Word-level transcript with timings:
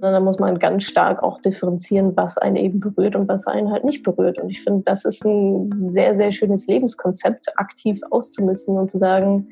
Da 0.00 0.18
muss 0.20 0.38
man 0.38 0.58
ganz 0.58 0.84
stark 0.84 1.22
auch 1.22 1.40
differenzieren, 1.40 2.16
was 2.16 2.38
einen 2.38 2.56
eben 2.56 2.80
berührt 2.80 3.16
und 3.16 3.28
was 3.28 3.46
einen 3.46 3.70
halt 3.70 3.84
nicht 3.84 4.02
berührt. 4.02 4.40
Und 4.40 4.50
ich 4.50 4.62
finde, 4.62 4.82
das 4.84 5.04
ist 5.04 5.24
ein 5.24 5.90
sehr, 5.90 6.14
sehr 6.16 6.32
schönes 6.32 6.66
Lebenskonzept, 6.66 7.58
aktiv 7.58 8.00
auszumisten 8.10 8.78
und 8.78 8.90
zu 8.90 8.98
sagen, 8.98 9.48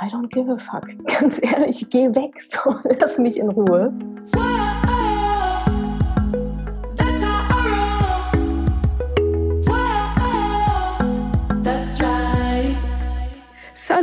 I 0.00 0.06
don't 0.06 0.28
give 0.28 0.50
a 0.50 0.56
fuck. 0.56 0.86
Ganz 1.20 1.42
ehrlich, 1.42 1.88
geh 1.90 2.08
weg, 2.14 2.40
so, 2.40 2.74
lass 3.00 3.18
mich 3.18 3.38
in 3.38 3.48
Ruhe. 3.48 3.92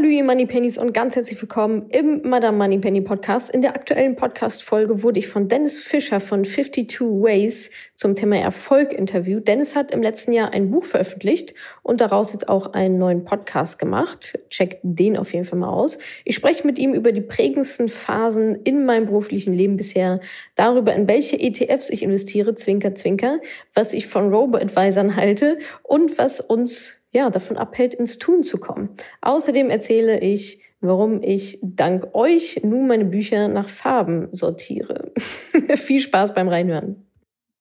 Salut, 0.06 0.18
ihr 0.20 0.24
Moneypennies 0.24 0.78
und 0.78 0.94
ganz 0.94 1.16
herzlich 1.16 1.42
willkommen 1.42 1.90
im 1.90 2.22
Madame 2.30 2.60
Moneypenny 2.60 3.02
Podcast. 3.02 3.50
In 3.50 3.64
der 3.64 3.74
aktuellen 3.74 4.16
Podcast-Folge 4.16 5.02
wurde 5.02 5.18
ich 5.18 5.28
von 5.28 5.48
Dennis 5.48 5.80
Fischer 5.80 6.20
von 6.20 6.46
52 6.46 7.02
Ways 7.02 7.72
zum 7.96 8.14
Thema 8.16 8.38
Erfolg 8.38 8.94
interviewt. 8.94 9.48
Dennis 9.48 9.76
hat 9.76 9.90
im 9.90 10.04
letzten 10.04 10.32
Jahr 10.32 10.54
ein 10.54 10.70
Buch 10.70 10.84
veröffentlicht 10.84 11.56
und 11.82 12.02
daraus 12.02 12.34
jetzt 12.34 12.48
auch 12.50 12.74
einen 12.74 13.00
neuen 13.00 13.26
Podcast 13.26 13.80
gemacht. 13.80 14.38
Checkt 14.52 14.78
den 14.84 15.18
auf 15.18 15.34
jeden 15.34 15.46
Fall 15.46 15.58
mal 15.58 15.74
aus. 15.74 15.98
Ich 16.24 16.36
spreche 16.36 16.68
mit 16.68 16.78
ihm 16.78 16.94
über 16.94 17.12
die 17.12 17.22
prägendsten 17.22 17.90
Phasen 17.90 18.62
in 18.64 18.86
meinem 18.86 19.08
beruflichen 19.08 19.56
Leben 19.56 19.76
bisher, 19.76 20.20
darüber, 20.54 20.94
in 20.94 21.08
welche 21.08 21.40
ETFs 21.40 21.90
ich 21.90 22.04
investiere, 22.04 22.54
zwinker, 22.54 22.94
zwinker, 22.94 23.40
was 23.74 23.92
ich 23.92 24.06
von 24.06 24.32
Robo-Advisern 24.32 25.16
halte 25.16 25.58
und 25.82 26.20
was 26.20 26.42
uns 26.42 27.05
ja, 27.16 27.30
davon 27.30 27.56
abhält, 27.56 27.94
ins 27.94 28.20
Tun 28.20 28.44
zu 28.44 28.60
kommen. 28.60 28.90
Außerdem 29.22 29.70
erzähle 29.70 30.20
ich, 30.20 30.62
warum 30.82 31.24
ich 31.24 31.60
dank 31.64 32.14
euch 32.14 32.60
nun 32.62 32.88
meine 32.88 33.06
Bücher 33.06 33.48
nach 33.48 33.70
Farben 33.70 34.28
sortiere. 34.34 35.14
Viel 35.76 36.02
Spaß 36.02 36.34
beim 36.34 36.50
Reinhören. 36.50 37.08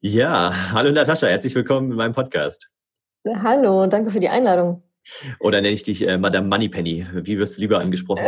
Ja, 0.00 0.72
hallo 0.72 0.90
Natascha, 0.90 1.28
herzlich 1.28 1.54
willkommen 1.54 1.92
in 1.92 1.96
meinem 1.96 2.14
Podcast. 2.14 2.68
Hallo, 3.26 3.86
danke 3.86 4.10
für 4.10 4.18
die 4.18 4.28
Einladung. 4.28 4.82
Oder 5.40 5.60
nenne 5.60 5.74
ich 5.74 5.82
dich 5.82 6.06
äh, 6.06 6.18
Madame 6.18 6.48
Moneypenny? 6.48 7.06
Wie 7.14 7.38
wirst 7.38 7.56
du 7.56 7.60
lieber 7.62 7.78
angesprochen? 7.80 8.24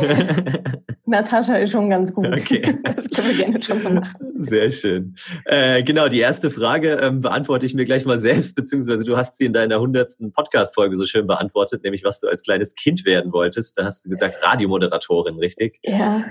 Natascha 1.06 1.56
ist 1.56 1.72
schon 1.72 1.88
ganz 1.88 2.12
gut. 2.12 2.26
Okay. 2.26 2.62
Das 2.98 3.08
können 3.10 3.28
wir 3.28 3.36
gerne 3.36 3.62
schon 3.62 3.80
so 3.80 3.90
machen. 3.90 4.42
Sehr 4.42 4.70
schön. 4.70 5.14
Äh, 5.44 5.82
genau, 5.82 6.08
die 6.08 6.18
erste 6.18 6.50
Frage 6.50 6.98
ähm, 7.00 7.20
beantworte 7.20 7.64
ich 7.64 7.74
mir 7.74 7.84
gleich 7.84 8.04
mal 8.04 8.18
selbst, 8.18 8.56
beziehungsweise 8.56 9.04
du 9.04 9.16
hast 9.16 9.36
sie 9.36 9.44
in 9.46 9.52
deiner 9.52 9.78
hundertsten 9.78 10.32
Podcast-Folge 10.32 10.96
so 10.96 11.06
schön 11.06 11.26
beantwortet, 11.26 11.84
nämlich 11.84 12.02
was 12.02 12.18
du 12.20 12.26
als 12.26 12.42
kleines 12.42 12.74
Kind 12.74 13.04
werden 13.04 13.32
wolltest. 13.32 13.78
Da 13.78 13.84
hast 13.84 14.04
du 14.04 14.10
gesagt 14.10 14.42
Radiomoderatorin, 14.42 15.38
richtig? 15.38 15.78
Ja, 15.84 16.24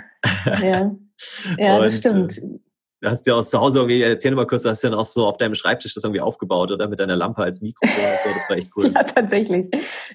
ja. 0.62 0.96
Ja, 1.58 1.80
das 1.80 2.06
Und, 2.06 2.32
stimmt. 2.32 2.62
Du 3.00 3.10
hast 3.10 3.28
ja 3.28 3.36
aus 3.36 3.52
zu 3.52 3.60
Hause 3.60 3.80
irgendwie, 3.80 4.02
erzähl 4.02 4.34
mal 4.34 4.48
kurz, 4.48 4.64
du 4.64 4.70
hast 4.70 4.82
ja 4.82 4.90
dann 4.90 4.98
auch 4.98 5.06
so 5.06 5.28
auf 5.28 5.38
deinem 5.38 5.54
Schreibtisch 5.54 5.94
das 5.94 6.04
irgendwie 6.04 6.22
aufgebaut 6.22 6.72
oder 6.72 6.88
mit 6.88 7.00
deiner 7.00 7.16
Lampe 7.16 7.44
als 7.44 7.62
Mikrofon 7.62 7.96
so, 8.24 8.30
das 8.34 8.50
war 8.50 8.58
echt 8.58 8.72
cool. 8.76 8.92
ja, 8.92 9.04
tatsächlich. 9.04 9.68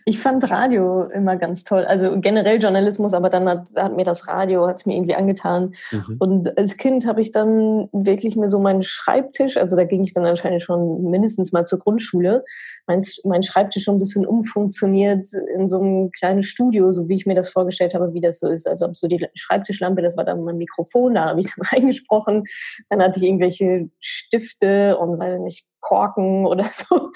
Ich 0.04 0.18
fand 0.18 0.50
Radio 0.50 1.04
immer 1.04 1.36
ganz 1.36 1.62
toll. 1.62 1.84
Also 1.84 2.18
generell 2.18 2.60
Journalismus, 2.60 3.14
aber 3.14 3.30
dann 3.30 3.48
hat, 3.48 3.70
hat 3.76 3.94
mir 3.94 4.02
das 4.02 4.26
Radio, 4.26 4.66
hat 4.66 4.78
es 4.78 4.86
mir 4.86 4.96
irgendwie 4.96 5.14
angetan. 5.14 5.74
Mhm. 5.92 6.16
Und 6.18 6.58
als 6.58 6.76
Kind 6.76 7.06
habe 7.06 7.20
ich 7.20 7.30
dann 7.30 7.88
wirklich 7.92 8.34
mir 8.34 8.48
so 8.48 8.58
meinen 8.58 8.82
Schreibtisch, 8.82 9.58
also 9.58 9.76
da 9.76 9.84
ging 9.84 10.02
ich 10.02 10.12
dann 10.12 10.26
anscheinend 10.26 10.62
schon 10.62 11.04
mindestens 11.04 11.52
mal 11.52 11.64
zur 11.64 11.78
Grundschule, 11.78 12.44
mein, 12.88 13.00
mein 13.22 13.44
Schreibtisch 13.44 13.84
schon 13.84 13.96
ein 13.96 14.00
bisschen 14.00 14.26
umfunktioniert 14.26 15.28
in 15.54 15.68
so 15.68 15.78
einem 15.78 16.10
kleinen 16.10 16.42
Studio, 16.42 16.90
so 16.90 17.08
wie 17.08 17.14
ich 17.14 17.26
mir 17.26 17.36
das 17.36 17.48
vorgestellt 17.48 17.94
habe, 17.94 18.12
wie 18.12 18.20
das 18.20 18.40
so 18.40 18.48
ist. 18.48 18.68
Also 18.68 18.86
ob 18.86 18.96
so 18.96 19.06
die 19.06 19.24
Schreibtischlampe, 19.34 20.02
das 20.02 20.16
war 20.16 20.24
dann 20.24 20.42
mein 20.42 20.58
Mikrofon, 20.58 21.14
da 21.14 21.26
habe 21.26 21.38
ich 21.38 21.46
dann 21.46 21.64
reingesprochen 21.72 22.42
dann 22.88 23.02
hatte 23.02 23.18
ich 23.18 23.24
irgendwelche 23.24 23.88
Stifte 24.00 24.96
und 24.98 25.18
weiß 25.18 25.40
nicht, 25.40 25.66
Korken 25.82 26.46
oder 26.46 26.64
so, 26.72 27.10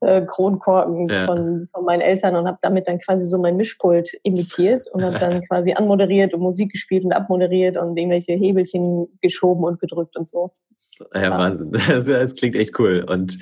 äh, 0.00 0.22
Kronkorken 0.22 1.08
ja. 1.08 1.26
von, 1.26 1.68
von 1.72 1.84
meinen 1.84 2.00
Eltern 2.00 2.34
und 2.34 2.46
habe 2.46 2.58
damit 2.62 2.88
dann 2.88 2.98
quasi 2.98 3.28
so 3.28 3.38
mein 3.38 3.56
Mischpult 3.56 4.10
imitiert 4.24 4.86
und 4.92 5.04
habe 5.04 5.18
dann 5.18 5.42
quasi 5.48 5.74
anmoderiert 5.74 6.34
und 6.34 6.40
Musik 6.40 6.72
gespielt 6.72 7.04
und 7.04 7.12
abmoderiert 7.12 7.76
und 7.76 7.96
irgendwelche 7.96 8.32
Hebelchen 8.32 9.06
geschoben 9.20 9.64
und 9.64 9.78
gedrückt 9.78 10.16
und 10.16 10.28
so. 10.28 10.52
Ja, 11.14 11.30
Wahnsinn. 11.30 11.72
Das, 11.88 12.04
das, 12.06 12.34
klingt 12.34 12.56
echt 12.56 12.78
cool. 12.78 13.04
Und 13.08 13.38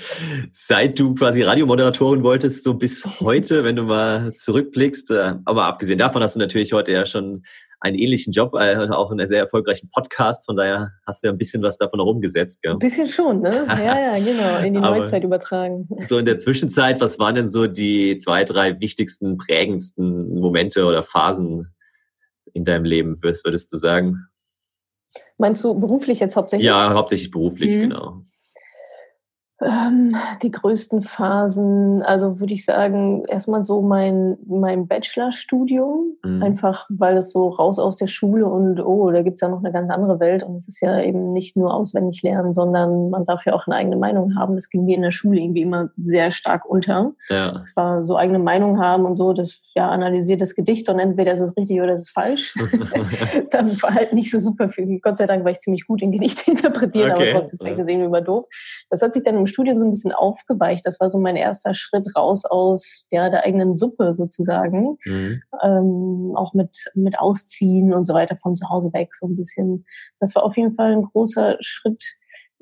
seit 0.52 0.98
du 0.98 1.14
quasi 1.14 1.42
Radiomoderatorin 1.42 2.22
wolltest, 2.22 2.62
so 2.62 2.74
bis 2.74 3.20
heute, 3.20 3.64
wenn 3.64 3.76
du 3.76 3.84
mal 3.84 4.32
zurückblickst, 4.32 5.10
äh, 5.12 5.34
aber 5.44 5.64
abgesehen 5.64 5.98
davon 5.98 6.22
hast 6.22 6.36
du 6.36 6.40
natürlich 6.40 6.72
heute 6.72 6.92
ja 6.92 7.06
schon 7.06 7.42
einen 7.84 7.98
ähnlichen 7.98 8.32
Job, 8.32 8.54
äh, 8.54 8.88
auch 8.90 9.10
einen 9.10 9.28
sehr 9.28 9.40
erfolgreichen 9.40 9.90
Podcast. 9.90 10.46
Von 10.46 10.56
daher 10.56 10.92
hast 11.06 11.22
du 11.22 11.26
ja 11.26 11.32
ein 11.32 11.38
bisschen 11.38 11.62
was 11.62 11.76
davon 11.76 12.00
herumgesetzt. 12.00 12.62
Gell? 12.62 12.72
Ein 12.72 12.78
bisschen 12.78 13.06
schon, 13.06 13.42
ne? 13.42 13.66
Ja, 13.74 14.00
ja, 14.00 14.14
genau. 14.14 14.58
In 14.64 14.72
die 14.72 14.80
Neuzeit 14.80 15.22
übertragen. 15.22 15.86
So 16.08 16.18
in 16.18 16.24
der 16.24 16.38
Zwischenzeit, 16.38 17.00
was 17.02 17.18
waren 17.18 17.34
denn 17.34 17.48
so 17.48 17.66
die 17.66 18.16
zwei, 18.16 18.44
drei 18.44 18.80
wichtigsten, 18.80 19.36
prägendsten 19.36 20.40
Momente 20.40 20.86
oder 20.86 21.02
Phasen 21.02 21.74
in 22.54 22.64
deinem 22.64 22.84
Leben, 22.84 23.18
würdest 23.22 23.70
du 23.72 23.76
sagen? 23.76 24.28
Meinst 25.36 25.62
du 25.62 25.78
beruflich 25.78 26.20
jetzt 26.20 26.36
hauptsächlich? 26.36 26.66
Ja, 26.66 26.94
hauptsächlich 26.94 27.30
beruflich, 27.30 27.76
mhm. 27.76 27.80
genau. 27.80 28.24
Ähm, 29.64 30.14
die 30.42 30.50
größten 30.50 31.00
Phasen, 31.00 32.02
also 32.02 32.38
würde 32.38 32.52
ich 32.52 32.64
sagen, 32.64 33.24
erstmal 33.26 33.62
so 33.62 33.80
mein, 33.80 34.36
mein 34.46 34.86
Bachelorstudium, 34.86 36.16
mhm. 36.22 36.42
einfach 36.42 36.86
weil 36.90 37.16
es 37.16 37.32
so 37.32 37.48
raus 37.48 37.78
aus 37.78 37.96
der 37.96 38.08
Schule 38.08 38.46
und 38.46 38.80
oh, 38.80 39.10
da 39.10 39.22
gibt 39.22 39.36
es 39.36 39.40
ja 39.40 39.48
noch 39.48 39.60
eine 39.60 39.72
ganz 39.72 39.90
andere 39.90 40.20
Welt 40.20 40.42
und 40.42 40.56
es 40.56 40.68
ist 40.68 40.80
ja 40.80 41.00
eben 41.00 41.32
nicht 41.32 41.56
nur 41.56 41.72
auswendig 41.72 42.22
lernen, 42.22 42.52
sondern 42.52 43.08
man 43.08 43.24
darf 43.24 43.46
ja 43.46 43.54
auch 43.54 43.66
eine 43.66 43.76
eigene 43.76 43.96
Meinung 43.96 44.36
haben. 44.36 44.54
Das 44.54 44.68
ging 44.68 44.84
mir 44.84 44.96
in 44.96 45.02
der 45.02 45.12
Schule 45.12 45.40
irgendwie 45.40 45.62
immer 45.62 45.88
sehr 45.96 46.30
stark 46.30 46.66
unter. 46.66 47.12
Ja. 47.30 47.60
Es 47.62 47.74
war 47.74 48.04
so 48.04 48.16
eigene 48.16 48.40
Meinung 48.40 48.80
haben 48.80 49.06
und 49.06 49.16
so, 49.16 49.32
das 49.32 49.72
ja 49.74 49.88
analysiert 49.88 50.42
das 50.42 50.54
Gedicht 50.54 50.88
und 50.90 50.98
entweder 50.98 51.32
ist 51.32 51.40
es 51.40 51.56
richtig 51.56 51.80
oder 51.80 51.94
ist 51.94 52.02
es 52.02 52.10
falsch. 52.10 52.54
Dann 53.50 53.70
war 53.82 53.94
halt 53.94 54.12
nicht 54.12 54.30
so 54.30 54.38
super 54.38 54.68
viel. 54.68 55.00
Gott 55.00 55.16
sei 55.16 55.26
Dank 55.26 55.42
war 55.44 55.52
ich 55.52 55.58
ziemlich 55.58 55.86
gut 55.86 56.02
in 56.02 56.12
Gedichte 56.12 56.50
interpretieren, 56.50 57.12
okay. 57.12 57.28
aber 57.28 57.30
trotzdem 57.30 57.58
fängt 57.60 57.78
das 57.78 57.88
irgendwie 57.88 58.06
immer 58.06 58.20
doof. 58.20 58.46
Das 58.90 59.00
hat 59.00 59.14
sich 59.14 59.22
dann 59.22 59.36
im 59.36 59.46
Studium 59.54 59.78
so 59.78 59.84
ein 59.84 59.90
bisschen 59.90 60.12
aufgeweicht. 60.12 60.84
Das 60.84 61.00
war 61.00 61.08
so 61.08 61.18
mein 61.18 61.36
erster 61.36 61.72
Schritt 61.74 62.14
raus 62.16 62.44
aus 62.44 63.06
ja, 63.10 63.30
der 63.30 63.44
eigenen 63.44 63.76
Suppe 63.76 64.14
sozusagen. 64.14 64.98
Mhm. 65.04 65.42
Ähm, 65.62 66.32
auch 66.36 66.52
mit, 66.52 66.76
mit 66.94 67.18
Ausziehen 67.18 67.94
und 67.94 68.04
so 68.04 68.14
weiter 68.14 68.36
von 68.36 68.54
zu 68.54 68.68
Hause 68.68 68.92
weg 68.92 69.14
so 69.14 69.26
ein 69.26 69.36
bisschen. 69.36 69.86
Das 70.18 70.34
war 70.34 70.44
auf 70.44 70.56
jeden 70.56 70.72
Fall 70.72 70.92
ein 70.92 71.04
großer 71.04 71.56
Schritt 71.60 72.02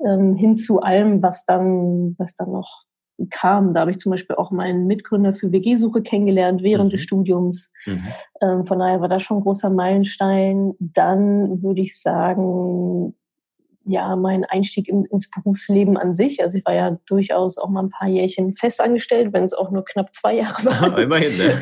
ähm, 0.05 0.35
hin 0.35 0.55
zu 0.55 0.81
allem, 0.81 1.21
was 1.21 1.45
dann, 1.45 2.15
was 2.17 2.35
dann 2.35 2.51
noch 2.51 2.85
kam. 3.29 3.73
Da 3.73 3.81
habe 3.81 3.91
ich 3.91 3.99
zum 3.99 4.11
Beispiel 4.11 4.35
auch 4.35 4.51
meinen 4.51 4.87
Mitgründer 4.87 5.33
für 5.33 5.51
WG-Suche 5.51 6.01
kennengelernt 6.01 6.63
während 6.63 6.87
mhm. 6.87 6.91
des 6.91 7.01
Studiums. 7.01 7.73
Mhm. 7.85 8.07
Ähm, 8.41 8.65
von 8.65 8.79
daher 8.79 9.01
war 9.01 9.09
das 9.09 9.23
schon 9.23 9.37
ein 9.37 9.43
großer 9.43 9.69
Meilenstein. 9.69 10.73
Dann 10.79 11.61
würde 11.61 11.81
ich 11.81 11.99
sagen, 11.99 13.15
ja, 13.85 14.15
mein 14.15 14.45
Einstieg 14.45 14.87
in, 14.87 15.05
ins 15.05 15.29
Berufsleben 15.29 15.97
an 15.97 16.13
sich. 16.13 16.41
Also 16.41 16.57
ich 16.57 16.65
war 16.65 16.73
ja 16.73 16.97
durchaus 17.05 17.57
auch 17.57 17.69
mal 17.69 17.83
ein 17.83 17.89
paar 17.89 18.07
Jährchen 18.07 18.53
festangestellt, 18.53 19.33
wenn 19.33 19.43
es 19.43 19.53
auch 19.53 19.71
nur 19.71 19.83
knapp 19.83 20.13
zwei 20.13 20.35
Jahre 20.35 20.65
waren. 20.65 21.01
Immerhin, 21.01 21.37
ne? 21.37 21.61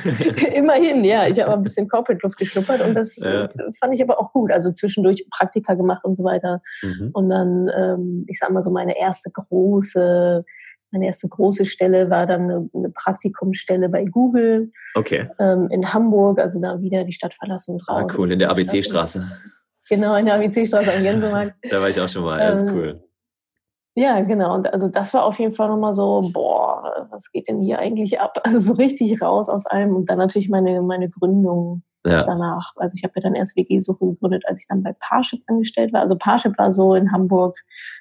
Immerhin, 0.56 1.04
ja. 1.04 1.28
Ich 1.28 1.40
habe 1.42 1.54
ein 1.54 1.64
bisschen 1.64 1.88
Corporate 1.88 2.22
Luft 2.24 2.38
geschnuppert 2.38 2.82
und 2.82 2.96
das 2.96 3.18
ja. 3.24 3.48
fand 3.80 3.94
ich 3.94 4.04
aber 4.04 4.20
auch 4.20 4.34
gut. 4.34 4.52
Also 4.52 4.72
zwischendurch 4.72 5.26
Praktika 5.32 5.74
gemacht 5.74 6.06
und 6.06 6.16
so 6.16 6.24
weiter. 6.24 6.62
Mhm. 6.84 7.10
Und 7.14 7.30
dann, 7.30 7.70
ähm, 7.76 8.26
ich 8.28 8.38
sag 8.38 8.52
mal 8.52 8.62
so, 8.62 8.72
meine 8.72 9.00
erste 9.00 9.32
große 9.32 10.44
meine 10.94 11.06
erste 11.06 11.30
große 11.30 11.66
Stelle 11.66 12.10
war 12.10 12.26
dann 12.26 12.42
eine, 12.42 12.70
eine 12.74 12.90
Praktikumsstelle 12.90 13.88
bei 13.88 14.04
Google 14.04 14.74
okay. 14.96 15.30
ähm, 15.40 15.70
in 15.72 15.94
Hamburg, 15.94 16.38
also 16.38 16.60
da 16.60 16.82
wieder 16.82 17.06
die 17.06 17.14
Stadt 17.14 17.34
verlassen 17.34 17.76
und 17.76 17.88
raus. 17.88 18.12
Ah, 18.12 18.16
cool, 18.18 18.30
in 18.30 18.40
der 18.40 18.50
ABC-Straße. 18.50 19.26
Genau, 19.92 20.16
in 20.16 20.26
der 20.26 20.36
ABC-Straße 20.36 20.94
am 20.94 21.04
Gänsemarkt. 21.04 21.54
da 21.70 21.82
war 21.82 21.90
ich 21.90 22.00
auch 22.00 22.08
schon 22.08 22.24
mal, 22.24 22.40
das 22.40 22.62
ist 22.62 22.68
ähm, 22.70 22.76
cool. 22.78 23.04
Ja, 23.94 24.22
genau. 24.22 24.56
Und 24.56 24.72
also 24.72 24.88
das 24.88 25.14
war 25.14 25.26
auf 25.26 25.38
jeden 25.38 25.52
Fall 25.52 25.68
nochmal 25.68 25.94
so, 25.94 26.32
boah, 26.34 27.08
was 27.12 27.30
geht 27.30 27.50
denn 27.50 27.62
hier 27.62 27.78
eigentlich 27.80 28.18
ab? 28.22 28.40
Also 28.46 28.58
so 28.58 28.74
richtig 28.74 29.22
raus 29.22 29.50
aus 29.50 29.66
allem. 29.66 29.94
Und 29.94 30.10
dann 30.10 30.18
natürlich 30.18 30.48
meine, 30.48 30.82
meine 30.82 31.10
Gründung 31.10 31.84
ja. 32.06 32.24
danach. 32.24 32.72
Also 32.78 32.96
ich 32.96 33.04
habe 33.04 33.12
ja 33.18 33.24
dann 33.24 33.36
erst 33.36 33.58
WG-Suche 33.58 34.06
gegründet, 34.06 34.44
als 34.48 34.62
ich 34.62 34.68
dann 34.70 34.82
bei 34.82 34.96
Parship 34.98 35.42
angestellt 35.48 35.92
war. 35.92 36.00
Also 36.00 36.18
Parship 36.18 36.58
war 36.58 36.72
so 36.72 36.96
in 36.96 37.12
Hamburg, 37.12 37.58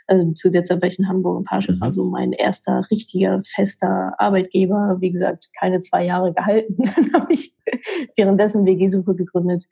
also 0.07 0.31
zu 0.35 0.49
der 0.49 0.63
Zeit 0.63 0.81
war 0.83 0.87
ich 0.87 1.01
in 1.01 1.09
Hamburg 1.09 1.39
und 1.39 1.45
Parship 1.45 1.75
mhm. 1.75 1.81
war 1.81 1.93
so 1.93 2.05
mein 2.05 2.31
erster 2.31 2.87
richtiger, 2.93 3.41
fester 3.43 4.15
Arbeitgeber. 4.19 4.99
Wie 5.01 5.11
gesagt, 5.11 5.49
keine 5.59 5.81
zwei 5.81 6.05
Jahre 6.05 6.33
gehalten. 6.33 6.77
dann 6.95 7.21
habe 7.21 7.33
ich 7.33 7.53
währenddessen 8.17 8.65
WG-Suche 8.65 9.17
gegründet. 9.17 9.65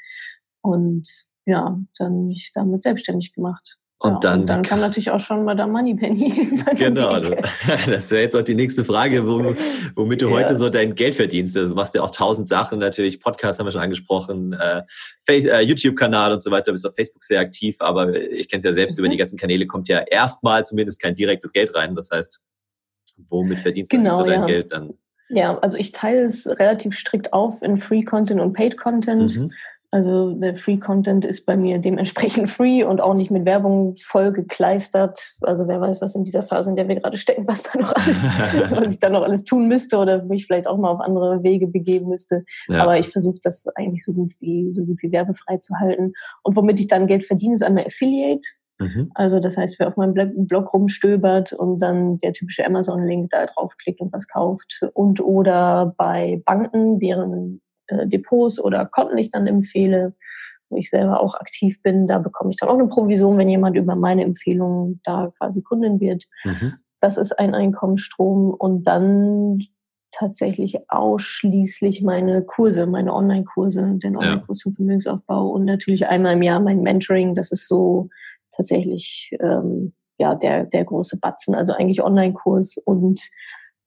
Und 0.62 1.28
ja, 1.48 1.78
dann 1.98 2.26
mich 2.26 2.52
damit 2.54 2.82
selbstständig 2.82 3.32
gemacht. 3.32 3.78
Und, 4.00 4.12
ja, 4.12 4.18
dann, 4.20 4.40
und 4.40 4.46
dann 4.46 4.62
kam 4.64 4.80
natürlich 4.80 5.10
auch 5.10 5.18
schon 5.18 5.44
mal 5.44 5.56
der 5.56 5.66
Moneypenny. 5.66 6.48
genau, 6.76 7.18
das 7.86 8.10
wäre 8.10 8.22
jetzt 8.22 8.36
auch 8.36 8.42
die 8.42 8.54
nächste 8.54 8.84
Frage, 8.84 9.26
womit 9.26 10.22
du 10.22 10.28
ja. 10.28 10.34
heute 10.34 10.56
so 10.56 10.68
dein 10.68 10.94
Geld 10.94 11.14
verdienst. 11.14 11.56
Also 11.56 11.70
du 11.70 11.76
machst 11.76 11.94
ja 11.94 12.02
auch 12.02 12.10
tausend 12.10 12.48
Sachen, 12.48 12.78
natürlich 12.78 13.18
Podcast 13.18 13.58
haben 13.58 13.66
wir 13.66 13.72
schon 13.72 13.80
angesprochen, 13.80 14.52
äh, 14.52 14.82
äh, 15.26 15.62
YouTube-Kanal 15.62 16.32
und 16.32 16.42
so 16.42 16.50
weiter, 16.50 16.66
du 16.66 16.72
bist 16.72 16.86
auf 16.86 16.94
Facebook 16.94 17.24
sehr 17.24 17.40
aktiv, 17.40 17.76
aber 17.80 18.14
ich 18.14 18.48
kenne 18.48 18.58
es 18.58 18.64
ja 18.64 18.72
selbst, 18.72 18.98
mhm. 18.98 19.06
über 19.06 19.10
die 19.10 19.18
ganzen 19.18 19.38
Kanäle 19.38 19.66
kommt 19.66 19.88
ja 19.88 20.00
erstmal 20.00 20.64
zumindest 20.64 21.00
kein 21.00 21.14
direktes 21.14 21.52
Geld 21.52 21.74
rein. 21.74 21.96
Das 21.96 22.10
heißt, 22.12 22.40
womit 23.30 23.58
verdienst 23.58 23.90
genau, 23.90 24.10
du 24.10 24.16
so 24.16 24.24
dein 24.24 24.40
ja. 24.40 24.46
Geld 24.46 24.70
dann? 24.70 24.94
Ja, 25.30 25.58
also 25.58 25.76
ich 25.76 25.92
teile 25.92 26.20
es 26.20 26.48
relativ 26.58 26.94
strikt 26.94 27.32
auf 27.32 27.62
in 27.62 27.76
Free 27.76 28.02
Content 28.02 28.40
und 28.40 28.52
Paid 28.52 28.76
Content. 28.76 29.36
Mhm. 29.36 29.52
Also 29.90 30.34
der 30.34 30.54
Free 30.54 30.76
Content 30.76 31.24
ist 31.24 31.46
bei 31.46 31.56
mir 31.56 31.78
dementsprechend 31.78 32.48
free 32.48 32.84
und 32.84 33.00
auch 33.00 33.14
nicht 33.14 33.30
mit 33.30 33.46
Werbung 33.46 33.96
voll 33.96 34.32
gekleistert. 34.32 35.36
Also 35.40 35.66
wer 35.66 35.80
weiß, 35.80 36.02
was 36.02 36.14
in 36.14 36.24
dieser 36.24 36.42
Phase, 36.42 36.70
in 36.70 36.76
der 36.76 36.88
wir 36.88 36.96
gerade 36.96 37.16
stecken, 37.16 37.48
was 37.48 37.62
da 37.62 37.78
noch 37.78 37.94
alles, 37.94 38.24
was 38.70 38.94
ich 38.94 39.00
da 39.00 39.08
noch 39.08 39.22
alles 39.22 39.44
tun 39.44 39.66
müsste 39.66 39.98
oder 39.98 40.22
mich 40.24 40.46
vielleicht 40.46 40.66
auch 40.66 40.76
mal 40.76 40.90
auf 40.90 41.00
andere 41.00 41.42
Wege 41.42 41.66
begeben 41.66 42.08
müsste. 42.08 42.44
Ja. 42.68 42.82
Aber 42.82 42.98
ich 42.98 43.08
versuche 43.08 43.38
das 43.42 43.66
eigentlich 43.76 44.04
so 44.04 44.12
gut 44.12 44.32
wie 44.40 44.72
so 44.74 44.84
gut 44.84 45.02
wie 45.02 45.10
werbefrei 45.10 45.56
zu 45.56 45.74
halten. 45.80 46.12
Und 46.42 46.56
womit 46.56 46.80
ich 46.80 46.88
dann 46.88 47.06
Geld 47.06 47.24
verdiene, 47.24 47.54
ist 47.54 47.62
einmal 47.62 47.86
Affiliate. 47.86 48.46
Mhm. 48.78 49.10
Also 49.14 49.40
das 49.40 49.56
heißt, 49.56 49.80
wer 49.80 49.88
auf 49.88 49.96
meinem 49.96 50.14
Blog 50.46 50.72
rumstöbert 50.72 51.52
und 51.52 51.80
dann 51.80 52.18
der 52.18 52.32
typische 52.32 52.64
Amazon-Link 52.64 53.30
da 53.30 53.46
draufklickt 53.46 54.00
und 54.00 54.12
was 54.12 54.28
kauft 54.28 54.86
und 54.92 55.20
oder 55.20 55.94
bei 55.96 56.42
Banken, 56.44 56.98
deren 56.98 57.60
Depots 57.90 58.60
oder 58.60 58.86
Konten 58.86 59.18
ich 59.18 59.30
dann 59.30 59.46
empfehle, 59.46 60.14
wo 60.70 60.76
ich 60.76 60.90
selber 60.90 61.20
auch 61.20 61.34
aktiv 61.34 61.82
bin. 61.82 62.06
Da 62.06 62.18
bekomme 62.18 62.50
ich 62.50 62.56
dann 62.56 62.68
auch 62.68 62.74
eine 62.74 62.88
Provision, 62.88 63.38
wenn 63.38 63.48
jemand 63.48 63.76
über 63.76 63.96
meine 63.96 64.24
Empfehlungen 64.24 65.00
da 65.04 65.32
quasi 65.38 65.62
Kundin 65.62 66.00
wird. 66.00 66.24
Mhm. 66.44 66.74
Das 67.00 67.16
ist 67.16 67.38
ein 67.38 67.54
Einkommensstrom 67.54 68.50
und 68.50 68.86
dann 68.86 69.60
tatsächlich 70.10 70.78
ausschließlich 70.88 72.02
meine 72.02 72.42
Kurse, 72.42 72.86
meine 72.86 73.14
Online-Kurse, 73.14 73.98
den 74.02 74.16
Online-Kurs 74.16 74.58
zum 74.58 74.74
Vermögensaufbau 74.74 75.48
und 75.48 75.64
natürlich 75.64 76.06
einmal 76.08 76.34
im 76.34 76.42
Jahr 76.42 76.60
mein 76.60 76.80
Mentoring. 76.82 77.34
Das 77.34 77.52
ist 77.52 77.68
so 77.68 78.08
tatsächlich 78.50 79.30
ähm, 79.40 79.92
ja 80.18 80.34
der 80.34 80.64
der 80.64 80.84
große 80.84 81.20
Batzen. 81.20 81.54
Also 81.54 81.72
eigentlich 81.72 82.02
Online-Kurs 82.02 82.78
und 82.78 83.20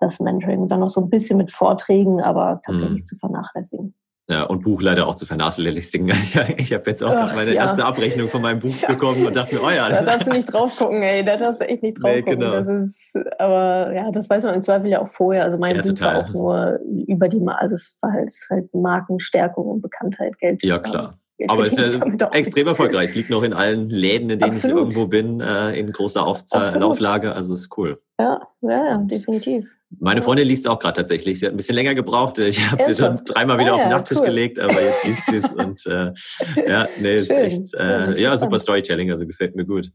das 0.01 0.19
Mentoring 0.19 0.59
und 0.59 0.69
dann 0.69 0.79
noch 0.79 0.89
so 0.89 1.01
ein 1.01 1.09
bisschen 1.09 1.37
mit 1.37 1.51
Vorträgen, 1.51 2.21
aber 2.21 2.59
tatsächlich 2.65 3.01
mhm. 3.01 3.05
zu 3.05 3.15
vernachlässigen. 3.17 3.93
Ja, 4.29 4.43
und 4.43 4.63
Buch 4.63 4.81
leider 4.81 5.07
auch 5.07 5.15
zu 5.15 5.25
vernachlässigen. 5.25 6.09
Ich 6.57 6.71
habe 6.71 6.83
jetzt 6.85 7.03
auch 7.03 7.11
Ach, 7.13 7.35
meine 7.35 7.53
ja. 7.53 7.63
erste 7.63 7.83
Abrechnung 7.83 8.29
von 8.29 8.41
meinem 8.41 8.61
Buch 8.61 8.73
ja. 8.81 8.87
bekommen 8.87 9.25
und 9.25 9.35
dachte 9.35 9.55
mir, 9.55 9.61
oh 9.61 9.69
ja. 9.69 9.89
Das 9.89 10.05
da 10.05 10.11
darfst 10.11 10.27
du 10.27 10.31
nicht 10.31 10.45
drauf 10.53 10.77
gucken, 10.77 11.01
ey. 11.01 11.25
Da 11.25 11.35
darfst 11.35 11.59
du 11.59 11.67
echt 11.67 11.83
nicht 11.83 12.01
drauf 12.01 12.11
nee, 12.11 12.21
gucken. 12.21 12.39
Genau. 12.39 12.51
Das 12.51 12.67
ist, 12.67 13.17
aber 13.39 13.93
ja, 13.93 14.09
das 14.11 14.29
weiß 14.29 14.43
man 14.43 14.55
im 14.55 14.61
Zweifel 14.61 14.89
ja 14.89 15.01
auch 15.01 15.09
vorher. 15.09 15.43
Also 15.43 15.57
mein 15.57 15.75
ja, 15.75 15.81
Buch 15.81 15.89
total. 15.89 16.15
war 16.15 16.23
auch 16.23 16.33
nur 16.33 16.79
über 17.07 17.27
die, 17.27 17.45
also 17.45 17.75
es 17.75 17.97
war 18.01 18.13
halt, 18.13 18.31
halt 18.49 18.73
Markenstärkung 18.73 19.65
und 19.65 19.81
Bekanntheit, 19.81 20.37
Geld. 20.39 20.63
Ja, 20.63 20.79
klar. 20.79 21.15
Aber 21.47 21.63
es 21.63 21.73
ist 21.73 21.99
ja 21.99 22.29
extrem 22.31 22.67
erfolgreich. 22.67 23.09
Es 23.09 23.15
liegt 23.15 23.31
noch 23.31 23.43
in 23.43 23.53
allen 23.53 23.89
Läden, 23.89 24.29
in 24.29 24.39
denen 24.39 24.51
Absolut. 24.51 24.77
ich 24.77 24.81
irgendwo 24.81 25.07
bin, 25.07 25.41
äh, 25.41 25.71
in 25.71 25.91
großer 25.91 26.25
Auflage. 26.25 27.33
Also 27.33 27.53
ist 27.53 27.75
cool. 27.77 27.99
Ja, 28.21 28.39
ja, 28.61 28.97
definitiv. 28.97 29.77
Meine 29.99 30.21
Freundin 30.21 30.47
liest 30.47 30.65
es 30.65 30.67
auch 30.67 30.77
gerade 30.77 30.97
tatsächlich. 30.97 31.39
Sie 31.39 31.45
hat 31.45 31.53
ein 31.53 31.57
bisschen 31.57 31.75
länger 31.75 31.95
gebraucht. 31.95 32.37
Ich 32.37 32.71
habe 32.71 32.83
sie 32.83 32.93
schon 32.93 33.19
dreimal 33.25 33.57
wieder 33.57 33.71
ah, 33.71 33.75
auf 33.75 33.81
den 33.81 33.89
Nachttisch 33.89 34.19
cool. 34.19 34.27
gelegt, 34.27 34.59
aber 34.59 34.79
jetzt 34.79 35.03
liest 35.05 35.25
sie 35.25 35.37
es. 35.37 35.51
Und 35.53 35.85
äh, 35.87 36.11
ja, 36.67 36.87
nee, 37.01 37.15
ist 37.15 37.31
echt 37.31 37.73
äh, 37.73 38.21
ja, 38.21 38.37
super 38.37 38.59
Storytelling, 38.59 39.09
also 39.09 39.25
gefällt 39.25 39.55
mir 39.55 39.65
gut. 39.65 39.91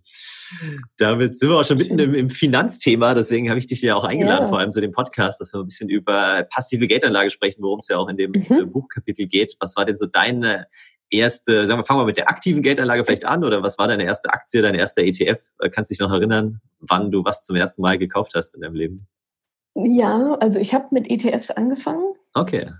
Damit 0.98 1.38
sind 1.38 1.50
wir 1.50 1.58
auch 1.60 1.64
schon 1.64 1.78
mitten 1.78 1.98
im, 1.98 2.14
im 2.14 2.30
Finanzthema, 2.30 3.14
deswegen 3.14 3.48
habe 3.48 3.58
ich 3.58 3.68
dich 3.68 3.80
ja 3.82 3.94
auch 3.94 4.04
eingeladen, 4.04 4.44
ja. 4.44 4.48
vor 4.48 4.58
allem 4.58 4.72
zu 4.72 4.80
dem 4.80 4.92
Podcast, 4.92 5.40
dass 5.40 5.52
wir 5.52 5.60
ein 5.60 5.66
bisschen 5.66 5.88
über 5.88 6.44
passive 6.50 6.88
Geldanlage 6.88 7.30
sprechen, 7.30 7.62
worum 7.62 7.78
es 7.78 7.88
ja 7.88 7.96
auch 7.98 8.08
in 8.08 8.16
dem 8.16 8.32
mhm. 8.32 8.58
Äh, 8.58 8.64
Buchkapitel 8.64 9.26
geht. 9.26 9.56
Was 9.60 9.76
war 9.76 9.84
denn 9.84 9.96
so 9.96 10.06
deine 10.06 10.66
erste, 11.10 11.66
sagen 11.66 11.80
wir, 11.80 11.84
fangen 11.84 12.00
wir 12.00 12.06
mit 12.06 12.16
der 12.16 12.28
aktiven 12.28 12.62
Geldanlage 12.62 13.04
vielleicht 13.04 13.24
an 13.24 13.44
oder 13.44 13.62
was 13.62 13.78
war 13.78 13.88
deine 13.88 14.04
erste 14.04 14.30
Aktie, 14.30 14.62
dein 14.62 14.74
erster 14.74 15.02
ETF? 15.02 15.40
Äh, 15.60 15.70
kannst 15.70 15.90
du 15.90 15.94
dich 15.94 16.00
noch 16.00 16.10
erinnern, 16.12 16.60
wann 16.80 17.10
du 17.10 17.24
was 17.24 17.42
zum 17.42 17.56
ersten 17.56 17.82
Mal 17.82 17.98
gekauft 17.98 18.15
hast 18.34 18.54
in 18.54 18.60
deinem 18.60 18.74
Leben? 18.74 19.06
Ja, 19.74 20.36
also 20.40 20.58
ich 20.58 20.72
habe 20.72 20.86
mit 20.90 21.10
ETFs 21.10 21.50
angefangen. 21.50 22.14
Okay. 22.34 22.70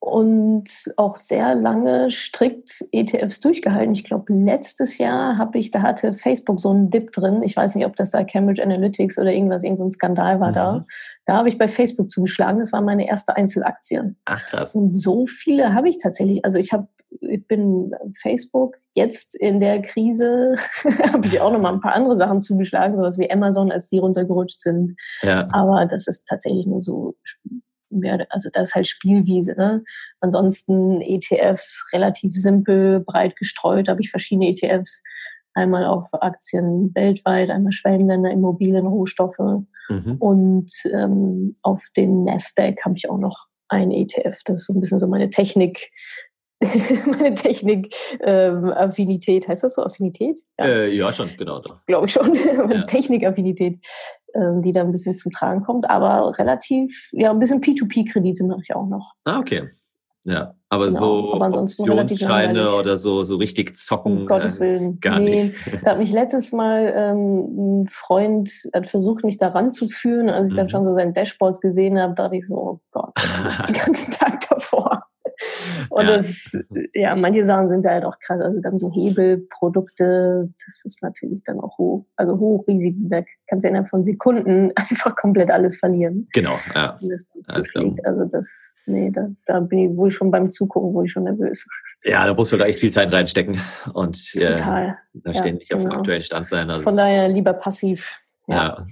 Und 0.00 0.70
auch 0.96 1.16
sehr 1.16 1.54
lange 1.56 2.10
strikt 2.10 2.84
ETFs 2.92 3.40
durchgehalten. 3.40 3.92
Ich 3.92 4.04
glaube, 4.04 4.32
letztes 4.32 4.98
Jahr 4.98 5.36
habe 5.36 5.58
ich, 5.58 5.72
da 5.72 5.82
hatte 5.82 6.14
Facebook 6.14 6.60
so 6.60 6.70
einen 6.70 6.88
Dip 6.88 7.10
drin. 7.12 7.42
Ich 7.42 7.56
weiß 7.56 7.74
nicht, 7.74 7.84
ob 7.84 7.96
das 7.96 8.12
da 8.12 8.22
Cambridge 8.22 8.62
Analytics 8.62 9.18
oder 9.18 9.32
irgendwas, 9.32 9.64
irgendein 9.64 9.90
so 9.90 9.96
Skandal 9.96 10.40
war 10.40 10.50
mhm. 10.50 10.54
da. 10.54 10.86
Da 11.26 11.36
habe 11.36 11.48
ich 11.48 11.58
bei 11.58 11.68
Facebook 11.68 12.08
zugeschlagen. 12.08 12.60
Das 12.60 12.72
war 12.72 12.80
meine 12.80 13.08
erste 13.08 13.36
Einzelaktie. 13.36 14.14
Ach 14.24 14.46
krass. 14.46 14.74
Und 14.74 14.90
so 14.90 15.26
viele 15.26 15.74
habe 15.74 15.88
ich 15.88 15.98
tatsächlich. 15.98 16.44
Also 16.44 16.58
ich 16.58 16.72
habe 16.72 16.88
ich 17.20 17.46
bin 17.46 17.92
Facebook 18.20 18.76
jetzt 18.94 19.34
in 19.34 19.60
der 19.60 19.82
Krise, 19.82 20.54
habe 21.12 21.26
ich 21.26 21.40
auch 21.40 21.52
noch 21.52 21.60
mal 21.60 21.72
ein 21.72 21.80
paar 21.80 21.94
andere 21.94 22.16
Sachen 22.16 22.40
zugeschlagen, 22.40 22.96
sowas 22.96 23.18
wie 23.18 23.30
Amazon, 23.30 23.72
als 23.72 23.88
die 23.88 23.98
runtergerutscht 23.98 24.60
sind. 24.60 24.94
Ja. 25.22 25.48
Aber 25.52 25.86
das 25.86 26.06
ist 26.06 26.24
tatsächlich 26.24 26.66
nur 26.66 26.80
so, 26.80 27.16
also 28.28 28.50
das 28.52 28.68
ist 28.68 28.74
halt 28.74 28.86
Spielwiese. 28.86 29.54
Ne? 29.56 29.82
Ansonsten 30.20 31.00
ETFs 31.00 31.88
relativ 31.92 32.34
simpel, 32.34 33.00
breit 33.00 33.36
gestreut, 33.36 33.88
habe 33.88 34.00
ich 34.00 34.10
verschiedene 34.10 34.48
ETFs. 34.48 35.02
Einmal 35.54 35.86
auf 35.86 36.10
Aktien 36.12 36.94
weltweit, 36.94 37.50
einmal 37.50 37.72
Schwellenländer, 37.72 38.30
Immobilien, 38.30 38.86
Rohstoffe. 38.86 39.64
Mhm. 39.88 40.16
Und 40.18 40.70
ähm, 40.92 41.56
auf 41.62 41.86
den 41.96 42.24
Nasdaq 42.24 42.84
habe 42.84 42.94
ich 42.96 43.10
auch 43.10 43.18
noch 43.18 43.46
ein 43.68 43.90
ETF. 43.90 44.42
Das 44.44 44.58
ist 44.58 44.66
so 44.66 44.72
ein 44.72 44.80
bisschen 44.80 44.98
so 44.98 45.08
meine 45.08 45.30
Technik, 45.30 45.90
meine 47.06 47.34
Technik-Affinität, 47.34 49.44
ähm, 49.44 49.50
heißt 49.50 49.62
das 49.62 49.74
so 49.74 49.82
Affinität? 49.82 50.40
Ja, 50.58 50.66
äh, 50.66 50.92
ja 50.94 51.12
schon, 51.12 51.28
genau. 51.36 51.62
Glaube 51.86 52.06
ich 52.06 52.12
schon. 52.12 52.28
meine 52.56 52.76
ja. 52.76 52.82
Technik-Affinität, 52.82 53.78
ähm, 54.34 54.62
die 54.62 54.72
da 54.72 54.80
ein 54.80 54.90
bisschen 54.90 55.16
zum 55.16 55.30
Tragen 55.30 55.62
kommt. 55.62 55.88
Aber 55.88 56.36
relativ, 56.38 57.10
ja, 57.12 57.30
ein 57.30 57.38
bisschen 57.38 57.60
P2P-Kredite 57.60 58.44
mache 58.44 58.62
ich 58.62 58.74
auch 58.74 58.86
noch. 58.86 59.14
Ah, 59.24 59.38
okay. 59.38 59.70
Ja, 60.24 60.54
aber 60.68 60.86
genau, 60.86 60.98
so 60.98 61.34
aber 61.34 61.60
Optionsscheine 61.60 62.74
oder 62.74 62.98
so, 62.98 63.24
so 63.24 63.36
richtig 63.36 63.76
zocken. 63.76 64.18
Um 64.18 64.26
Gottes 64.26 64.58
äh, 64.58 64.60
Willen. 64.60 65.00
Gar 65.00 65.20
nee. 65.20 65.44
nicht. 65.44 65.86
Da 65.86 65.92
hat 65.92 65.98
mich 65.98 66.12
letztes 66.12 66.52
Mal 66.52 66.92
ähm, 66.94 67.84
ein 67.84 67.88
Freund 67.88 68.50
hat 68.74 68.86
versucht, 68.86 69.24
mich 69.24 69.38
da 69.38 69.48
ranzuführen. 69.48 70.28
Als 70.28 70.48
ich 70.48 70.54
mhm. 70.54 70.58
dann 70.58 70.68
schon 70.68 70.84
so 70.84 70.94
sein 70.94 71.14
Dashboard 71.14 71.60
gesehen 71.60 71.98
habe, 71.98 72.14
dachte 72.14 72.36
ich 72.36 72.46
so, 72.46 72.56
oh 72.56 72.80
Gott, 72.90 73.14
den 73.68 73.74
ganzen 73.74 74.12
Tag 74.12 74.40
davor. 74.50 74.97
Und 75.90 76.06
ja. 76.06 76.16
das, 76.16 76.58
ja, 76.94 77.16
manche 77.16 77.44
Sachen 77.44 77.68
sind 77.68 77.84
halt 77.84 78.04
auch 78.04 78.18
krass. 78.18 78.40
Also 78.40 78.58
dann 78.60 78.78
so 78.78 78.92
Hebelprodukte, 78.92 80.48
das 80.66 80.84
ist 80.84 81.02
natürlich 81.02 81.42
dann 81.44 81.60
auch 81.60 81.78
hoch, 81.78 82.06
also 82.16 82.38
hochrisik. 82.38 82.96
Da 82.98 83.22
kannst 83.46 83.64
du 83.64 83.68
innerhalb 83.68 83.88
von 83.88 84.04
Sekunden 84.04 84.72
einfach 84.76 85.16
komplett 85.16 85.50
alles 85.50 85.78
verlieren. 85.78 86.28
Genau, 86.32 86.54
ja. 86.74 86.98
Das 87.00 87.30
also 88.04 88.24
das, 88.24 88.80
nee, 88.86 89.10
da, 89.10 89.28
da 89.46 89.60
bin 89.60 89.78
ich 89.78 89.96
wohl 89.96 90.10
schon 90.10 90.30
beim 90.30 90.50
Zugucken, 90.50 90.94
wohl 90.94 91.06
schon 91.06 91.24
nervös. 91.24 91.66
Ja, 92.04 92.26
da 92.26 92.34
muss 92.34 92.50
man 92.50 92.60
da 92.60 92.66
echt 92.66 92.80
viel 92.80 92.92
Zeit 92.92 93.12
reinstecken 93.12 93.60
und 93.94 94.34
äh, 94.34 94.54
Total. 94.54 94.98
da 95.14 95.34
ständig 95.34 95.68
ja, 95.68 95.76
auf 95.76 95.82
dem 95.82 95.90
genau. 95.90 96.00
aktuellen 96.00 96.22
Stand 96.22 96.46
sein. 96.46 96.70
Also 96.70 96.82
von 96.82 96.96
daher 96.96 97.28
lieber 97.28 97.52
passiv. 97.52 98.20
Ja. 98.48 98.82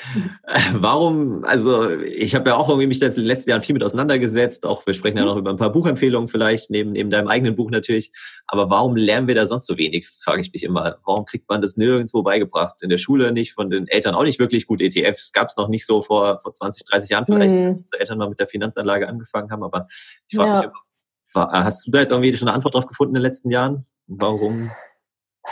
Warum, 0.72 1.44
also 1.44 1.90
ich 1.90 2.34
habe 2.34 2.48
ja 2.48 2.56
auch 2.56 2.70
irgendwie 2.70 2.86
mich 2.86 2.98
das 2.98 3.16
in 3.18 3.24
den 3.24 3.28
letzten 3.28 3.50
Jahren 3.50 3.60
viel 3.60 3.74
mit 3.74 3.84
auseinandergesetzt, 3.84 4.64
auch 4.64 4.86
wir 4.86 4.94
sprechen 4.94 5.18
ja 5.18 5.24
mhm. 5.24 5.28
noch 5.28 5.36
über 5.36 5.50
ein 5.50 5.58
paar 5.58 5.70
Buchempfehlungen 5.70 6.28
vielleicht, 6.28 6.70
neben, 6.70 6.92
neben 6.92 7.10
deinem 7.10 7.28
eigenen 7.28 7.54
Buch 7.54 7.70
natürlich, 7.70 8.10
aber 8.46 8.70
warum 8.70 8.96
lernen 8.96 9.28
wir 9.28 9.34
da 9.34 9.44
sonst 9.44 9.66
so 9.66 9.76
wenig, 9.76 10.08
frage 10.08 10.40
ich 10.40 10.52
mich 10.52 10.62
immer. 10.62 10.96
Warum 11.04 11.26
kriegt 11.26 11.48
man 11.50 11.60
das 11.60 11.76
nirgendwo 11.76 12.22
beigebracht? 12.22 12.82
In 12.82 12.88
der 12.88 12.96
Schule 12.96 13.32
nicht, 13.32 13.52
von 13.52 13.68
den 13.68 13.86
Eltern 13.86 14.14
auch 14.14 14.24
nicht 14.24 14.38
wirklich 14.38 14.66
gut. 14.66 14.80
ETFs 14.80 15.32
gab 15.32 15.48
es 15.48 15.58
noch 15.58 15.68
nicht 15.68 15.84
so 15.84 16.00
vor, 16.00 16.38
vor 16.38 16.54
20, 16.54 16.84
30 16.86 17.10
Jahren 17.10 17.26
vielleicht, 17.26 17.54
mhm. 17.54 17.66
als 17.66 17.76
unsere 17.76 18.00
Eltern 18.00 18.18
mal 18.18 18.30
mit 18.30 18.40
der 18.40 18.46
Finanzanlage 18.46 19.08
angefangen 19.08 19.50
haben, 19.50 19.62
aber 19.62 19.86
ich 20.28 20.36
frage 20.36 20.50
ja. 20.50 20.56
mich 20.56 20.64
immer, 21.34 21.52
hast 21.52 21.86
du 21.86 21.90
da 21.90 22.00
jetzt 22.00 22.12
irgendwie 22.12 22.34
schon 22.34 22.48
eine 22.48 22.54
Antwort 22.54 22.74
drauf 22.74 22.86
gefunden 22.86 23.10
in 23.10 23.20
den 23.20 23.24
letzten 23.24 23.50
Jahren? 23.50 23.84
Warum 24.06 24.70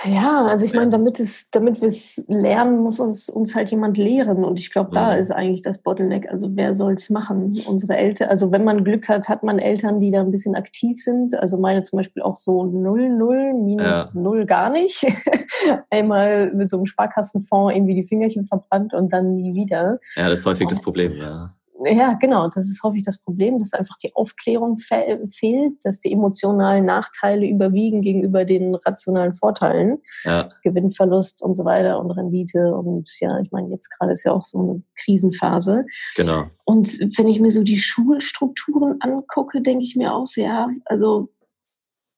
ja, 0.05 0.47
also 0.47 0.65
ich 0.65 0.73
meine, 0.73 0.91
damit 0.91 1.19
es, 1.19 1.51
damit 1.51 1.81
wir 1.81 1.89
es 1.89 2.25
lernen, 2.29 2.79
muss 2.79 3.01
uns, 3.01 3.29
uns 3.29 3.57
halt 3.57 3.71
jemand 3.71 3.99
lehren. 3.99 4.45
Und 4.45 4.61
ich 4.61 4.71
glaube, 4.71 4.91
da 4.93 5.13
mhm. 5.13 5.21
ist 5.21 5.31
eigentlich 5.33 5.63
das 5.63 5.83
Bottleneck. 5.83 6.31
Also 6.31 6.49
wer 6.55 6.75
soll 6.75 6.95
es 6.95 7.11
machen? 7.11 7.61
Unsere 7.67 7.97
Eltern, 7.97 8.29
also 8.29 8.53
wenn 8.53 8.63
man 8.63 8.85
Glück 8.85 9.09
hat, 9.09 9.29
hat 9.29 9.43
man 9.43 9.59
Eltern, 9.59 9.99
die 9.99 10.11
da 10.11 10.21
ein 10.21 10.31
bisschen 10.31 10.55
aktiv 10.55 11.03
sind. 11.03 11.35
Also 11.35 11.59
meine 11.59 11.83
zum 11.83 11.97
Beispiel 11.99 12.23
auch 12.23 12.37
so 12.37 12.65
null, 12.65 13.09
null, 13.09 13.53
minus 13.55 14.13
ja. 14.15 14.21
null 14.21 14.47
gar 14.47 14.71
nicht. 14.71 15.05
Einmal 15.91 16.53
mit 16.55 16.71
so 16.71 16.77
einem 16.77 16.87
Sparkassenfonds 16.87 17.75
irgendwie 17.75 17.97
die 17.97 18.07
Fingerchen 18.07 18.47
verbrannt 18.47 18.95
und 18.95 19.13
dann 19.13 19.35
nie 19.35 19.55
wieder. 19.55 19.99
Ja, 20.15 20.29
das 20.31 20.41
ist 20.41 20.47
häufig 20.47 20.69
das 20.69 20.81
Problem, 20.81 21.15
ja. 21.17 21.51
Ja, 21.85 22.15
genau, 22.15 22.49
das 22.49 22.69
ist 22.69 22.83
häufig 22.83 23.03
das 23.03 23.19
Problem, 23.19 23.59
dass 23.59 23.73
einfach 23.73 23.97
die 23.99 24.15
Aufklärung 24.15 24.77
fe 24.77 25.21
fehlt, 25.31 25.75
dass 25.83 26.01
die 26.01 26.13
emotionalen 26.13 26.85
Nachteile 26.85 27.47
überwiegen 27.47 28.03
gegenüber 28.03 28.45
den 28.45 28.75
rationalen 28.75 29.35
Vorteilen. 29.35 29.99
Ja. 30.25 30.49
Gewinnverlust 30.63 31.43
und 31.43 31.55
so 31.55 31.65
weiter 31.65 31.99
und 32.01 32.11
Rendite. 32.11 32.75
Und 32.75 33.11
ja, 33.21 33.41
ich 33.41 33.51
meine, 33.51 33.71
jetzt 33.71 33.89
gerade 33.91 34.13
ist 34.13 34.25
ja 34.25 34.33
auch 34.33 34.43
so 34.43 34.59
eine 34.59 34.83
Krisenphase. 35.03 35.87
Genau. 36.17 36.45
Und 36.65 36.89
wenn 37.19 37.29
ich 37.29 37.41
mir 37.41 37.51
so 37.51 37.63
die 37.63 37.79
Schulstrukturen 37.79 38.97
angucke, 39.01 39.61
denke 39.61 39.85
ich 39.85 39.97
mir 39.97 40.15
auch 40.15 40.27
so, 40.27 40.41
ja, 40.41 40.69
also 40.85 41.31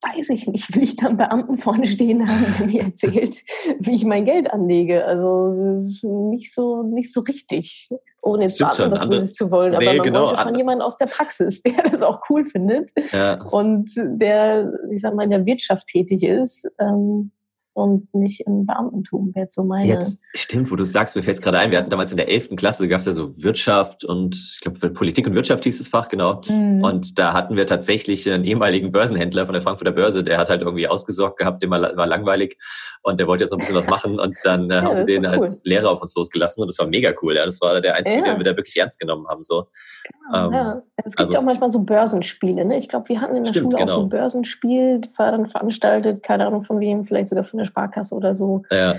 weiß 0.02 0.30
ich 0.30 0.48
nicht, 0.48 0.74
will 0.74 0.82
ich 0.82 0.96
da 0.96 1.06
einen 1.06 1.16
Beamten 1.16 1.56
vorne 1.56 1.86
stehen 1.86 2.28
haben, 2.28 2.54
der 2.58 2.66
mir 2.66 2.82
erzählt, 2.82 3.42
wie 3.78 3.94
ich 3.94 4.04
mein 4.04 4.24
Geld 4.24 4.50
anlege. 4.50 5.04
Also 5.06 5.80
nicht 6.28 6.52
so, 6.52 6.82
nicht 6.82 7.12
so 7.12 7.20
richtig, 7.20 7.90
ohne 8.22 8.44
jetzt 8.44 8.58
Beamten 8.58 8.90
was 8.90 9.08
Böses 9.08 9.34
zu 9.34 9.50
wollen. 9.50 9.74
Aber 9.74 9.84
nee, 9.84 9.96
man 9.96 10.06
genau. 10.06 10.26
wollte 10.28 10.42
schon 10.42 10.54
jemanden 10.54 10.82
aus 10.82 10.96
der 10.96 11.06
Praxis, 11.06 11.62
der 11.62 11.82
das 11.90 12.02
auch 12.02 12.22
cool 12.30 12.44
findet 12.44 12.90
ja. 13.12 13.42
und 13.50 13.90
der, 13.96 14.72
ich 14.90 15.00
sag 15.00 15.14
mal, 15.14 15.24
in 15.24 15.30
der 15.30 15.44
Wirtschaft 15.44 15.88
tätig 15.88 16.22
ist. 16.22 16.70
Ähm, 16.78 17.32
und 17.74 18.12
nicht 18.14 18.40
im 18.40 18.66
Beamtentum, 18.66 19.34
wäre 19.34 19.46
so 19.48 19.64
meine. 19.64 19.86
Jetzt, 19.86 20.18
stimmt, 20.34 20.70
wo 20.70 20.76
du 20.76 20.84
sagst, 20.84 21.16
mir 21.16 21.22
fällt 21.22 21.38
es 21.38 21.42
gerade 21.42 21.58
ein, 21.58 21.70
wir 21.70 21.78
hatten 21.78 21.90
damals 21.90 22.10
in 22.10 22.16
der 22.16 22.28
11. 22.28 22.56
Klasse, 22.56 22.88
gab 22.88 23.00
es 23.00 23.06
ja 23.06 23.12
so 23.12 23.32
Wirtschaft 23.36 24.04
und 24.04 24.34
ich 24.34 24.60
glaube 24.60 24.90
Politik 24.90 25.26
und 25.26 25.34
Wirtschaft 25.34 25.64
hieß 25.64 25.78
das 25.78 25.88
Fach, 25.88 26.08
genau. 26.08 26.40
Mhm. 26.48 26.84
Und 26.84 27.18
da 27.18 27.32
hatten 27.32 27.56
wir 27.56 27.66
tatsächlich 27.66 28.30
einen 28.30 28.44
ehemaligen 28.44 28.92
Börsenhändler 28.92 29.46
von 29.46 29.54
der 29.54 29.62
Frankfurter 29.62 29.92
Börse, 29.92 30.22
der 30.22 30.38
hat 30.38 30.50
halt 30.50 30.62
irgendwie 30.62 30.88
ausgesorgt 30.88 31.38
gehabt, 31.38 31.62
dem 31.62 31.70
war, 31.70 31.96
war 31.96 32.06
langweilig 32.06 32.58
und 33.02 33.18
der 33.18 33.26
wollte 33.26 33.44
jetzt 33.44 33.50
noch 33.50 33.58
ein 33.58 33.60
bisschen 33.60 33.76
was 33.76 33.88
machen 33.88 34.20
und 34.20 34.36
dann 34.44 34.70
äh, 34.70 34.74
ja, 34.76 34.82
haben 34.82 34.94
sie 34.94 35.04
den 35.04 35.24
cool. 35.24 35.32
als 35.32 35.62
Lehrer 35.64 35.90
auf 35.90 36.02
uns 36.02 36.14
losgelassen 36.14 36.62
und 36.62 36.68
das 36.68 36.78
war 36.78 36.86
mega 36.86 37.12
cool. 37.22 37.36
Ja. 37.36 37.46
Das 37.46 37.60
war 37.60 37.80
der 37.80 37.94
Einzige, 37.94 38.18
ja. 38.18 38.24
den 38.24 38.38
wir 38.38 38.44
da 38.44 38.56
wirklich 38.56 38.76
ernst 38.76 39.00
genommen 39.00 39.26
haben. 39.28 39.42
So. 39.42 39.66
Genau, 40.04 40.46
ähm, 40.46 40.52
ja. 40.52 40.82
Es 40.96 41.16
gibt 41.16 41.28
also, 41.28 41.38
auch 41.38 41.42
manchmal 41.42 41.70
so 41.70 41.80
Börsenspiele. 41.80 42.64
Ne? 42.64 42.76
Ich 42.76 42.88
glaube, 42.88 43.08
wir 43.08 43.20
hatten 43.20 43.36
in 43.36 43.44
der 43.44 43.50
stimmt, 43.50 43.72
Schule 43.72 43.76
genau. 43.78 43.92
auch 43.92 43.96
so 43.96 44.02
ein 44.02 44.08
genau. 44.08 44.22
Börsenspiel, 44.22 45.00
war 45.16 45.32
dann 45.32 45.46
veranstaltet, 45.46 46.22
keine 46.22 46.46
Ahnung 46.46 46.62
von 46.62 46.80
wem, 46.80 47.04
vielleicht 47.04 47.28
sogar 47.28 47.44
von 47.44 47.58
der 47.62 47.66
Sparkasse 47.66 48.14
oder 48.14 48.34
so. 48.34 48.62
Ja. 48.70 48.96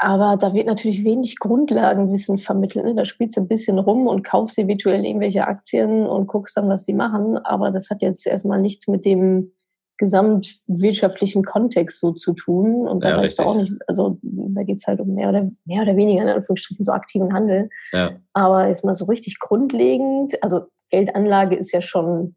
Aber 0.00 0.36
da 0.36 0.54
wird 0.54 0.66
natürlich 0.66 1.04
wenig 1.04 1.38
Grundlagenwissen 1.38 2.38
vermittelt. 2.38 2.84
Ne? 2.84 2.94
Da 2.94 3.04
spielst 3.04 3.36
du 3.36 3.40
ein 3.40 3.48
bisschen 3.48 3.78
rum 3.78 4.06
und 4.06 4.22
kaufst 4.22 4.58
eventuell 4.58 5.04
irgendwelche 5.04 5.46
Aktien 5.46 6.06
und 6.06 6.28
guckst 6.28 6.56
dann, 6.56 6.68
was 6.68 6.84
die 6.84 6.94
machen. 6.94 7.36
Aber 7.38 7.72
das 7.72 7.90
hat 7.90 8.02
jetzt 8.02 8.26
erstmal 8.26 8.60
nichts 8.60 8.86
mit 8.86 9.04
dem 9.04 9.52
gesamtwirtschaftlichen 9.98 11.44
Kontext 11.44 12.00
so 12.00 12.12
zu 12.12 12.32
tun. 12.32 12.86
Und 12.86 13.02
da 13.02 13.10
ja, 13.10 13.18
weißt 13.18 13.40
du 13.40 13.42
auch 13.42 13.56
nicht, 13.56 13.72
also 13.88 14.18
da 14.22 14.62
geht's 14.62 14.86
halt 14.86 15.00
um 15.00 15.14
mehr 15.14 15.28
oder, 15.28 15.50
mehr 15.64 15.82
oder 15.82 15.96
weniger 15.96 16.22
in 16.22 16.28
Anführungsstrichen 16.28 16.84
so 16.84 16.92
aktiven 16.92 17.34
Handel. 17.34 17.68
Ja. 17.92 18.12
Aber 18.32 18.68
jetzt 18.68 18.84
mal 18.84 18.94
so 18.94 19.06
richtig 19.06 19.40
grundlegend, 19.40 20.40
also 20.42 20.62
Geldanlage 20.90 21.56
ist 21.56 21.72
ja 21.72 21.80
schon 21.80 22.36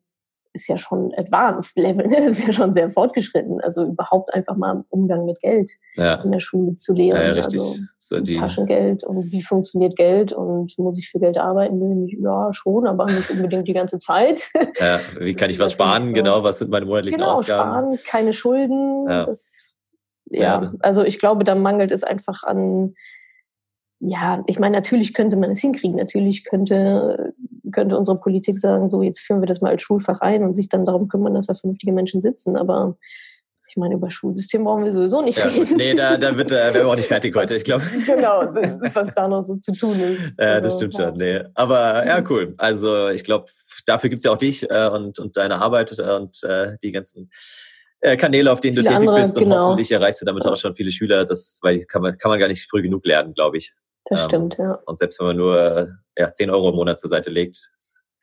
ist 0.53 0.67
ja 0.67 0.77
schon 0.77 1.13
Advanced 1.15 1.77
Level, 1.77 2.08
ne? 2.08 2.17
ist 2.25 2.46
ja 2.46 2.51
schon 2.51 2.74
sehr 2.74 2.89
fortgeschritten. 2.89 3.62
Also 3.62 3.86
überhaupt 3.86 4.34
einfach 4.34 4.55
mal 4.55 4.84
Umgang 4.89 5.25
mit 5.25 5.39
Geld 5.39 5.72
ja. 5.96 6.15
in 6.15 6.31
der 6.31 6.39
Schule 6.39 6.75
zu 6.75 6.93
lehren. 6.93 7.22
Ja, 7.22 7.36
ja, 7.36 7.41
also 7.41 7.75
so 7.98 8.20
die 8.20 8.34
Taschengeld 8.34 9.03
und 9.03 9.31
wie 9.31 9.41
funktioniert 9.41 9.96
Geld 9.96 10.34
und 10.34 10.77
muss 10.77 10.98
ich 10.98 11.10
für 11.10 11.20
Geld 11.20 11.38
arbeiten? 11.38 12.08
Ja, 12.22 12.51
schon, 12.53 12.88
aber 12.88 13.05
nicht 13.05 13.29
unbedingt 13.29 13.67
die 13.67 13.74
ganze 13.74 14.00
Zeit. 14.00 14.50
Ja, 14.79 15.00
wie 15.20 15.34
kann 15.34 15.50
ich 15.50 15.60
was 15.60 15.74
sparen? 15.74 16.08
So. 16.08 16.13
Genau, 16.13 16.43
was 16.43 16.60
sind 16.60 16.72
meine 16.72 16.86
monatlichen 16.86 17.20
genau, 17.20 17.34
Ausgaben? 17.34 17.70
Sparen, 17.70 18.00
keine 18.05 18.34
Schulden. 18.34 19.05
Das, 19.05 19.75
ja, 20.25 20.74
also 20.79 21.03
ich 21.03 21.20
glaube, 21.20 21.43
da 21.43 21.55
mangelt 21.55 21.91
es 21.91 22.03
einfach 22.03 22.43
an 22.43 22.93
ja, 24.03 24.43
ich 24.48 24.58
meine, 24.58 24.75
natürlich 24.75 25.13
könnte 25.13 25.38
man 25.38 25.51
es 25.51 25.62
hinkriegen. 25.62 25.96
Natürlich 25.96 26.43
könnte, 26.43 27.36
könnte 27.71 27.97
unsere 27.97 28.19
Politik 28.19 28.57
sagen, 28.57 28.89
so 28.89 29.01
jetzt 29.01 29.19
führen 29.19 29.41
wir 29.41 29.47
das 29.47 29.61
mal 29.61 29.69
als 29.69 29.81
Schulfach 29.81 30.21
ein 30.21 30.43
und 30.43 30.53
sich 30.53 30.69
dann 30.69 30.85
darum 30.85 31.07
kümmern, 31.07 31.33
dass 31.33 31.47
da 31.47 31.55
vernünftige 31.55 31.91
Menschen 31.91 32.21
sitzen. 32.21 32.55
Aber 32.55 32.97
ich 33.71 33.77
meine, 33.77 33.95
über 33.95 34.09
Schulsystem 34.11 34.65
brauchen 34.65 34.83
wir 34.83 34.91
sowieso 34.91 35.21
nicht 35.21 35.37
ja, 35.37 35.45
reden. 35.45 35.77
Nee, 35.77 35.93
da, 35.95 36.17
da 36.17 36.35
wird, 36.35 36.51
äh, 36.51 36.55
werden 36.55 36.73
wir 36.73 36.87
auch 36.87 36.95
nicht 36.95 37.07
fertig 37.07 37.33
heute, 37.35 37.55
ich 37.55 37.63
glaube. 37.63 37.83
Genau, 38.05 38.41
was 38.93 39.13
da 39.13 39.27
noch 39.27 39.41
so 39.41 39.55
zu 39.55 39.71
tun 39.71 39.99
ist. 40.01 40.37
Ja, 40.37 40.53
also, 40.53 40.65
das 40.65 40.75
stimmt 40.75 40.97
ja. 40.97 41.07
schon. 41.07 41.17
Nee. 41.17 41.41
Aber 41.53 42.05
ja, 42.05 42.21
cool. 42.29 42.53
Also 42.57 43.07
ich 43.07 43.23
glaube, 43.23 43.45
dafür 43.85 44.09
gibt 44.09 44.21
es 44.21 44.25
ja 44.25 44.31
auch 44.31 44.37
dich 44.37 44.69
äh, 44.69 44.89
und, 44.89 45.19
und 45.19 45.37
deine 45.37 45.61
Arbeit 45.61 45.97
und 45.99 46.43
äh, 46.43 46.75
die 46.83 46.91
ganzen 46.91 47.31
äh, 48.01 48.17
Kanäle, 48.17 48.51
auf 48.51 48.59
denen 48.59 48.73
viele 48.73 48.83
du 48.83 48.91
tätig 48.91 49.07
andere, 49.07 49.21
bist. 49.21 49.37
Und 49.37 49.43
genau. 49.43 49.67
hoffentlich 49.67 49.91
erreichst 49.91 50.21
du 50.21 50.25
damit 50.25 50.45
auch 50.45 50.57
schon 50.57 50.75
viele 50.75 50.91
Schüler. 50.91 51.23
Das 51.23 51.59
weil 51.61 51.81
kann 51.85 52.01
man, 52.01 52.17
kann 52.17 52.29
man 52.29 52.39
gar 52.39 52.47
nicht 52.47 52.69
früh 52.69 52.81
genug 52.81 53.05
lernen, 53.05 53.33
glaube 53.33 53.57
ich. 53.57 53.73
Das 54.05 54.22
ähm, 54.22 54.27
stimmt, 54.27 54.58
ja. 54.58 54.79
Und 54.86 55.00
selbst 55.00 55.20
wenn 55.20 55.27
man 55.27 55.38
nur 55.38 55.98
ja, 56.17 56.31
10 56.31 56.50
Euro 56.50 56.70
im 56.70 56.75
Monat 56.75 57.00
zur 57.00 57.10
Seite 57.10 57.29
legt, 57.29 57.72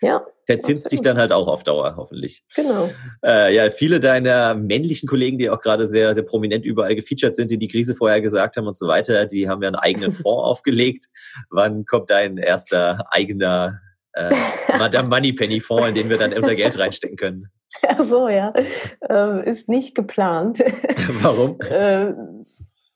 ja, 0.01 0.25
verzinst 0.47 0.89
sich 0.89 1.01
dann 1.01 1.19
halt 1.19 1.33
auch 1.33 1.49
auf 1.49 1.65
Dauer, 1.65 1.95
hoffentlich. 1.97 2.43
Genau. 2.55 2.89
Äh, 3.25 3.55
ja, 3.55 3.71
viele 3.71 4.01
deiner 4.01 4.55
männlichen 4.55 5.09
Kollegen, 5.09 5.39
die 5.39 5.51
auch 5.51 5.61
gerade 5.61 5.87
sehr, 5.87 6.15
sehr 6.15 6.23
prominent 6.23 6.65
überall 6.65 6.95
gefeatured 6.95 7.35
sind, 7.35 7.51
die 7.51 7.59
die 7.59 7.69
Krise 7.69 7.95
vorher 7.95 8.21
gesagt 8.21 8.57
haben 8.57 8.67
und 8.67 8.77
so 8.77 8.87
weiter, 8.89 9.27
die 9.27 9.49
haben 9.49 9.63
ja 9.63 9.69
einen 9.69 9.77
eigenen 9.77 10.13
Fonds 10.13 10.45
aufgelegt. 10.45 11.07
Wann 11.51 11.85
kommt 11.85 12.11
dein 12.11 12.39
erster 12.39 13.05
eigener 13.11 13.81
äh, 14.15 14.31
Madame 14.79 15.09
Moneypenny 15.09 15.61
Fonds, 15.61 15.89
in 15.89 15.95
den 15.95 16.09
wir 16.09 16.17
dann 16.17 16.33
unter 16.33 16.55
Geld 16.55 16.79
reinstecken 16.79 17.17
können? 17.17 17.49
Ach 17.87 18.03
so, 18.03 18.29
ja. 18.29 18.55
Ähm, 19.09 19.43
ist 19.43 19.69
nicht 19.69 19.95
geplant. 19.95 20.61
Warum? 21.23 21.61
äh, 21.61 22.15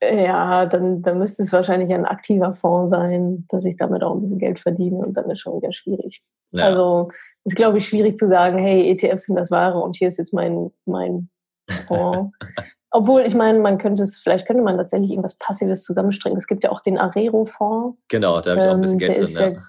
ja, 0.02 0.66
dann, 0.66 1.00
dann 1.00 1.18
müsste 1.18 1.44
es 1.44 1.52
wahrscheinlich 1.52 1.92
ein 1.94 2.04
aktiver 2.04 2.54
Fonds 2.54 2.90
sein, 2.90 3.47
dass 3.50 3.64
ich 3.64 3.76
damit 3.76 4.02
auch 4.02 4.14
ein 4.14 4.21
bisschen 4.21 4.38
Geld 4.38 4.59
verdiene 4.59 4.97
und 4.99 5.16
dann 5.16 5.30
ist 5.30 5.40
schon 5.40 5.56
wieder 5.56 5.73
schwierig. 5.73 6.23
Ja. 6.50 6.64
Also 6.64 7.11
ist, 7.44 7.54
glaube 7.54 7.78
ich, 7.78 7.88
schwierig 7.88 8.16
zu 8.16 8.28
sagen, 8.28 8.59
hey, 8.59 8.90
ETFs 8.90 9.26
sind 9.26 9.37
das 9.37 9.52
Wahre 9.52 9.78
und 9.78 9.97
hier 9.97 10.09
ist 10.09 10.18
jetzt 10.18 10.35
mein, 10.35 10.73
mein 10.87 11.28
Fonds. 11.87 12.37
Obwohl, 12.90 13.23
ich 13.23 13.35
meine, 13.35 13.59
man 13.61 13.78
könnte 13.78 14.02
es, 14.02 14.18
vielleicht 14.18 14.47
könnte 14.47 14.62
man 14.62 14.76
tatsächlich 14.76 15.12
irgendwas 15.12 15.38
Passives 15.38 15.82
zusammenstringen. 15.85 16.37
Es 16.37 16.47
gibt 16.47 16.64
ja 16.64 16.71
auch 16.71 16.80
den 16.80 16.99
Arero-Fonds. 16.99 17.97
Genau, 18.09 18.40
da 18.40 18.50
habe 18.50 18.61
ich 18.61 18.66
auch 18.66 18.75
ein 18.75 18.80
bisschen 18.82 19.00
ähm, 19.00 19.12
Geld 19.12 19.38
drin. 19.38 19.54
Ja. 19.54 19.62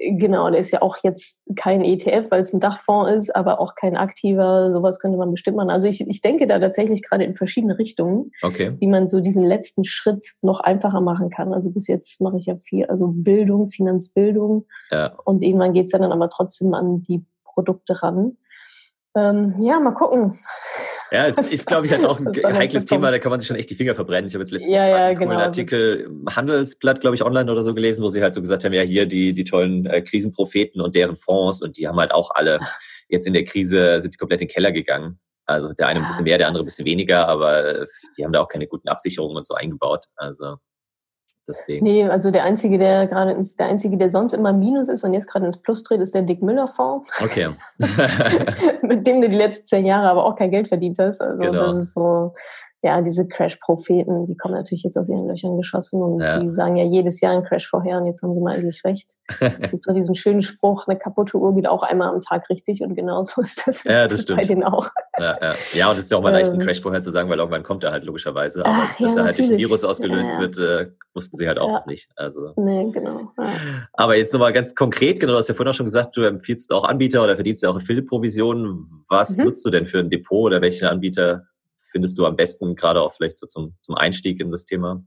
Genau, 0.00 0.48
der 0.48 0.60
ist 0.60 0.70
ja 0.70 0.80
auch 0.80 0.98
jetzt 1.02 1.44
kein 1.56 1.82
ETF, 1.82 2.30
weil 2.30 2.42
es 2.42 2.52
ein 2.52 2.60
Dachfonds 2.60 3.10
ist, 3.10 3.34
aber 3.34 3.58
auch 3.58 3.74
kein 3.74 3.96
aktiver. 3.96 4.70
Sowas 4.72 5.00
könnte 5.00 5.18
man 5.18 5.32
bestimmt 5.32 5.56
machen. 5.56 5.70
Also 5.70 5.88
ich, 5.88 6.06
ich 6.06 6.20
denke 6.20 6.46
da 6.46 6.60
tatsächlich 6.60 7.02
gerade 7.02 7.24
in 7.24 7.34
verschiedene 7.34 7.78
Richtungen, 7.78 8.30
okay. 8.42 8.76
wie 8.78 8.86
man 8.86 9.08
so 9.08 9.20
diesen 9.20 9.42
letzten 9.42 9.84
Schritt 9.84 10.24
noch 10.40 10.60
einfacher 10.60 11.00
machen 11.00 11.30
kann. 11.30 11.52
Also 11.52 11.70
bis 11.70 11.88
jetzt 11.88 12.20
mache 12.20 12.38
ich 12.38 12.46
ja 12.46 12.56
viel, 12.58 12.86
also 12.86 13.08
Bildung, 13.08 13.66
Finanzbildung. 13.66 14.66
Ja. 14.92 15.14
Und 15.24 15.42
irgendwann 15.42 15.72
geht 15.72 15.86
es 15.86 15.90
dann 15.90 16.04
aber 16.04 16.30
trotzdem 16.30 16.74
an 16.74 17.02
die 17.02 17.24
Produkte 17.42 18.00
ran. 18.00 18.36
Ähm, 19.16 19.56
ja, 19.60 19.80
mal 19.80 19.94
gucken. 19.94 20.38
Ja, 21.10 21.24
es 21.24 21.52
ist, 21.52 21.66
glaube 21.66 21.86
ich, 21.86 21.92
halt 21.92 22.04
auch 22.04 22.18
ein 22.18 22.56
heikles 22.56 22.84
Thema, 22.84 23.10
da 23.10 23.18
kann 23.18 23.30
man 23.30 23.40
sich 23.40 23.46
schon 23.46 23.56
echt 23.56 23.70
die 23.70 23.74
Finger 23.74 23.94
verbrennen. 23.94 24.28
Ich 24.28 24.34
habe 24.34 24.42
jetzt 24.42 24.52
letztens 24.52 24.74
ja, 24.74 24.86
ja, 24.86 25.06
einen 25.06 25.18
genau, 25.18 25.34
Artikel 25.34 26.00
im 26.00 26.26
Handelsblatt, 26.28 27.00
glaube 27.00 27.16
ich, 27.16 27.24
online 27.24 27.50
oder 27.50 27.62
so 27.62 27.74
gelesen, 27.74 28.02
wo 28.02 28.10
sie 28.10 28.22
halt 28.22 28.34
so 28.34 28.40
gesagt 28.40 28.64
haben, 28.64 28.72
ja, 28.72 28.82
hier 28.82 29.06
die, 29.06 29.32
die 29.32 29.44
tollen 29.44 29.86
äh, 29.86 30.02
Krisenpropheten 30.02 30.80
und 30.80 30.94
deren 30.94 31.16
Fonds 31.16 31.62
und 31.62 31.76
die 31.76 31.88
haben 31.88 31.98
halt 31.98 32.12
auch 32.12 32.30
alle 32.34 32.60
jetzt 33.08 33.26
in 33.26 33.32
der 33.32 33.44
Krise, 33.44 34.00
sind 34.00 34.14
die 34.14 34.18
komplett 34.18 34.42
in 34.42 34.48
den 34.48 34.52
Keller 34.52 34.72
gegangen. 34.72 35.18
Also 35.46 35.72
der 35.72 35.86
eine 35.86 36.00
ein 36.00 36.06
bisschen 36.06 36.24
mehr, 36.24 36.36
der 36.36 36.48
andere 36.48 36.62
ein 36.62 36.66
bisschen 36.66 36.84
weniger, 36.84 37.26
aber 37.26 37.86
die 38.16 38.24
haben 38.24 38.32
da 38.32 38.40
auch 38.40 38.48
keine 38.48 38.66
guten 38.66 38.88
Absicherungen 38.88 39.38
und 39.38 39.46
so 39.46 39.54
eingebaut. 39.54 40.04
Also 40.16 40.56
Deswegen. 41.48 41.84
Nee, 41.84 42.04
also 42.04 42.30
der 42.30 42.44
Einzige, 42.44 42.76
der 42.76 43.06
gerade 43.06 43.32
ins, 43.32 43.56
der 43.56 43.66
Einzige, 43.66 43.96
der 43.96 44.10
sonst 44.10 44.34
immer 44.34 44.52
Minus 44.52 44.88
ist 44.88 45.02
und 45.02 45.14
jetzt 45.14 45.26
gerade 45.26 45.46
ins 45.46 45.56
Plus 45.56 45.82
dreht, 45.82 46.02
ist 46.02 46.14
der 46.14 46.22
Dick 46.22 46.42
Müller-Fonds. 46.42 47.10
Okay. 47.24 47.48
Mit 48.82 49.06
dem 49.06 49.22
du 49.22 49.30
die 49.30 49.36
letzten 49.36 49.66
zehn 49.66 49.86
Jahre 49.86 50.10
aber 50.10 50.26
auch 50.26 50.36
kein 50.36 50.50
Geld 50.50 50.68
verdient 50.68 50.98
hast. 50.98 51.22
Also 51.22 51.42
genau. 51.42 51.66
das 51.68 51.76
ist 51.76 51.94
so, 51.94 52.34
ja, 52.82 53.02
diese 53.02 53.26
Crash-Propheten, 53.26 54.26
die 54.26 54.36
kommen 54.36 54.54
natürlich 54.54 54.84
jetzt 54.84 54.96
aus 54.96 55.08
ihren 55.08 55.26
Löchern 55.26 55.56
geschossen 55.56 56.00
und 56.00 56.20
ja. 56.20 56.38
die 56.38 56.54
sagen 56.54 56.76
ja 56.76 56.84
jedes 56.84 57.20
Jahr 57.20 57.32
einen 57.32 57.42
Crash 57.42 57.66
vorher 57.66 57.98
und 57.98 58.06
jetzt 58.06 58.22
haben 58.22 58.34
sie 58.34 58.40
mal 58.40 58.56
eigentlich 58.56 58.84
recht. 58.84 59.14
Es 59.40 59.70
gibt 59.70 59.82
so 59.82 59.92
diesen 59.92 60.14
schönen 60.14 60.42
Spruch, 60.42 60.86
eine 60.86 60.98
kaputte 60.98 61.38
Uhr 61.38 61.54
geht 61.54 61.66
auch 61.66 61.82
einmal 61.82 62.08
am 62.14 62.20
Tag 62.20 62.48
richtig 62.50 62.82
und 62.82 62.94
genau 62.94 63.24
so 63.24 63.40
ist 63.40 63.66
das, 63.66 63.84
ja, 63.84 64.06
das 64.06 64.26
bei 64.26 64.44
denen 64.44 64.62
auch. 64.62 64.88
Ja, 65.18 65.38
ja. 65.40 65.52
ja, 65.74 65.90
und 65.90 65.98
es 65.98 66.04
ist 66.04 66.12
ja 66.12 66.18
auch 66.18 66.22
mal 66.22 66.30
leicht, 66.30 66.50
einen 66.50 66.60
ähm. 66.60 66.66
Crash 66.66 66.80
vorher 66.80 67.00
zu 67.00 67.10
sagen, 67.10 67.28
weil 67.28 67.38
irgendwann 67.38 67.64
kommt 67.64 67.82
er 67.82 67.90
halt 67.90 68.04
logischerweise. 68.04 68.64
Aber 68.64 68.74
Ach, 68.78 68.96
dass 68.98 69.16
er 69.16 69.24
halt 69.24 69.38
durch 69.38 69.50
ein 69.50 69.58
Virus 69.58 69.82
ausgelöst 69.82 70.30
wird, 70.38 70.58
äh, 70.58 70.92
wussten 71.14 71.36
sie 71.36 71.48
halt 71.48 71.58
auch 71.58 71.84
nicht. 71.86 72.08
Also. 72.14 72.52
Nee, 72.56 72.90
genau. 72.92 73.32
Aber 73.94 74.16
jetzt 74.16 74.32
nochmal 74.32 74.52
ganz 74.52 74.74
konkret, 74.74 75.18
genau, 75.18 75.32
du 75.32 75.38
hast 75.38 75.48
ja 75.48 75.54
vorhin 75.54 75.70
auch 75.72 75.76
schon 75.76 75.86
gesagt, 75.86 76.16
du 76.16 76.22
empfiehlst 76.22 76.72
auch 76.72 76.84
Anbieter 76.84 77.24
oder 77.24 77.34
verdienst 77.34 77.62
ja 77.62 77.70
auch 77.70 77.76
Affiliate-Provisionen. 77.76 78.86
Was 79.08 79.36
mhm. 79.36 79.46
nutzt 79.46 79.64
du 79.64 79.70
denn 79.70 79.86
für 79.86 79.98
ein 79.98 80.10
Depot 80.10 80.46
oder 80.46 80.60
welche 80.60 80.88
Anbieter 80.88 81.44
findest 81.90 82.18
du 82.18 82.26
am 82.26 82.36
besten, 82.36 82.74
gerade 82.76 83.00
auch 83.02 83.12
vielleicht 83.12 83.38
so 83.38 83.46
zum, 83.46 83.76
zum 83.82 83.94
Einstieg 83.94 84.40
in 84.40 84.50
das 84.50 84.64
Thema? 84.64 85.02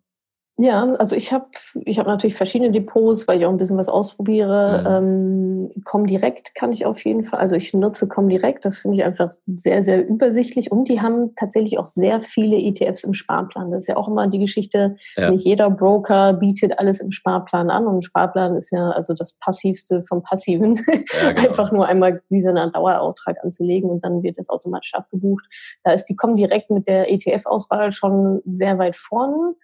Ja, 0.58 0.84
also 1.00 1.16
ich 1.16 1.34
habe 1.34 1.46
ich 1.86 1.98
hab 1.98 2.06
natürlich 2.06 2.36
verschiedene 2.36 2.72
Depots, 2.72 3.28
weil 3.28 3.40
ich 3.40 3.46
auch 3.46 3.50
ein 3.50 3.58
bisschen 3.58 3.78
was 3.78 3.90
ausprobiere. 3.90 4.82
Mhm. 4.82 5.72
Ähm, 5.72 5.84
Comdirect 5.86 6.54
kann 6.54 6.72
ich 6.72 6.86
auf 6.86 7.04
jeden 7.04 7.24
Fall, 7.24 7.40
also 7.40 7.56
ich 7.56 7.74
nutze 7.74 8.08
Comdirect, 8.08 8.64
das 8.66 8.78
finde 8.78 8.98
ich 8.98 9.04
einfach 9.04 9.30
sehr, 9.48 9.82
sehr 9.82 10.08
übersichtlich 10.08 10.72
und 10.72 10.88
die 10.88 11.02
haben 11.02 11.34
tatsächlich 11.36 11.80
auch 11.80 11.88
sehr 11.88 12.20
viele 12.20 12.58
ETFs 12.58 13.04
im 13.04 13.14
Sparplan. 13.14 13.72
Das 13.72 13.84
ist 13.84 13.88
ja 13.88 13.98
auch 13.98 14.08
immer 14.08 14.28
die 14.28 14.40
Geschichte, 14.40 14.98
ja. 15.16 15.32
nicht 15.32 15.46
jeder 15.46 15.70
Broker 15.72 16.34
bietet 16.34 16.78
alles 16.78 17.00
im 17.00 17.12
Sparplan 17.12 17.72
an 17.72 17.88
und 17.88 17.98
ein 17.98 18.02
Sparplan 18.04 18.56
ist 18.56 18.72
ja 18.72 18.92
also 18.92 19.14
das 19.14 19.38
Passivste 19.40 20.04
vom 20.08 20.22
Passiven. 20.22 20.76
Ja, 21.24 21.32
genau. 21.32 21.50
Einfach 21.50 21.72
nur 21.72 21.88
einmal 21.88 22.22
wie 22.30 22.42
so 22.42 22.50
eine 22.50 22.70
Dauerauftrag 22.72 23.38
anzulegen 23.44 23.90
und 23.90 24.04
dann 24.04 24.22
wird 24.22 24.38
das 24.38 24.50
automatisch 24.50 24.94
abgebucht. 24.94 25.46
Da 25.84 25.94
ist 25.94 26.06
die 26.06 26.16
Comdirect 26.16 26.70
mit 26.70 26.88
der 26.88 27.12
ETF-Auswahl 27.12 27.92
schon 27.92 28.42
sehr 28.46 28.78
weit 28.78 28.96
vorne. 28.96 29.56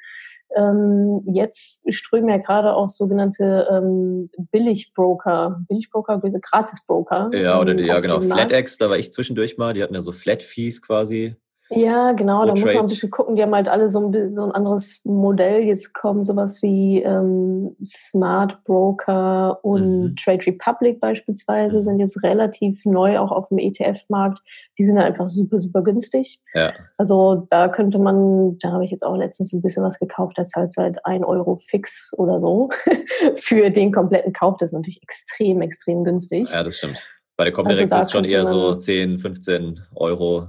Ähm, 0.56 1.22
jetzt 1.26 1.92
strömen 1.94 2.30
ja 2.30 2.38
gerade 2.38 2.74
auch 2.74 2.90
sogenannte 2.90 3.68
ähm, 3.72 4.30
Billigbroker, 4.52 5.62
Billigbroker, 5.68 6.20
Gratisbroker. 6.20 7.30
Ja, 7.34 7.60
oder 7.60 7.74
die, 7.74 7.86
ja 7.86 8.00
genau, 8.00 8.22
FlatEx, 8.22 8.78
da 8.78 8.90
war 8.90 8.98
ich 8.98 9.12
zwischendurch 9.12 9.58
mal, 9.58 9.74
die 9.74 9.84
hatten 9.84 9.94
ja 9.94 10.02
so 10.02 10.12
Flat-Fees 10.12 10.82
quasi. 10.82 11.36
Ja, 11.70 12.14
genau, 12.14 12.46
da 12.46 12.52
muss 12.52 12.64
man 12.64 12.78
ein 12.78 12.88
bisschen 12.88 13.12
gucken. 13.12 13.36
Die 13.36 13.42
haben 13.42 13.54
halt 13.54 13.68
alle 13.68 13.90
so 13.90 14.08
ein, 14.08 14.34
so 14.34 14.44
ein 14.44 14.52
anderes 14.52 15.02
Modell. 15.04 15.64
Jetzt 15.64 15.94
kommen 15.94 16.24
sowas 16.24 16.62
wie 16.62 17.02
ähm, 17.04 17.76
Smart 17.84 18.64
Broker 18.64 19.64
und 19.64 20.12
mhm. 20.12 20.16
Trade 20.16 20.46
Republic 20.48 21.00
beispielsweise, 21.02 21.78
mhm. 21.78 21.84
sind 21.84 22.00
jetzt 22.00 22.24
relativ 22.24 22.86
neu 22.86 23.20
auch 23.20 23.32
auf 23.32 23.50
dem 23.50 23.58
ETF-Markt. 23.58 24.40
Die 24.78 24.84
sind 24.84 24.98
halt 24.98 25.08
einfach 25.08 25.28
super, 25.28 25.60
super 25.60 25.84
günstig. 25.84 26.42
Ja. 26.54 26.72
Also 26.98 27.48
da 27.50 27.68
könnte 27.68 28.00
man, 28.00 28.58
da 28.60 28.72
habe 28.72 28.86
ich 28.86 28.92
jetzt 28.92 29.06
auch 29.06 29.18
letztens 29.18 29.52
ein 29.52 29.62
bisschen 29.62 29.84
was 29.84 30.00
gekauft, 30.00 30.38
das 30.38 30.54
halt 30.56 30.72
seit 30.72 31.06
ein 31.06 31.26
Euro 31.26 31.56
fix 31.56 32.14
oder 32.18 32.40
so 32.40 32.70
für 33.36 33.70
den 33.72 33.92
kompletten 33.92 34.32
Kauf. 34.32 34.56
Das 34.58 34.70
ist 34.70 34.76
natürlich 34.76 35.04
extrem, 35.04 35.62
extrem 35.62 36.06
günstig. 36.06 36.50
Ja, 36.52 36.64
das 36.64 36.78
stimmt. 36.78 37.06
Bei 37.36 37.44
der 37.44 37.54
Comdirect 37.54 37.92
also 37.94 38.02
ist 38.02 38.08
es 38.08 38.12
schon 38.12 38.26
eher 38.26 38.46
so 38.46 38.76
10, 38.76 39.20
15 39.20 39.82
Euro 39.96 40.48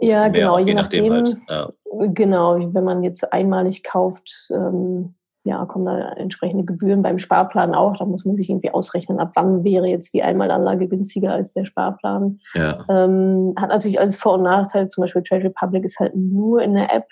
ja, 0.00 0.28
genau, 0.28 0.58
je 0.58 0.74
nachdem. 0.74 1.12
Halt. 1.12 1.36
Ja. 1.48 1.70
Genau, 2.08 2.58
wenn 2.74 2.84
man 2.84 3.02
jetzt 3.02 3.32
einmalig 3.32 3.82
kauft, 3.82 4.48
ähm, 4.50 5.14
ja, 5.44 5.64
kommen 5.64 5.86
da 5.86 6.12
entsprechende 6.14 6.64
Gebühren 6.64 7.02
beim 7.02 7.18
Sparplan 7.18 7.74
auch. 7.74 7.96
Da 7.96 8.04
muss 8.04 8.24
man 8.24 8.34
sich 8.34 8.50
irgendwie 8.50 8.72
ausrechnen, 8.72 9.20
ab 9.20 9.30
wann 9.36 9.62
wäre 9.62 9.86
jetzt 9.86 10.12
die 10.12 10.22
Einmalanlage 10.22 10.88
günstiger 10.88 11.32
als 11.32 11.52
der 11.52 11.64
Sparplan. 11.64 12.40
Ja. 12.54 12.84
Ähm, 12.88 13.54
hat 13.56 13.68
natürlich 13.68 14.00
alles 14.00 14.16
Vor- 14.16 14.34
und 14.34 14.42
Nachteile. 14.42 14.88
Zum 14.88 15.02
Beispiel 15.02 15.22
Trade 15.22 15.44
Republic 15.44 15.84
ist 15.84 16.00
halt 16.00 16.16
nur 16.16 16.60
in 16.62 16.74
der 16.74 16.92
App. 16.92 17.06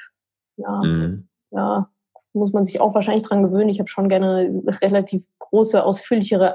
Ja, 0.56 0.82
mhm. 0.82 1.28
ja 1.52 1.88
muss 2.32 2.52
man 2.52 2.64
sich 2.64 2.80
auch 2.80 2.94
wahrscheinlich 2.94 3.22
dran 3.22 3.42
gewöhnen. 3.42 3.68
Ich 3.68 3.78
habe 3.78 3.88
schon 3.88 4.08
gerne 4.08 4.36
eine 4.36 4.80
relativ 4.82 5.26
große, 5.38 5.84
ausführlichere 5.84 6.52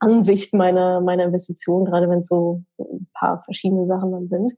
Ansicht 0.00 0.54
meiner, 0.54 1.00
meiner 1.00 1.24
Investitionen, 1.24 1.84
gerade 1.84 2.08
wenn 2.08 2.20
es 2.20 2.28
so 2.28 2.62
ein 2.78 3.08
paar 3.14 3.42
verschiedene 3.42 3.86
Sachen 3.86 4.12
dann 4.12 4.28
sind. 4.28 4.52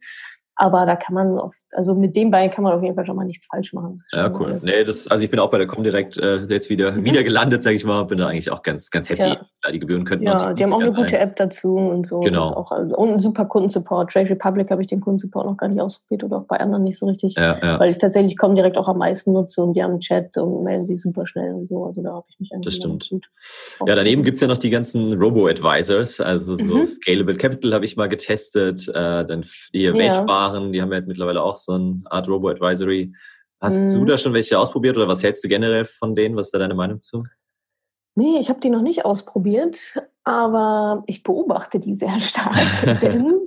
Aber 0.57 0.87
da 0.87 0.95
kann 0.95 1.15
man 1.15 1.39
oft, 1.39 1.63
also 1.73 1.95
mit 1.95 2.15
dem 2.15 2.31
Bein 2.31 2.51
kann 2.51 2.63
man 2.63 2.73
auf 2.73 2.83
jeden 2.83 2.95
Fall 2.95 3.05
schon 3.05 3.17
mal 3.17 3.25
nichts 3.25 3.47
falsch 3.47 3.73
machen. 3.73 3.97
Ja, 4.13 4.33
cool. 4.39 4.59
Nee, 4.63 4.85
das, 4.85 5.09
also 5.09 5.25
ich 5.25 5.31
bin 5.31 5.41
auch 5.41 5.51
bei 5.51 5.59
der 5.59 5.67
Comdirect 5.67 6.17
äh, 6.17 6.45
jetzt 6.45 6.71
wieder, 6.71 6.93
mhm. 6.93 7.05
wieder 7.05 7.25
gelandet, 7.25 7.63
sage 7.63 7.77
ich 7.77 7.85
mal. 7.85 8.05
Bin 8.05 8.19
da 8.19 8.29
eigentlich 8.29 8.51
auch 8.51 8.63
ganz, 8.63 8.91
ganz 8.91 9.09
happy. 9.09 9.23
Ja. 9.23 9.47
Da 9.63 9.73
die 9.73 9.81
Gebühren 9.81 10.05
könnten 10.05 10.27
Ja, 10.27 10.53
die 10.53 10.63
haben 10.63 10.73
auch 10.73 10.81
eine 10.81 10.91
sein. 10.91 11.01
gute 11.01 11.19
App 11.19 11.37
dazu 11.37 11.77
und 11.77 12.07
so. 12.07 12.21
Genau. 12.21 12.53
Auch, 12.53 12.71
also, 12.71 12.95
und 12.97 13.09
einen 13.09 13.19
super 13.19 13.47
Kundensupport. 13.47 14.13
Trade 14.13 14.31
Republic 14.31 14.71
habe 14.71 14.83
ich 14.83 14.89
den 14.89 15.01
Kundensupport 15.01 15.47
noch 15.47 15.57
gar 15.57 15.69
nicht 15.69 15.81
ausprobiert 15.81 16.23
oder 16.25 16.39
auch 16.39 16.47
bei 16.47 16.61
anderen 16.61 16.85
nicht 16.85 16.99
so 16.99 17.07
richtig. 17.07 17.35
Ja, 17.37 17.59
ja. 17.61 17.81
Weil 17.81 17.91
ich 17.91 17.99
tatsächlich 17.99 18.37
Comdirect 18.37 18.77
auch 18.77 18.89
am 18.89 18.99
meisten 18.99 19.33
nutze 19.33 19.63
und 19.63 19.75
die 19.75 19.83
haben 19.83 19.93
einen 19.93 20.01
Chat 20.01 20.37
und 20.37 20.63
melden 20.63 20.87
sich 20.87 21.01
super 21.01 21.27
schnell 21.27 21.53
und 21.55 21.69
so. 21.69 21.85
Also 21.85 22.03
da 22.03 22.13
habe 22.13 22.27
ich 22.29 22.39
mich 22.39 22.53
eigentlich 22.53 22.67
das 22.67 22.77
stimmt. 22.77 23.09
gut. 23.11 23.27
Ja, 23.87 23.95
daneben 23.97 24.23
gibt 24.23 24.37
es 24.37 24.41
ja 24.41 24.47
noch 24.47 24.59
die 24.59 24.71
ganzen 24.71 25.15
Robo-Advisors. 25.21 26.21
Also 26.21 26.57
so 26.57 26.77
mhm. 26.77 26.87
Scalable 26.87 27.37
Capital 27.37 27.75
habe 27.75 27.85
ich 27.85 27.97
mal 27.97 28.09
getestet. 28.09 28.89
Äh, 28.89 29.25
dann 29.25 29.45
die 29.73 29.87
Weltsparen, 30.45 30.73
die 30.73 30.83
haben 30.83 30.91
ja 30.91 30.99
jetzt 30.99 31.09
mittlerweile 31.09 31.43
auch 31.43 31.57
so 31.57 31.73
eine 31.73 32.03
Art 32.07 32.29
Robo-Advisory. 32.29 33.15
Hast 33.61 33.85
mhm. 33.85 33.95
du 33.95 34.05
da 34.05 34.19
schon 34.19 34.35
welche 34.35 34.59
ausprobiert 34.59 34.97
oder 34.97 35.09
was 35.09 35.23
hältst 35.23 35.43
du 35.45 35.49
generell 35.49 35.85
von 35.85 36.15
denen? 36.15 36.37
Was 36.37 36.49
ist 36.49 36.55
da 36.55 36.59
deine 36.59 36.75
Meinung 36.75 37.01
zu? 37.01 37.25
Nee, 38.17 38.39
ich 38.39 38.49
habe 38.49 38.61
die 38.61 38.71
noch 38.71 38.83
nicht 38.83 39.05
ausprobiert, 39.05 40.01
aber 40.23 41.03
ich 41.07 41.23
beobachte 41.23 41.81
die 41.81 41.95
sehr 41.95 42.21
stark. 42.21 42.55
denn 43.03 43.41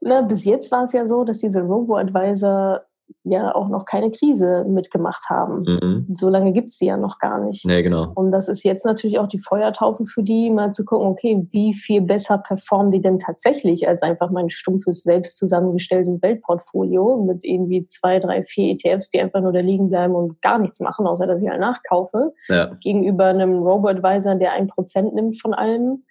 na, 0.00 0.22
bis 0.22 0.44
jetzt 0.44 0.72
war 0.72 0.84
es 0.84 0.92
ja 0.92 1.06
so, 1.06 1.24
dass 1.24 1.38
diese 1.38 1.60
Robo-Advisor 1.60 2.82
ja 3.24 3.54
auch 3.54 3.68
noch 3.68 3.84
keine 3.84 4.10
Krise 4.10 4.64
mitgemacht 4.68 5.24
haben. 5.28 5.62
Mhm. 5.66 6.06
So 6.14 6.28
lange 6.28 6.52
gibt 6.52 6.68
es 6.68 6.78
sie 6.78 6.86
ja 6.86 6.96
noch 6.96 7.18
gar 7.18 7.38
nicht. 7.44 7.64
Nee, 7.66 7.82
genau. 7.82 8.12
Und 8.14 8.32
das 8.32 8.48
ist 8.48 8.64
jetzt 8.64 8.84
natürlich 8.84 9.18
auch 9.18 9.28
die 9.28 9.40
Feuertaufe 9.40 10.06
für 10.06 10.22
die, 10.22 10.50
mal 10.50 10.72
zu 10.72 10.84
gucken, 10.84 11.08
okay, 11.08 11.46
wie 11.50 11.74
viel 11.74 12.00
besser 12.00 12.38
performen 12.38 12.90
die 12.90 13.00
denn 13.00 13.18
tatsächlich 13.18 13.88
als 13.88 14.02
einfach 14.02 14.30
mein 14.30 14.50
stumpfes, 14.50 15.02
selbst 15.02 15.38
zusammengestelltes 15.38 16.22
Weltportfolio 16.22 17.22
mit 17.24 17.44
irgendwie 17.44 17.86
zwei, 17.86 18.18
drei, 18.18 18.44
vier 18.44 18.72
ETFs, 18.74 19.10
die 19.10 19.20
einfach 19.20 19.40
nur 19.40 19.52
da 19.52 19.60
liegen 19.60 19.88
bleiben 19.88 20.14
und 20.14 20.40
gar 20.40 20.58
nichts 20.58 20.80
machen, 20.80 21.06
außer 21.06 21.26
dass 21.26 21.42
ich 21.42 21.48
halt 21.48 21.60
nachkaufe. 21.60 22.32
Ja. 22.48 22.76
Gegenüber 22.80 23.26
einem 23.26 23.62
Robo-Advisor, 23.62 24.36
der 24.36 24.52
ein 24.52 24.66
Prozent 24.66 25.14
nimmt 25.14 25.40
von 25.40 25.54
allem 25.54 26.04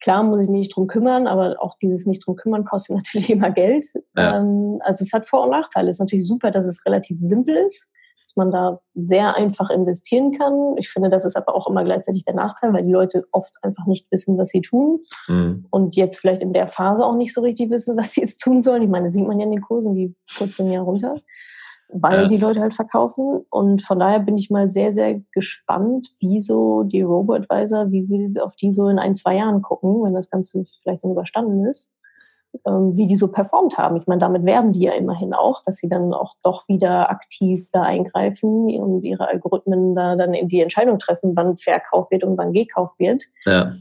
Klar 0.00 0.22
muss 0.22 0.42
ich 0.42 0.48
mich 0.48 0.60
nicht 0.60 0.76
drum 0.76 0.86
kümmern, 0.86 1.26
aber 1.26 1.56
auch 1.60 1.74
dieses 1.80 2.06
nicht 2.06 2.26
drum 2.26 2.36
kümmern 2.36 2.64
kostet 2.64 2.96
natürlich 2.96 3.30
immer 3.30 3.50
Geld. 3.50 3.86
Ja. 4.16 4.38
Ähm, 4.38 4.78
also 4.80 5.02
es 5.02 5.12
hat 5.12 5.26
Vor- 5.26 5.44
und 5.44 5.50
Nachteile. 5.50 5.88
Es 5.88 5.96
ist 5.96 6.00
natürlich 6.00 6.26
super, 6.26 6.50
dass 6.50 6.66
es 6.66 6.84
relativ 6.86 7.18
simpel 7.18 7.56
ist, 7.56 7.90
dass 8.24 8.36
man 8.36 8.50
da 8.50 8.80
sehr 8.94 9.36
einfach 9.36 9.70
investieren 9.70 10.36
kann. 10.36 10.76
Ich 10.76 10.88
finde, 10.88 11.08
das 11.08 11.24
ist 11.24 11.36
aber 11.36 11.54
auch 11.54 11.68
immer 11.68 11.84
gleichzeitig 11.84 12.24
der 12.24 12.34
Nachteil, 12.34 12.72
weil 12.72 12.84
die 12.84 12.92
Leute 12.92 13.24
oft 13.32 13.54
einfach 13.62 13.86
nicht 13.86 14.10
wissen, 14.10 14.36
was 14.36 14.48
sie 14.48 14.60
tun 14.60 15.00
mhm. 15.28 15.66
und 15.70 15.96
jetzt 15.96 16.18
vielleicht 16.18 16.42
in 16.42 16.52
der 16.52 16.66
Phase 16.66 17.04
auch 17.04 17.16
nicht 17.16 17.32
so 17.32 17.40
richtig 17.40 17.70
wissen, 17.70 17.96
was 17.98 18.12
sie 18.12 18.20
jetzt 18.20 18.38
tun 18.38 18.60
sollen. 18.60 18.82
Ich 18.82 18.88
meine, 18.88 19.06
das 19.06 19.14
sieht 19.14 19.26
man 19.26 19.38
ja 19.38 19.46
in 19.46 19.52
den 19.52 19.62
Kursen, 19.62 19.94
die 19.94 20.14
putzen 20.36 20.70
ja 20.70 20.80
runter 20.80 21.16
weil 21.88 22.22
ja. 22.22 22.26
die 22.26 22.38
Leute 22.38 22.60
halt 22.60 22.74
verkaufen. 22.74 23.44
Und 23.50 23.82
von 23.82 23.98
daher 23.98 24.20
bin 24.20 24.36
ich 24.36 24.50
mal 24.50 24.70
sehr, 24.70 24.92
sehr 24.92 25.20
gespannt, 25.32 26.08
wie 26.20 26.40
so 26.40 26.82
die 26.82 27.02
Robo-Advisor, 27.02 27.90
wie 27.90 28.08
wir 28.08 28.44
auf 28.44 28.56
die 28.56 28.72
so 28.72 28.88
in 28.88 28.98
ein, 28.98 29.14
zwei 29.14 29.36
Jahren 29.36 29.62
gucken, 29.62 30.02
wenn 30.02 30.14
das 30.14 30.30
Ganze 30.30 30.64
vielleicht 30.82 31.04
dann 31.04 31.12
überstanden 31.12 31.64
ist, 31.66 31.94
ähm, 32.66 32.96
wie 32.96 33.06
die 33.06 33.16
so 33.16 33.28
performt 33.28 33.78
haben. 33.78 33.96
Ich 33.96 34.06
meine, 34.06 34.20
damit 34.20 34.44
werben 34.44 34.72
die 34.72 34.82
ja 34.82 34.92
immerhin 34.92 35.32
auch, 35.32 35.62
dass 35.64 35.76
sie 35.76 35.88
dann 35.88 36.12
auch 36.12 36.34
doch 36.42 36.68
wieder 36.68 37.10
aktiv 37.10 37.68
da 37.72 37.82
eingreifen 37.82 38.50
und 38.78 39.02
ihre 39.02 39.28
Algorithmen 39.28 39.94
da 39.94 40.16
dann 40.16 40.34
in 40.34 40.48
die 40.48 40.60
Entscheidung 40.60 40.98
treffen, 40.98 41.32
wann 41.36 41.56
verkauft 41.56 42.10
wird 42.10 42.24
und 42.24 42.36
wann 42.36 42.52
gekauft 42.52 42.94
wird. 42.98 43.24
Ja 43.44 43.72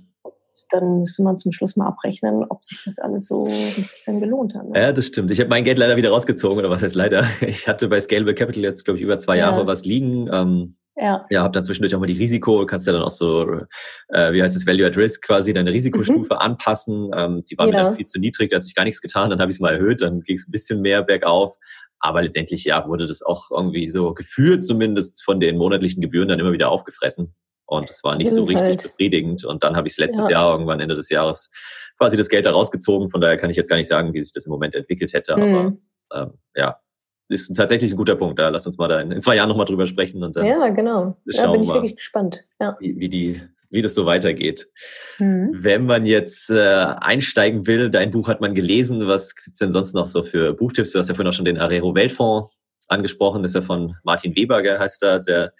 dann 0.69 1.01
müsste 1.01 1.23
man 1.23 1.37
zum 1.37 1.51
Schluss 1.51 1.75
mal 1.75 1.87
abrechnen, 1.87 2.45
ob 2.49 2.63
sich 2.63 2.83
das 2.85 2.99
alles 2.99 3.27
so 3.27 3.43
richtig 3.43 4.03
dann 4.05 4.19
gelohnt 4.19 4.55
hat. 4.55 4.67
Ne? 4.67 4.79
Ja, 4.79 4.91
das 4.91 5.07
stimmt. 5.07 5.31
Ich 5.31 5.39
habe 5.39 5.49
mein 5.49 5.63
Geld 5.63 5.77
leider 5.77 5.97
wieder 5.97 6.09
rausgezogen, 6.09 6.59
oder 6.59 6.69
was 6.69 6.83
heißt 6.83 6.95
leider? 6.95 7.25
Ich 7.41 7.67
hatte 7.67 7.87
bei 7.87 7.99
Scalable 7.99 8.33
Capital 8.33 8.63
jetzt, 8.63 8.85
glaube 8.85 8.97
ich, 8.97 9.03
über 9.03 9.17
zwei 9.17 9.37
ja. 9.37 9.49
Jahre 9.49 9.67
was 9.67 9.85
liegen. 9.85 10.29
Ähm, 10.31 10.75
ja. 10.97 11.25
Ja, 11.29 11.43
habe 11.43 11.51
dann 11.51 11.63
zwischendurch 11.63 11.93
auch 11.93 11.99
mal 11.99 12.05
die 12.05 12.13
Risiko, 12.17 12.65
kannst 12.65 12.87
ja 12.87 12.93
dann 12.93 13.01
auch 13.01 13.09
so, 13.09 13.43
äh, 14.09 14.31
wie 14.31 14.41
heißt 14.41 14.55
es, 14.55 14.65
Value 14.65 14.87
at 14.87 14.97
Risk 14.97 15.23
quasi, 15.23 15.51
deine 15.53 15.71
Risikostufe 15.71 16.35
mhm. 16.35 16.39
anpassen. 16.39 17.11
Ähm, 17.13 17.43
die 17.49 17.57
war 17.57 17.67
ja. 17.67 17.71
mir 17.71 17.77
dann 17.77 17.95
viel 17.97 18.05
zu 18.05 18.19
niedrig, 18.19 18.49
da 18.49 18.55
hat 18.55 18.63
sich 18.63 18.75
gar 18.75 18.85
nichts 18.85 19.01
getan, 19.01 19.29
dann 19.29 19.39
habe 19.39 19.51
ich 19.51 19.57
es 19.57 19.59
mal 19.59 19.73
erhöht, 19.73 20.01
dann 20.01 20.21
ging 20.21 20.37
es 20.37 20.47
ein 20.47 20.51
bisschen 20.51 20.81
mehr 20.81 21.03
bergauf. 21.03 21.57
Aber 21.99 22.21
letztendlich, 22.21 22.63
ja, 22.65 22.87
wurde 22.87 23.07
das 23.07 23.23
auch 23.23 23.51
irgendwie 23.51 23.89
so 23.89 24.13
gefühlt 24.13 24.63
zumindest 24.63 25.23
von 25.23 25.39
den 25.39 25.57
monatlichen 25.57 26.01
Gebühren 26.01 26.27
dann 26.27 26.39
immer 26.39 26.51
wieder 26.51 26.69
aufgefressen. 26.69 27.33
Und 27.67 27.89
es 27.89 28.03
war 28.03 28.15
nicht 28.15 28.29
so 28.29 28.41
richtig 28.41 28.67
halt. 28.67 28.83
befriedigend. 28.83 29.43
Und 29.43 29.63
dann 29.63 29.75
habe 29.75 29.87
ich 29.87 29.93
es 29.93 29.97
letztes 29.97 30.25
ja. 30.25 30.33
Jahr, 30.33 30.51
irgendwann 30.51 30.79
Ende 30.79 30.95
des 30.95 31.09
Jahres, 31.09 31.49
quasi 31.97 32.15
das 32.15 32.29
Geld 32.29 32.45
da 32.45 32.51
rausgezogen. 32.51 33.09
Von 33.09 33.21
daher 33.21 33.37
kann 33.37 33.49
ich 33.49 33.57
jetzt 33.57 33.69
gar 33.69 33.77
nicht 33.77 33.87
sagen, 33.87 34.13
wie 34.13 34.21
sich 34.21 34.31
das 34.31 34.45
im 34.45 34.51
Moment 34.51 34.75
entwickelt 34.75 35.13
hätte. 35.13 35.35
Mhm. 35.35 35.79
Aber 36.09 36.21
ähm, 36.21 36.33
ja, 36.55 36.79
ist 37.27 37.55
tatsächlich 37.55 37.91
ein 37.91 37.97
guter 37.97 38.15
Punkt. 38.15 38.37
Da 38.37 38.49
lass 38.49 38.67
uns 38.67 38.77
mal 38.77 38.87
da 38.87 38.99
in, 39.01 39.11
in 39.11 39.21
zwei 39.21 39.35
Jahren 39.35 39.49
nochmal 39.49 39.65
drüber 39.65 39.87
sprechen. 39.87 40.23
Und 40.23 40.35
dann 40.35 40.45
ja, 40.45 40.69
genau. 40.69 41.17
Da 41.25 41.51
bin 41.51 41.61
ich 41.61 41.67
mal, 41.67 41.75
wirklich 41.75 41.95
gespannt. 41.95 42.45
Ja. 42.59 42.77
Wie, 42.79 42.99
wie, 42.99 43.09
die, 43.09 43.41
wie 43.71 43.81
das 43.81 43.95
so 43.95 44.05
weitergeht. 44.05 44.67
Mhm. 45.17 45.49
Wenn 45.53 45.85
man 45.87 46.05
jetzt 46.05 46.51
äh, 46.51 46.59
einsteigen 46.59 47.65
will, 47.65 47.89
dein 47.89 48.11
Buch 48.11 48.27
hat 48.27 48.41
man 48.41 48.53
gelesen. 48.53 49.07
Was 49.07 49.35
gibt's 49.35 49.59
denn 49.59 49.71
sonst 49.71 49.95
noch 49.95 50.05
so 50.05 50.21
für 50.21 50.53
Buchtipps? 50.53 50.91
Du 50.91 50.99
hast 50.99 51.09
ja 51.09 51.15
vorhin 51.15 51.29
auch 51.29 51.35
schon 51.35 51.45
den 51.45 51.57
Arero 51.57 51.95
Weltfonds 51.95 52.63
angesprochen. 52.89 53.41
Das 53.41 53.51
ist 53.51 53.55
ja 53.55 53.61
von 53.61 53.95
Martin 54.03 54.35
Weber, 54.35 54.57
heißt 54.61 55.01
er, 55.01 55.19
der 55.19 55.53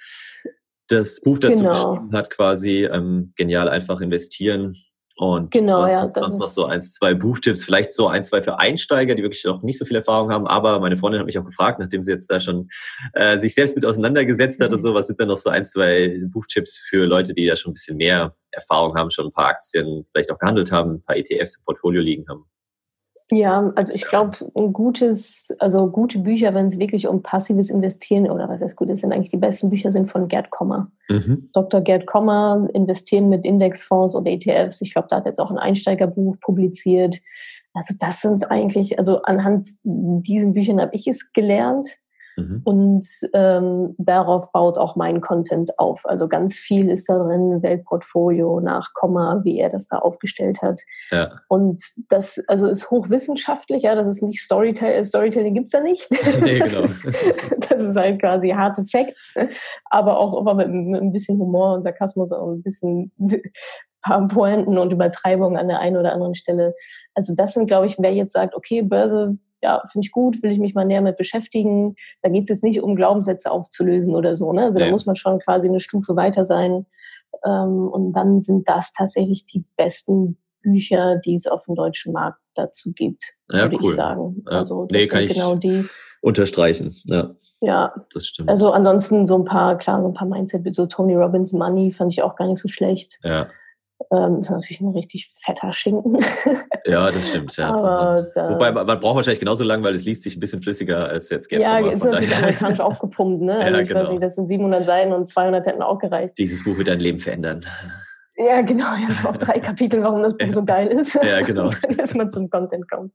das 0.87 1.21
Buch 1.21 1.39
dazu 1.39 1.59
genau. 1.63 1.71
geschrieben 1.71 2.11
hat, 2.13 2.29
quasi 2.29 2.85
ähm, 2.85 3.33
genial 3.35 3.69
einfach 3.69 4.01
investieren. 4.01 4.75
Und 5.17 5.51
genau, 5.51 5.87
ja, 5.87 6.11
sonst 6.11 6.39
noch 6.39 6.49
so 6.49 6.65
ein, 6.65 6.81
zwei 6.81 7.13
Buchtipps, 7.13 7.63
vielleicht 7.63 7.93
so 7.93 8.07
ein, 8.07 8.21
zwei 8.21 8.41
für 8.41 8.59
Einsteiger, 8.59 9.15
die 9.15 9.23
wirklich 9.23 9.45
noch 9.45 9.63
nicht 9.63 9.77
so 9.77 9.85
viel 9.85 9.95
Erfahrung 9.95 10.29
haben. 10.29 10.45
Aber 10.45 10.79
meine 10.81 10.97
Freundin 10.97 11.19
hat 11.19 11.25
mich 11.25 11.39
auch 11.39 11.45
gefragt, 11.45 11.79
nachdem 11.79 12.03
sie 12.03 12.11
jetzt 12.11 12.29
da 12.29 12.41
schon 12.41 12.67
äh, 13.13 13.37
sich 13.37 13.55
selbst 13.55 13.75
mit 13.75 13.85
auseinandergesetzt 13.85 14.61
hat 14.61 14.73
und 14.73 14.81
so, 14.81 14.93
was 14.93 15.07
sind 15.07 15.17
denn 15.19 15.29
noch 15.29 15.37
so 15.37 15.49
ein, 15.49 15.63
zwei 15.63 16.19
Buchtipps 16.33 16.77
für 16.77 17.05
Leute, 17.05 17.33
die 17.33 17.47
da 17.47 17.55
schon 17.55 17.71
ein 17.71 17.75
bisschen 17.75 17.95
mehr 17.95 18.35
Erfahrung 18.51 18.95
haben, 18.97 19.09
schon 19.09 19.27
ein 19.27 19.31
paar 19.31 19.47
Aktien 19.47 20.05
vielleicht 20.11 20.31
auch 20.31 20.37
gehandelt 20.37 20.73
haben, 20.73 20.95
ein 20.95 21.03
paar 21.03 21.15
ETFs 21.15 21.57
im 21.57 21.63
Portfolio 21.63 22.01
liegen 22.01 22.25
haben? 22.27 22.45
Ja, 23.31 23.71
also 23.75 23.91
ich 23.93 24.05
glaube, 24.05 24.37
ein 24.55 24.71
gutes, 24.71 25.55
also 25.57 25.89
gute 25.89 26.19
Bücher, 26.19 26.53
wenn 26.53 26.67
es 26.67 26.77
wirklich 26.77 27.07
um 27.07 27.23
passives 27.23 27.71
Investieren 27.71 28.29
oder 28.29 28.47
was 28.49 28.61
heißt 28.61 28.75
gut 28.75 28.89
ist, 28.89 29.01
sind 29.01 29.13
eigentlich 29.13 29.31
die 29.31 29.37
besten 29.37 29.71
Bücher 29.71 29.89
sind 29.89 30.05
von 30.05 30.27
Gerd 30.27 30.51
Kommer. 30.51 30.91
Mhm. 31.09 31.49
Dr. 31.53 31.81
Gerd 31.81 32.05
Kommer, 32.05 32.67
Investieren 32.73 33.29
mit 33.29 33.43
Indexfonds 33.43 34.13
und 34.13 34.27
ETFs. 34.27 34.81
Ich 34.81 34.93
glaube, 34.93 35.07
da 35.09 35.17
hat 35.17 35.25
jetzt 35.25 35.39
auch 35.39 35.49
ein 35.49 35.57
Einsteigerbuch 35.57 36.39
publiziert. 36.39 37.17
Also 37.73 37.95
das 37.99 38.21
sind 38.21 38.51
eigentlich, 38.51 38.99
also 38.99 39.23
anhand 39.23 39.67
diesen 39.83 40.53
Büchern 40.53 40.79
habe 40.79 40.93
ich 40.93 41.07
es 41.07 41.33
gelernt. 41.33 41.87
Mhm. 42.37 42.61
Und 42.63 43.05
ähm, 43.33 43.95
darauf 43.97 44.51
baut 44.51 44.77
auch 44.77 44.95
mein 44.95 45.21
Content 45.21 45.77
auf. 45.79 46.05
Also 46.05 46.27
ganz 46.27 46.55
viel 46.55 46.89
ist 46.89 47.07
da 47.09 47.17
drin, 47.17 47.61
Weltportfolio 47.61 48.59
nach 48.59 48.93
Komma, 48.93 49.41
wie 49.43 49.59
er 49.59 49.69
das 49.69 49.87
da 49.87 49.99
aufgestellt 49.99 50.61
hat. 50.61 50.81
Ja. 51.11 51.39
Und 51.47 51.81
das 52.09 52.43
also 52.47 52.67
ist 52.67 52.91
hochwissenschaftlich, 52.91 53.83
ja, 53.83 53.95
das 53.95 54.07
ist 54.07 54.21
nicht 54.21 54.41
Storytelling, 54.41 55.03
Storytelling 55.03 55.53
gibt 55.53 55.67
es 55.67 55.71
da 55.71 55.81
nicht. 55.81 56.09
Nee, 56.41 56.59
das, 56.59 56.73
genau. 56.73 56.83
ist, 56.83 57.07
das 57.69 57.81
ist 57.81 57.95
halt 57.95 58.19
quasi 58.19 58.49
harte 58.49 58.83
Facts, 58.85 59.33
aber 59.89 60.19
auch 60.19 60.39
immer 60.39 60.53
mit, 60.53 60.69
mit 60.69 61.01
ein 61.01 61.11
bisschen 61.11 61.39
Humor 61.39 61.73
und 61.75 61.83
Sarkasmus 61.83 62.31
und 62.31 62.59
ein 62.59 62.63
bisschen 62.63 63.11
paar 64.01 64.27
Pointen 64.27 64.77
und 64.77 64.91
Übertreibungen 64.91 65.57
an 65.57 65.67
der 65.67 65.79
einen 65.79 65.97
oder 65.97 66.13
anderen 66.13 66.35
Stelle. 66.35 66.75
Also 67.15 67.33
das 67.35 67.53
sind, 67.53 67.67
glaube 67.67 67.87
ich, 67.87 67.95
wer 67.97 68.13
jetzt 68.13 68.33
sagt, 68.33 68.55
okay, 68.55 68.81
Börse 68.81 69.37
ja, 69.65 69.81
finde 69.91 70.05
ich 70.05 70.11
gut, 70.11 70.43
will 70.43 70.51
ich 70.51 70.59
mich 70.59 70.75
mal 70.75 70.85
näher 70.85 71.01
mit 71.01 71.17
beschäftigen. 71.17 71.95
Da 72.21 72.29
geht 72.29 72.43
es 72.43 72.49
jetzt 72.49 72.63
nicht 72.63 72.81
um 72.81 72.95
Glaubenssätze 72.95 73.51
aufzulösen 73.51 74.15
oder 74.15 74.35
so. 74.35 74.53
Ne? 74.53 74.65
Also 74.65 74.79
ja. 74.79 74.85
da 74.85 74.91
muss 74.91 75.07
man 75.07 75.15
schon 75.15 75.39
quasi 75.39 75.67
eine 75.67 75.79
Stufe 75.79 76.15
weiter 76.15 76.45
sein. 76.45 76.85
Ähm, 77.43 77.89
und 77.91 78.13
dann 78.13 78.39
sind 78.39 78.69
das 78.69 78.93
tatsächlich 78.93 79.47
die 79.47 79.65
besten 79.75 80.37
Bücher, 80.61 81.17
die 81.17 81.33
es 81.33 81.47
auf 81.47 81.65
dem 81.65 81.73
deutschen 81.73 82.13
Markt 82.13 82.39
dazu 82.53 82.93
gibt, 82.93 83.23
ja, 83.51 83.63
würde 83.63 83.77
cool. 83.77 83.89
ich 83.89 83.95
sagen. 83.95 84.43
Ja. 84.45 84.57
Also 84.57 84.85
das 84.85 84.99
nee, 84.99 85.05
sind 85.05 85.33
genau 85.33 85.55
die. 85.55 85.85
Unterstreichen, 86.21 86.95
ja. 87.05 87.35
Ja, 87.61 87.93
das 88.13 88.27
stimmt. 88.27 88.49
Also 88.49 88.71
ansonsten 88.71 89.25
so 89.25 89.35
ein 89.35 89.45
paar, 89.45 89.77
klar, 89.77 90.01
so 90.01 90.07
ein 90.07 90.13
paar 90.13 90.27
Mindset, 90.27 90.71
so 90.73 90.85
Tony 90.85 91.15
Robbins 91.15 91.53
Money 91.53 91.91
fand 91.91 92.11
ich 92.11 92.21
auch 92.21 92.35
gar 92.35 92.47
nicht 92.47 92.59
so 92.59 92.67
schlecht. 92.67 93.19
Ja. 93.23 93.47
Ähm, 94.11 94.39
ist 94.39 94.49
natürlich 94.49 94.81
ein 94.81 94.89
richtig 94.89 95.31
fetter 95.33 95.71
Schinken. 95.71 96.17
ja, 96.85 97.11
das 97.11 97.29
stimmt. 97.29 97.55
Ja. 97.57 97.73
Aber 97.73 98.27
Wobei 98.35 98.71
man, 98.71 98.85
braucht 98.99 99.15
wahrscheinlich 99.15 99.39
genauso 99.39 99.63
lang, 99.63 99.83
weil 99.83 99.95
es 99.95 100.05
liest 100.05 100.23
sich 100.23 100.35
ein 100.35 100.39
bisschen 100.39 100.61
flüssiger 100.61 101.07
als 101.07 101.29
jetzt 101.29 101.49
Gerd 101.49 101.61
Ja, 101.61 101.79
ist 101.79 102.03
natürlich 102.03 102.35
amerikanisch 102.35 102.79
aufgepumpt. 102.81 103.41
Ne? 103.41 103.57
Also 103.57 103.75
ja, 103.75 103.81
ich 103.81 103.87
genau. 103.87 104.01
weiß 104.01 104.09
nicht, 104.09 104.23
das 104.23 104.35
sind 104.35 104.47
700 104.47 104.85
Seiten 104.85 105.13
und 105.13 105.27
200 105.27 105.65
hätten 105.65 105.81
auch 105.81 105.99
gereicht. 105.99 106.37
Dieses 106.37 106.63
Buch 106.63 106.77
wird 106.77 106.87
dein 106.87 106.99
Leben 106.99 107.19
verändern. 107.19 107.65
Ja, 108.37 108.61
genau. 108.61 108.95
Ja, 108.95 109.13
so 109.13 109.29
auf 109.29 109.37
drei 109.37 109.59
Kapitel, 109.59 110.01
warum 110.03 110.21
das 110.21 110.37
Buch 110.37 110.51
so 110.51 110.65
geil 110.65 110.87
ist. 110.87 111.15
Ja, 111.15 111.41
genau. 111.45 111.69
Dann 111.69 111.91
ist 111.97 112.15
man 112.15 112.31
zum 112.31 112.49
Content 112.49 112.89
kommt. 112.89 113.13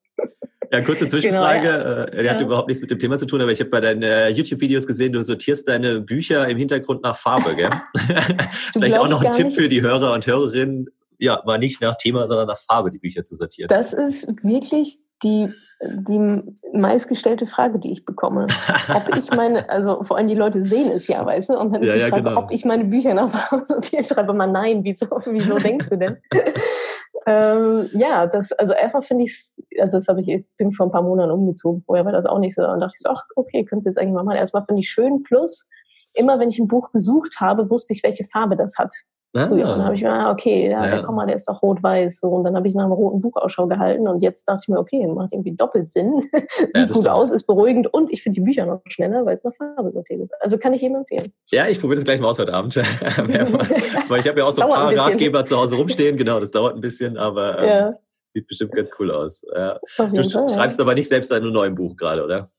Ja, 0.73 0.81
kurze 0.83 1.09
Zwischenfrage. 1.09 1.61
Genau, 1.61 1.73
ja. 1.73 2.05
Äh, 2.05 2.23
die 2.23 2.31
hat 2.31 2.41
ja. 2.41 2.47
überhaupt 2.47 2.69
nichts 2.69 2.81
mit 2.81 2.91
dem 2.91 2.99
Thema 2.99 3.19
zu 3.19 3.27
tun, 3.27 3.41
aber 3.41 3.51
ich 3.51 3.61
habe 3.61 3.71
bei 3.71 3.81
deinen 3.81 4.03
äh, 4.03 4.29
YouTube-Videos 4.29 4.87
gesehen, 4.87 5.13
du 5.13 5.23
sortierst 5.23 5.69
deine 5.69 6.01
Bücher 6.01 6.49
im 6.49 6.59
Hintergrund 6.59 7.03
nach 7.03 7.17
Farbe, 7.17 7.57
gell? 7.57 7.71
Vielleicht 8.73 8.97
auch 8.97 9.09
noch 9.09 9.23
ein 9.23 9.33
Tipp 9.33 9.47
nicht. 9.47 9.57
für 9.57 9.69
die 9.69 9.83
Hörer 9.83 10.15
und 10.15 10.27
Hörerinnen, 10.27 10.89
ja, 11.19 11.43
mal 11.45 11.59
nicht 11.59 11.83
nach 11.83 11.97
Thema, 11.97 12.29
sondern 12.29 12.47
nach 12.47 12.59
Farbe 12.59 12.91
die 12.91 12.99
Bücher 12.99 13.25
zu 13.25 13.35
sortieren? 13.35 13.69
Das 13.69 13.93
ist 13.93 14.29
wirklich 14.43 14.99
die, 15.23 15.53
die 15.83 16.43
meistgestellte 16.75 17.47
Frage, 17.47 17.79
die 17.79 17.93
ich 17.93 18.05
bekomme. 18.05 18.49
Ob 18.95 19.17
ich 19.17 19.31
meine, 19.37 19.69
also 19.71 20.03
vor 20.03 20.19
allem 20.19 20.29
die 20.29 20.35
Leute 20.35 20.63
sehen 20.63 20.91
es 20.91 21.09
ja, 21.09 21.25
weißt 21.25 21.51
du? 21.51 21.59
Und 21.59 21.73
dann 21.73 21.83
ist 21.83 21.89
ja, 21.89 21.95
die 21.95 22.01
Frage, 22.11 22.25
ja, 22.25 22.29
genau. 22.31 22.43
ob 22.43 22.51
ich 22.51 22.65
meine 22.65 22.85
Bücher 22.85 23.31
sortiere. 23.67 24.03
Ich 24.03 24.09
schreibe 24.09 24.35
mal 24.35 24.47
nein, 24.47 24.85
wieso, 24.85 25.07
wieso 25.27 25.59
denkst 25.59 25.89
du 25.89 25.97
denn? 25.97 26.19
ähm, 27.27 27.89
ja, 27.93 28.27
das, 28.27 28.53
also 28.53 28.75
erstmal 28.75 29.03
finde 29.03 29.25
ich 29.25 29.31
es, 29.31 29.63
also 29.81 29.97
das 29.97 30.09
habe 30.09 30.21
ich, 30.21 30.29
ich 30.29 30.45
bin 30.59 30.73
vor 30.73 30.87
ein 30.87 30.93
paar 30.93 31.03
Monaten 31.03 31.31
umgezogen, 31.31 31.83
vorher 31.87 32.05
war 32.05 32.13
das 32.13 32.27
auch 32.27 32.39
nicht 32.39 32.55
so. 32.55 32.63
Und 32.67 32.81
dachte 32.81 32.95
ich 32.97 33.03
so, 33.03 33.09
ach, 33.09 33.25
okay, 33.37 33.65
könntest 33.65 33.87
jetzt 33.87 33.99
eigentlich 33.99 34.15
mal 34.15 34.25
machen. 34.25 34.37
Erstmal 34.37 34.65
finde 34.67 34.81
ich 34.81 34.91
schön, 34.91 35.23
plus 35.23 35.71
immer 36.13 36.39
wenn 36.39 36.49
ich 36.49 36.59
ein 36.59 36.69
Buch 36.69 36.93
gesucht 36.93 37.37
habe, 37.41 37.71
wusste 37.71 37.95
ich, 37.95 38.03
welche 38.03 38.25
Farbe 38.25 38.57
das 38.57 38.77
hat. 38.79 38.95
Ah. 39.35 39.47
Früher. 39.47 39.65
Und 39.65 39.79
dann 39.79 39.85
habe 39.85 39.95
ich 39.95 40.03
mir, 40.03 40.11
ah, 40.11 40.33
okay, 40.33 40.71
ja, 40.71 40.87
ja. 40.87 41.03
komm 41.03 41.15
mal, 41.15 41.27
der 41.27 41.37
ist 41.37 41.49
doch 41.49 41.63
rot-weiß. 41.63 42.19
So. 42.19 42.29
Und 42.29 42.45
dann 42.45 42.57
habe 42.57 42.67
ich 42.67 42.75
nach 42.75 42.85
einem 42.85 42.93
roten 42.93 43.21
Buch 43.21 43.37
Ausschau 43.37 43.69
gehalten 43.69 44.09
und 44.09 44.21
jetzt 44.21 44.45
dachte 44.49 44.63
ich 44.65 44.69
mir, 44.69 44.79
okay, 44.79 45.07
macht 45.07 45.33
irgendwie 45.33 45.53
doppelt 45.53 45.89
Sinn. 45.89 46.21
Sieht 46.33 46.75
ja, 46.75 46.87
gut 46.87 46.97
stimmt. 46.97 47.09
aus, 47.09 47.31
ist 47.31 47.47
beruhigend 47.47 47.93
und 47.93 48.11
ich 48.13 48.23
finde 48.23 48.41
die 48.41 48.45
Bücher 48.45 48.67
noch 48.67 48.81
schneller, 48.89 49.25
weil 49.25 49.35
es 49.35 49.45
nach 49.45 49.55
Farbe 49.55 49.91
so 49.91 50.03
viel 50.03 50.21
ist. 50.21 50.35
Also 50.41 50.59
kann 50.59 50.73
ich 50.73 50.83
jedem 50.83 50.97
empfehlen. 50.97 51.33
Ja, 51.51 51.69
ich 51.69 51.81
probiere 51.81 51.97
das 51.97 52.05
gleich 52.05 52.21
mal 52.21 52.29
aus 52.29 52.41
heute 52.41 52.53
Abend. 52.53 52.75
weil 54.09 54.21
ich 54.21 54.29
habe 54.29 54.41
ja 54.41 54.45
auch 54.45 54.53
so 54.53 54.63
ein 54.63 54.69
paar 54.69 54.89
ein 54.89 54.99
Ratgeber 54.99 55.45
zu 55.45 55.57
Hause 55.57 55.77
rumstehen. 55.77 56.17
Genau, 56.17 56.41
das 56.41 56.51
dauert 56.51 56.75
ein 56.75 56.81
bisschen, 56.81 57.17
aber 57.17 57.63
ähm, 57.63 57.95
sieht 58.35 58.49
bestimmt 58.49 58.73
ganz 58.73 58.91
cool 58.99 59.13
aus. 59.13 59.43
du 59.43 59.79
Fall, 59.89 60.49
schreibst 60.51 60.81
aber 60.81 60.95
nicht 60.95 61.09
selbst 61.09 61.33
ein 61.33 61.45
neues 61.53 61.75
Buch 61.75 61.97
gerade, 61.97 62.25
oder? 62.25 62.51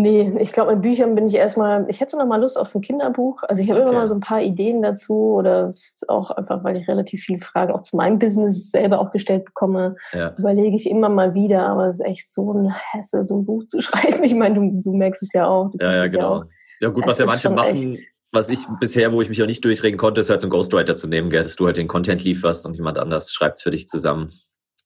Nee, 0.00 0.32
ich 0.38 0.52
glaube, 0.52 0.74
mit 0.74 0.82
Büchern 0.82 1.16
bin 1.16 1.26
ich 1.26 1.34
erstmal, 1.34 1.84
ich 1.88 2.00
hätte 2.00 2.16
noch 2.16 2.24
mal 2.24 2.40
Lust 2.40 2.56
auf 2.56 2.72
ein 2.72 2.82
Kinderbuch. 2.82 3.42
Also 3.42 3.60
ich 3.60 3.68
habe 3.68 3.80
okay. 3.80 3.90
immer 3.90 3.98
mal 3.98 4.06
so 4.06 4.14
ein 4.14 4.20
paar 4.20 4.40
Ideen 4.40 4.80
dazu 4.80 5.34
oder 5.34 5.74
auch 6.06 6.30
einfach, 6.30 6.62
weil 6.62 6.76
ich 6.76 6.86
relativ 6.86 7.24
viele 7.24 7.40
Fragen 7.40 7.72
auch 7.72 7.82
zu 7.82 7.96
meinem 7.96 8.20
Business 8.20 8.70
selber 8.70 9.00
auch 9.00 9.10
gestellt 9.10 9.44
bekomme, 9.44 9.96
ja. 10.12 10.36
überlege 10.38 10.76
ich 10.76 10.88
immer 10.88 11.08
mal 11.08 11.34
wieder, 11.34 11.66
aber 11.66 11.88
es 11.88 11.98
ist 11.98 12.06
echt 12.06 12.32
so 12.32 12.52
ein 12.52 12.72
Hassel, 12.72 13.26
so 13.26 13.40
ein 13.40 13.44
Buch 13.44 13.66
zu 13.66 13.80
schreiben. 13.82 14.22
Ich 14.22 14.36
meine, 14.36 14.54
du, 14.54 14.80
du 14.80 14.96
merkst 14.96 15.20
es 15.20 15.32
ja 15.32 15.48
auch. 15.48 15.72
Ja, 15.80 15.96
ja, 15.96 16.06
genau. 16.06 16.36
Ja, 16.36 16.46
ja, 16.82 16.88
gut, 16.90 17.02
es 17.02 17.10
was 17.10 17.18
ja 17.18 17.26
manche 17.26 17.50
machen, 17.50 17.96
was 18.30 18.48
ich 18.50 18.60
bisher, 18.78 19.12
wo 19.12 19.20
ich 19.20 19.28
mich 19.28 19.42
auch 19.42 19.46
nicht 19.46 19.64
durchregen 19.64 19.98
konnte, 19.98 20.20
ist 20.20 20.30
halt 20.30 20.42
so 20.42 20.44
einen 20.44 20.52
Ghostwriter 20.52 20.94
zu 20.94 21.08
nehmen, 21.08 21.28
gell, 21.28 21.42
dass 21.42 21.56
du 21.56 21.66
halt 21.66 21.76
den 21.76 21.88
Content 21.88 22.22
lieferst 22.22 22.66
und 22.66 22.74
jemand 22.74 22.98
anders 22.98 23.32
schreibt 23.32 23.56
es 23.56 23.62
für 23.62 23.72
dich 23.72 23.88
zusammen. 23.88 24.30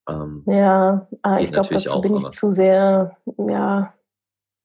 Ähm, 0.09 0.42
ja, 0.46 1.07
ah, 1.20 1.38
ich 1.38 1.53
glaube, 1.53 1.68
dazu 1.70 2.01
bin 2.01 2.16
ich 2.16 2.29
zu 2.29 2.51
sehr, 2.51 3.14
ja, 3.37 3.92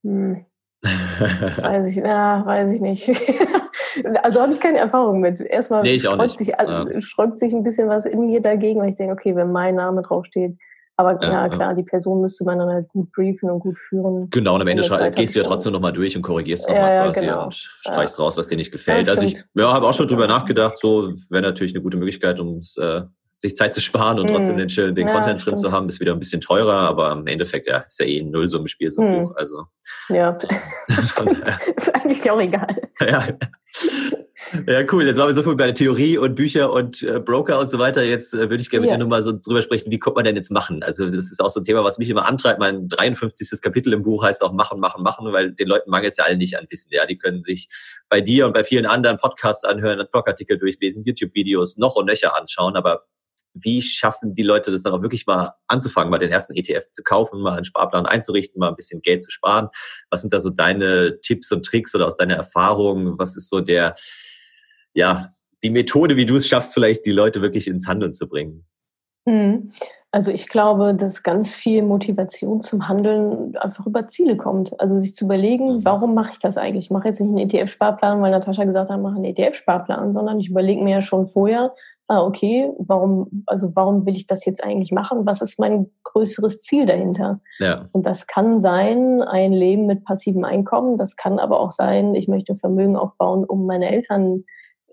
hm 0.08 0.46
weiß 0.84 1.88
ich, 1.88 2.04
ja, 2.04 2.46
weiß 2.46 2.74
ich 2.74 2.82
nicht. 2.82 3.10
also 4.24 4.42
habe 4.42 4.52
ich 4.52 4.60
keine 4.60 4.78
Erfahrung 4.78 5.20
mit. 5.20 5.42
Erstmal 5.42 5.82
nee, 5.82 6.00
sträubt, 6.00 6.38
sich, 6.38 6.50
ja. 6.50 7.02
sträubt 7.02 7.38
sich 7.38 7.54
ein 7.54 7.64
bisschen 7.64 7.90
was 7.90 8.06
in 8.06 8.28
mir 8.28 8.42
dagegen, 8.42 8.80
weil 8.80 8.90
ich 8.90 8.96
denke, 8.96 9.14
okay, 9.14 9.36
wenn 9.36 9.52
mein 9.52 9.76
Name 9.76 10.04
draufsteht, 10.04 10.58
aber 11.00 11.22
ja, 11.22 11.32
ja, 11.32 11.50
klar, 11.50 11.76
die 11.76 11.84
Person 11.84 12.22
müsste 12.22 12.44
man 12.44 12.58
dann 12.58 12.70
halt 12.70 12.88
gut 12.90 13.12
briefen 13.12 13.52
und 13.52 13.60
gut 13.60 13.78
führen. 13.78 14.30
Genau, 14.32 14.56
und 14.56 14.62
am 14.62 14.68
Ende 14.68 14.82
gehst 15.12 15.36
du 15.36 15.40
ja 15.40 15.46
trotzdem 15.46 15.74
nochmal 15.74 15.94
durch 15.94 16.16
und 16.16 16.24
korrigierst 16.24 16.68
nochmal 16.68 16.96
ja, 16.96 17.04
quasi 17.04 17.20
genau. 17.22 17.44
und 17.46 17.54
streichst 17.54 18.20
raus, 18.20 18.36
was 18.36 18.48
dir 18.48 18.56
nicht 18.56 18.72
gefällt. 18.72 19.08
also 19.08 19.24
ich 19.24 19.44
ja, 19.54 19.72
habe 19.72 19.88
auch 19.88 19.94
schon 19.94 20.08
drüber 20.08 20.28
nachgedacht, 20.28 20.78
so 20.80 21.14
wäre 21.30 21.44
natürlich 21.44 21.76
eine 21.76 21.84
gute 21.84 21.98
Möglichkeit, 21.98 22.40
um 22.40 22.58
es 22.58 22.78
äh, 22.78 23.02
sich 23.38 23.56
Zeit 23.56 23.74
zu 23.74 23.82
sparen 23.82 24.20
und 24.20 24.28
trotzdem 24.28 24.58
hm. 24.58 24.68
den, 24.68 24.96
den 24.96 25.08
ja, 25.08 25.14
Content 25.14 25.46
drin 25.46 25.56
zu 25.56 25.72
haben, 25.72 25.88
ist 25.90 26.00
wieder 26.00 26.14
ein 26.14 26.20
bisschen 26.20 26.42
teurer, 26.42 26.74
aber 26.74 27.12
im 27.12 27.28
Endeffekt 27.28 27.68
ja, 27.68 27.80
ist 27.80 28.00
ja 28.00 28.06
eh 28.06 28.20
ein 28.20 28.32
Nullsummenspiel 28.32 28.90
so 28.90 29.02
hm. 29.02 29.22
hoch. 29.22 29.36
Also, 29.36 29.66
ja, 30.10 30.38
ist 30.88 31.96
eigentlich 31.96 32.32
auch 32.32 32.42
egal. 32.42 32.68
Ja. 33.00 33.28
Ja, 34.66 34.82
cool. 34.92 35.04
Jetzt 35.06 35.18
waren 35.18 35.28
wir 35.28 35.34
so 35.34 35.44
viel 35.44 35.56
bei 35.56 35.72
Theorie 35.72 36.18
und 36.18 36.36
Bücher 36.36 36.72
und 36.72 37.04
äh, 37.04 37.20
Broker 37.20 37.60
und 37.60 37.70
so 37.70 37.80
weiter. 37.80 38.04
Jetzt 38.04 38.34
äh, 38.34 38.50
würde 38.50 38.58
ich 38.58 38.70
gerne 38.70 38.86
mit 38.86 38.94
dir 38.94 38.98
nochmal 38.98 39.22
so 39.22 39.34
drüber 39.34 39.62
sprechen, 39.62 39.92
wie 39.92 40.00
kommt 40.00 40.16
man 40.16 40.26
denn 40.26 40.36
jetzt 40.36 40.52
machen? 40.52 40.84
Also 40.84 41.10
das 41.10 41.32
ist 41.32 41.42
auch 41.42 41.50
so 41.50 41.60
ein 41.60 41.64
Thema, 41.64 41.84
was 41.84 41.98
mich 41.98 42.10
immer 42.10 42.26
antreibt. 42.26 42.60
Mein 42.60 42.88
53. 42.88 43.62
Kapitel 43.62 43.94
im 43.94 44.04
Buch 44.04 44.24
heißt 44.24 44.44
auch 44.44 44.54
machen, 44.54 44.80
machen, 44.80 45.04
machen, 45.04 45.32
weil 45.34 45.52
den 45.52 45.68
Leuten 45.68 45.90
mangelt 45.90 46.12
es 46.12 46.18
ja 46.18 46.26
alle 46.26 46.38
nicht 46.38 46.58
an 46.58 46.66
Wissen. 46.70 46.90
Ja, 46.92 47.06
die 47.06 47.18
können 47.18 47.44
sich 47.44 47.68
bei 48.10 48.22
dir 48.22 48.46
und 48.46 48.54
bei 48.54 48.64
vielen 48.64 48.86
anderen 48.86 49.18
Podcasts 49.18 49.64
anhören, 49.64 50.06
Blogartikel 50.12 50.58
durchlesen, 50.58 51.04
YouTube-Videos 51.04 51.78
noch 51.78 51.96
und 51.96 52.06
nöcher 52.06 52.38
anschauen, 52.38 52.76
aber 52.76 53.06
wie 53.64 53.82
schaffen 53.82 54.34
die 54.34 54.44
Leute 54.44 54.72
das 54.72 54.84
dann 54.84 54.94
auch 54.94 55.02
wirklich 55.02 55.26
mal 55.26 55.54
anzufangen, 55.68 56.10
mal 56.10 56.18
den 56.18 56.32
ersten 56.32 56.56
ETF 56.56 56.90
zu 56.92 57.04
kaufen, 57.04 57.42
mal 57.42 57.56
einen 57.56 57.66
Sparplan 57.66 58.06
einzurichten, 58.06 58.60
mal 58.60 58.70
ein 58.70 58.76
bisschen 58.76 59.02
Geld 59.02 59.22
zu 59.22 59.32
sparen? 59.32 59.70
Was 60.10 60.22
sind 60.22 60.34
da 60.34 60.40
so 60.40 60.50
deine 60.50 61.20
Tipps 61.22 61.52
und 61.52 61.66
Tricks 61.66 61.94
oder 61.96 62.08
aus 62.08 62.16
deiner 62.16 62.36
Erfahrung? 62.36 63.18
Was 63.20 63.36
ist 63.36 63.50
so 63.50 63.62
der, 63.62 63.96
ja, 64.94 65.30
die 65.64 65.70
Methode, 65.70 66.16
wie 66.16 66.26
du 66.26 66.36
es 66.36 66.48
schaffst, 66.48 66.74
vielleicht 66.74 67.06
die 67.06 67.12
Leute 67.12 67.42
wirklich 67.42 67.68
ins 67.68 67.88
Handeln 67.88 68.14
zu 68.14 68.28
bringen? 68.28 68.66
Mhm. 69.26 69.72
Also 70.12 70.32
ich 70.32 70.48
glaube, 70.48 70.96
dass 70.96 71.22
ganz 71.22 71.54
viel 71.54 71.84
Motivation 71.84 72.62
zum 72.62 72.88
Handeln 72.88 73.56
einfach 73.58 73.86
über 73.86 74.08
Ziele 74.08 74.38
kommt. 74.38 74.80
Also 74.80 74.98
sich 74.98 75.14
zu 75.14 75.26
überlegen, 75.26 75.76
mhm. 75.76 75.86
warum 75.86 76.16
mache 76.16 76.32
ich 76.32 76.40
das 76.40 76.58
eigentlich? 76.58 76.86
Ich 76.86 76.92
mache 76.92 77.10
jetzt 77.10 77.20
nicht 77.20 77.30
einen 77.30 77.50
ETF-Sparplan, 77.50 78.22
weil 78.22 78.32
Natascha 78.32 78.64
gesagt 78.64 78.90
hat, 78.90 79.02
mache 79.02 79.18
einen 79.18 79.26
ETF-Sparplan, 79.26 80.14
sondern 80.14 80.40
ich 80.40 80.50
überlege 80.50 80.82
mir 80.82 80.92
ja 80.92 81.02
schon 81.02 81.26
vorher, 81.26 81.74
ah, 82.08 82.24
okay, 82.24 82.72
warum, 82.78 83.44
also 83.48 83.76
warum 83.76 84.06
will 84.06 84.16
ich 84.16 84.28
das 84.28 84.46
jetzt 84.46 84.64
eigentlich 84.64 84.92
machen? 84.92 85.26
Was 85.26 85.42
ist 85.42 85.60
mein 85.60 85.88
größeres 86.04 86.62
Ziel 86.62 86.86
dahinter? 86.86 87.42
Ja. 87.60 87.90
Und 87.92 88.06
das 88.06 88.28
kann 88.28 88.60
sein, 88.60 89.22
ein 89.22 89.52
Leben 89.52 89.86
mit 89.86 90.06
passivem 90.06 90.46
Einkommen. 90.46 90.98
Das 90.98 91.18
kann 91.18 91.38
aber 91.38 91.60
auch 91.60 91.72
sein, 91.72 92.16
ich 92.16 92.28
möchte 92.28 92.56
Vermögen 92.56 92.96
aufbauen, 92.96 93.44
um 93.44 93.66
meine 93.66 93.90
Eltern 93.90 94.46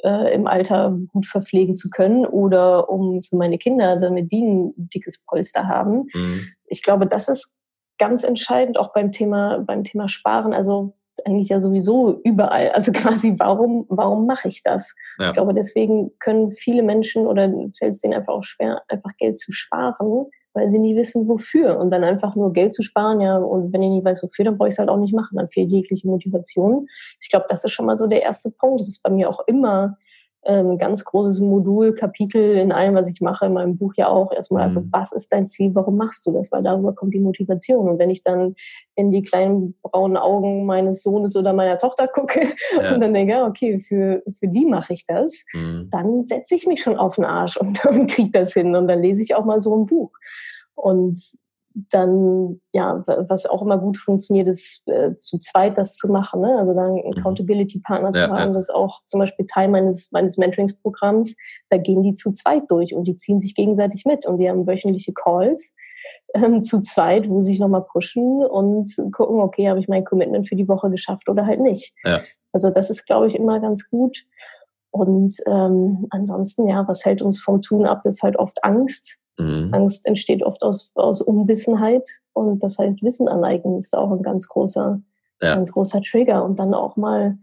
äh, 0.03 0.35
im 0.35 0.49
Alter 0.49 0.99
gut 1.13 1.27
verpflegen 1.27 1.77
zu 1.77 1.89
können 1.89 2.27
oder 2.27 2.91
um 2.91 3.23
für 3.23 3.37
meine 3.37 3.59
Kinder, 3.59 3.97
damit 3.97 4.33
die 4.33 4.43
ein 4.43 4.73
dickes 4.77 5.25
Polster 5.25 5.69
haben. 5.69 6.09
Mhm. 6.13 6.41
Ich 6.67 6.83
glaube, 6.83 7.07
das 7.07 7.29
ist 7.29 7.55
ganz 7.99 8.25
entscheidend 8.25 8.77
auch 8.77 8.93
beim 8.93 9.13
Thema, 9.13 9.59
beim 9.61 9.85
Thema 9.85 10.09
Sparen. 10.09 10.53
Also 10.53 10.97
eigentlich 11.25 11.49
ja 11.49 11.61
sowieso 11.61 12.21
überall. 12.25 12.71
Also 12.71 12.93
quasi, 12.93 13.35
warum, 13.39 13.87
warum 13.89 14.27
mache 14.27 14.49
ich 14.49 14.63
das? 14.63 14.95
Ja. 15.19 15.27
Ich 15.27 15.33
glaube, 15.33 15.55
deswegen 15.55 16.11
können 16.19 16.53
viele 16.53 16.83
Menschen 16.83 17.27
oder 17.27 17.53
fällt 17.77 17.95
es 17.95 18.01
denen 18.01 18.15
einfach 18.15 18.35
auch 18.35 18.45
schwer, 18.45 18.83
einfach 18.89 19.11
Geld 19.19 19.39
zu 19.39 19.53
sparen, 19.53 20.27
weil 20.55 20.69
sie 20.69 20.79
nicht 20.79 20.97
wissen, 20.97 21.29
wofür. 21.29 21.79
Und 21.79 21.91
dann 21.91 22.05
einfach 22.05 22.37
nur 22.37 22.53
Geld 22.53 22.73
zu 22.73 22.83
sparen, 22.83 23.21
ja, 23.21 23.37
und 23.37 23.73
wenn 23.73 23.83
ich 23.83 23.91
nicht 23.91 24.05
weiß, 24.05 24.23
wofür, 24.23 24.45
dann 24.45 24.57
brauche 24.57 24.69
ich 24.69 24.75
es 24.75 24.79
halt 24.79 24.89
auch 24.89 24.99
nicht 24.99 25.15
machen. 25.15 25.37
Dann 25.37 25.49
fehlt 25.49 25.73
jegliche 25.73 26.09
Motivation. 26.09 26.87
Ich 27.21 27.29
glaube, 27.29 27.47
das 27.49 27.65
ist 27.65 27.73
schon 27.73 27.87
mal 27.87 27.97
so 27.97 28.07
der 28.07 28.23
erste 28.23 28.51
Punkt. 28.51 28.81
Das 28.81 28.89
ist 28.89 29.03
bei 29.03 29.11
mir 29.11 29.29
auch 29.29 29.41
immer 29.47 29.97
ähm, 30.47 30.79
ganz 30.79 31.05
großes 31.05 31.41
Modul, 31.41 31.95
Kapitel 31.95 32.57
in 32.57 32.73
allem, 32.73 32.95
was 32.95 33.11
ich 33.11 33.21
mache, 33.21 33.47
in 33.47 33.53
meinem 33.53 33.77
Buch 33.77 33.95
ja 33.97 34.09
auch 34.09 34.33
erstmal. 34.33 34.63
Also 34.63 34.81
mhm. 34.81 34.89
was 34.93 35.13
ist 35.13 35.33
dein 35.33 35.47
Ziel? 35.47 35.75
Warum 35.75 35.97
machst 35.97 36.27
du 36.27 36.33
das? 36.33 36.53
Weil 36.53 36.63
darüber 36.63 36.95
kommt 36.95 37.15
die 37.15 37.21
Motivation. 37.21 37.89
Und 37.89 37.99
wenn 37.99 38.11
ich 38.11 38.23
dann 38.23 38.55
in 38.95 39.11
die 39.11 39.23
kleinen 39.23 39.75
braunen 39.83 40.17
Augen 40.17 40.67
meines 40.67 41.03
Sohnes 41.03 41.37
oder 41.37 41.53
meiner 41.53 41.79
Tochter 41.79 42.09
gucke 42.09 42.41
ja. 42.77 42.95
und 42.95 43.01
dann 43.01 43.15
denke, 43.15 43.43
okay, 43.45 43.79
für, 43.79 44.23
für 44.39 44.49
die 44.49 44.67
mache 44.67 44.93
ich 44.93 45.07
das, 45.07 45.45
mhm. 45.53 45.89
dann 45.91 46.27
setze 46.27 46.55
ich 46.55 46.67
mich 46.67 46.83
schon 46.83 46.99
auf 46.99 47.17
den 47.17 47.25
Arsch 47.25 47.57
und, 47.57 47.85
und 47.87 48.11
kriege 48.11 48.31
das 48.31 48.53
hin. 48.53 48.75
Und 48.77 48.89
dann 48.89 49.03
lese 49.03 49.23
ich 49.23 49.35
auch 49.35 49.45
mal 49.45 49.61
so 49.61 49.75
ein 49.77 49.87
Buch. 49.87 50.13
Und 50.75 51.19
dann, 51.75 52.61
ja, 52.73 53.03
was 53.07 53.47
auch 53.47 53.61
immer 53.61 53.79
gut 53.79 53.97
funktioniert, 53.97 54.47
ist 54.47 54.87
äh, 54.87 55.17
zu 55.17 55.39
zweit 55.39 55.77
das 55.77 55.97
zu 55.97 56.11
machen. 56.11 56.41
Ne? 56.41 56.57
Also 56.57 56.73
dann 56.73 56.93
einen 56.93 57.05
mhm. 57.05 57.19
Accountability-Partner 57.19 58.13
ja, 58.15 58.27
zu 58.27 58.33
haben, 58.33 58.49
ja. 58.49 58.53
das 58.53 58.69
ist 58.69 58.75
auch 58.75 59.03
zum 59.05 59.21
Beispiel 59.21 59.45
Teil 59.47 59.69
meines, 59.69 60.13
meines 60.13 60.39
Mentoringsprogramms. 60.39 61.37
Da 61.71 61.77
gehen 61.79 62.03
die 62.03 62.15
zu 62.15 62.33
zweit 62.33 62.71
durch 62.71 62.95
und 62.95 63.05
die 63.05 63.17
ziehen 63.17 63.41
sich 63.41 63.55
gegenseitig 63.57 64.05
mit 64.05 64.25
und 64.25 64.39
die 64.39 64.49
haben 64.49 64.67
wöchentliche 64.67 65.13
Calls 65.13 65.75
ähm, 66.35 66.63
zu 66.63 66.81
zweit, 66.81 67.29
wo 67.29 67.41
sie 67.41 67.53
sich 67.53 67.61
nochmal 67.61 67.85
pushen 67.85 68.45
und 68.45 68.89
gucken, 69.13 69.41
okay, 69.41 69.69
habe 69.69 69.81
ich 69.81 69.89
mein 69.89 70.05
Commitment 70.05 70.49
für 70.49 70.57
die 70.57 70.69
Woche 70.69 70.91
geschafft 70.91 71.29
oder 71.29 71.47
halt 71.47 71.61
nicht. 71.61 71.93
Ja. 72.05 72.21
Also 72.53 72.71
das 72.71 72.89
ist, 72.89 73.05
glaube 73.07 73.27
ich, 73.27 73.35
immer 73.35 73.59
ganz 73.59 73.91
gut. 73.91 74.25
Und 74.95 75.37
ähm, 75.47 76.07
ansonsten, 76.11 76.69
ja, 76.69 76.87
was 76.87 77.05
hält 77.05 77.21
uns 77.21 77.41
vom 77.41 77.63
Tun 77.63 77.85
ab? 77.85 78.03
Das 78.05 78.17
ist 78.17 78.23
halt 78.23 78.37
oft 78.37 78.63
Angst 78.63 79.21
Mhm. 79.39 79.71
Angst 79.73 80.07
entsteht 80.07 80.43
oft 80.43 80.63
aus, 80.63 80.93
aus 80.95 81.21
Unwissenheit 81.21 82.09
und 82.33 82.63
das 82.63 82.79
heißt, 82.79 83.03
Wissen 83.03 83.29
aneignen 83.29 83.79
ist 83.79 83.97
auch 83.97 84.11
ein 84.13 84.23
ganz 84.23 84.49
großer, 84.49 85.01
ja. 85.43 85.55
ganz 85.55 85.73
großer 85.73 86.03
Trigger 86.03 86.45
und 86.45 86.59
dann 86.59 86.73
auch 86.73 86.97
mal, 86.97 87.37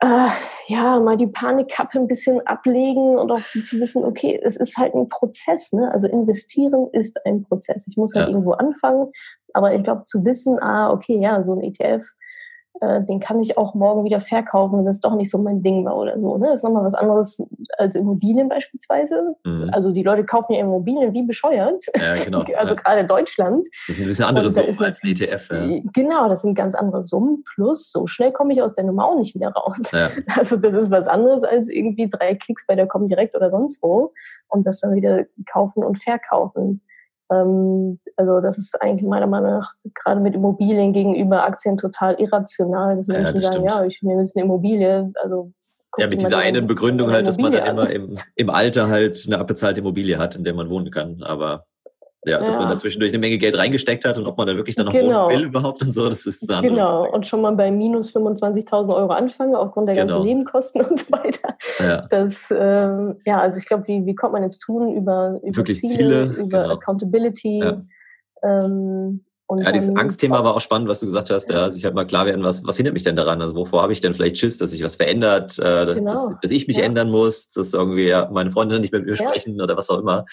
äh, 0.00 0.28
ja, 0.68 0.98
mal 1.00 1.16
die 1.16 1.26
Panikkappe 1.26 1.98
ein 1.98 2.06
bisschen 2.06 2.46
ablegen 2.46 3.18
und 3.18 3.30
auch 3.30 3.40
zu 3.40 3.78
wissen, 3.78 4.04
okay, 4.04 4.40
es 4.42 4.56
ist 4.56 4.78
halt 4.78 4.94
ein 4.94 5.08
Prozess, 5.08 5.72
ne? 5.72 5.90
Also 5.92 6.08
investieren 6.08 6.88
ist 6.92 7.24
ein 7.26 7.42
Prozess. 7.44 7.86
Ich 7.88 7.96
muss 7.96 8.14
halt 8.14 8.28
ja. 8.28 8.32
irgendwo 8.32 8.52
anfangen, 8.52 9.10
aber 9.52 9.74
ich 9.74 9.82
glaube 9.82 10.04
zu 10.04 10.24
wissen, 10.24 10.58
ah, 10.62 10.90
okay, 10.90 11.18
ja, 11.20 11.42
so 11.42 11.52
ein 11.54 11.62
ETF, 11.62 12.06
äh, 12.80 13.02
den 13.02 13.20
kann 13.20 13.40
ich 13.40 13.56
auch 13.56 13.74
morgen 13.74 14.04
wieder 14.04 14.20
verkaufen, 14.20 14.78
wenn 14.78 14.86
es 14.86 15.00
doch 15.00 15.14
nicht 15.14 15.30
so 15.30 15.38
mein 15.38 15.62
Ding 15.62 15.84
war 15.84 15.96
oder 15.96 16.18
so. 16.20 16.36
Ne? 16.36 16.48
Das 16.48 16.58
ist 16.58 16.64
nochmal 16.64 16.84
was 16.84 16.94
anderes 16.94 17.46
als 17.78 17.94
Immobilien 17.94 18.48
beispielsweise. 18.48 19.36
Mhm. 19.44 19.70
Also 19.72 19.92
die 19.92 20.02
Leute 20.02 20.24
kaufen 20.24 20.52
ja 20.52 20.60
Immobilien 20.60 21.12
wie 21.14 21.22
bescheuert. 21.22 21.84
Ja, 21.96 22.14
genau. 22.22 22.40
also 22.56 22.74
ja. 22.74 22.80
gerade 22.80 23.04
Deutschland. 23.04 23.66
Das 23.86 23.96
sind 23.96 24.04
ein 24.04 24.08
bisschen 24.08 24.24
andere 24.26 24.50
Summen 24.50 24.68
als 24.68 25.02
ein 25.02 25.10
ETF. 25.10 25.50
Ja. 25.50 25.80
Genau, 25.94 26.28
das 26.28 26.42
sind 26.42 26.54
ganz 26.54 26.74
andere 26.74 27.02
Summen. 27.02 27.44
Plus, 27.54 27.90
so 27.90 28.06
schnell 28.06 28.32
komme 28.32 28.52
ich 28.52 28.62
aus 28.62 28.74
der 28.74 28.84
Nummer 28.84 29.06
auch 29.06 29.18
nicht 29.18 29.34
wieder 29.34 29.50
raus. 29.50 29.92
Ja. 29.92 30.08
Also 30.36 30.56
das 30.56 30.74
ist 30.74 30.90
was 30.90 31.08
anderes 31.08 31.44
als 31.44 31.70
irgendwie 31.70 32.10
drei 32.10 32.34
Klicks 32.34 32.66
bei 32.66 32.74
der 32.74 32.86
Comdirect 32.86 33.34
oder 33.34 33.48
sonst 33.48 33.82
wo 33.82 34.12
und 34.48 34.66
das 34.66 34.80
dann 34.80 34.94
wieder 34.94 35.24
kaufen 35.50 35.82
und 35.82 36.02
verkaufen. 36.02 36.82
Ähm, 37.30 37.98
also 38.16 38.40
das 38.40 38.58
ist 38.58 38.80
eigentlich 38.80 39.08
meiner 39.08 39.26
Meinung 39.26 39.50
nach 39.50 39.72
gerade 39.94 40.20
mit 40.20 40.34
Immobilien 40.34 40.92
gegenüber 40.92 41.44
Aktien 41.44 41.76
total 41.76 42.14
irrational, 42.20 42.96
dass 42.96 43.08
Menschen 43.08 43.26
ja, 43.26 43.32
das 43.32 43.42
sagen, 43.42 43.54
stimmt. 43.56 43.70
ja, 43.70 43.84
ich 43.84 44.02
nehme 44.02 44.20
jetzt 44.20 44.36
eine 44.36 44.44
Immobilie. 44.46 45.10
Also 45.22 45.52
ja, 45.98 46.06
mit 46.06 46.20
dieser 46.20 46.38
einen 46.38 46.66
Begründung 46.66 47.10
halt, 47.10 47.26
dass 47.26 47.38
man 47.38 47.52
dann 47.52 47.66
immer 47.66 47.88
im, 47.90 48.10
im 48.34 48.50
Alter 48.50 48.88
halt 48.88 49.22
eine 49.26 49.38
abbezahlte 49.38 49.80
Immobilie 49.80 50.18
hat, 50.18 50.36
in 50.36 50.44
der 50.44 50.54
man 50.54 50.68
wohnen 50.68 50.90
kann. 50.90 51.22
Aber 51.22 51.64
ja, 52.26 52.40
dass 52.40 52.54
ja. 52.54 52.60
man 52.60 52.68
da 52.68 52.76
zwischendurch 52.76 53.12
eine 53.12 53.20
Menge 53.20 53.38
Geld 53.38 53.56
reingesteckt 53.56 54.04
hat 54.04 54.18
und 54.18 54.26
ob 54.26 54.36
man 54.36 54.48
da 54.48 54.56
wirklich 54.56 54.74
dann 54.74 54.86
noch 54.86 54.92
genau. 54.92 55.26
wohnen 55.26 55.38
will 55.38 55.46
überhaupt 55.46 55.80
und 55.82 55.92
so, 55.92 56.08
das 56.08 56.26
ist 56.26 56.50
dann. 56.50 56.62
Genau, 56.62 57.08
und 57.08 57.24
schon 57.24 57.40
mal 57.40 57.54
bei 57.54 57.70
minus 57.70 58.14
25.000 58.14 58.94
Euro 58.94 59.12
anfangen 59.12 59.54
aufgrund 59.54 59.88
der 59.88 59.94
genau. 59.94 60.08
ganzen 60.08 60.26
Nebenkosten 60.26 60.82
und 60.90 60.98
so 60.98 61.12
weiter. 61.12 61.56
Ja, 61.78 62.06
das, 62.10 62.52
ähm, 62.56 63.16
ja 63.24 63.40
also 63.40 63.58
ich 63.58 63.66
glaube, 63.66 63.86
wie, 63.86 64.04
wie 64.06 64.14
kommt 64.16 64.32
man 64.32 64.42
ins 64.42 64.58
Tun 64.58 64.92
über, 64.92 65.38
über 65.42 65.56
wirklich 65.56 65.80
Ziele, 65.80 65.94
Ziele 65.94 66.46
über 66.46 66.62
genau. 66.62 66.74
Accountability? 66.74 67.60
Ja. 67.60 67.80
Ähm, 68.42 69.26
ja, 69.48 69.70
dieses 69.70 69.94
Angstthema 69.94 70.42
war 70.42 70.56
auch 70.56 70.60
spannend, 70.60 70.88
was 70.88 71.00
du 71.00 71.06
gesagt 71.06 71.30
hast. 71.30 71.48
Ja, 71.50 71.70
sich 71.70 71.84
halt 71.84 71.94
mal 71.94 72.06
klar 72.06 72.26
werden, 72.26 72.42
was, 72.42 72.66
was 72.66 72.76
hindert 72.76 72.94
mich 72.94 73.04
denn 73.04 73.14
daran? 73.14 73.40
Also 73.40 73.54
wovor 73.54 73.82
habe 73.82 73.92
ich 73.92 74.00
denn 74.00 74.12
vielleicht 74.12 74.38
Schiss, 74.38 74.58
dass 74.58 74.72
sich 74.72 74.82
was 74.82 74.96
verändert, 74.96 75.58
äh, 75.60 75.94
genau. 75.94 76.10
dass, 76.10 76.32
dass, 76.42 76.50
ich 76.50 76.66
mich 76.66 76.78
ja. 76.78 76.84
ändern 76.84 77.10
muss, 77.10 77.50
dass 77.50 77.72
irgendwie 77.72 78.08
ja, 78.08 78.28
meine 78.32 78.50
Freunde 78.50 78.80
nicht 78.80 78.92
mit 78.92 79.06
mir 79.06 79.16
sprechen 79.16 79.60
oder 79.60 79.76
was 79.76 79.88
auch 79.88 80.00
immer. 80.00 80.24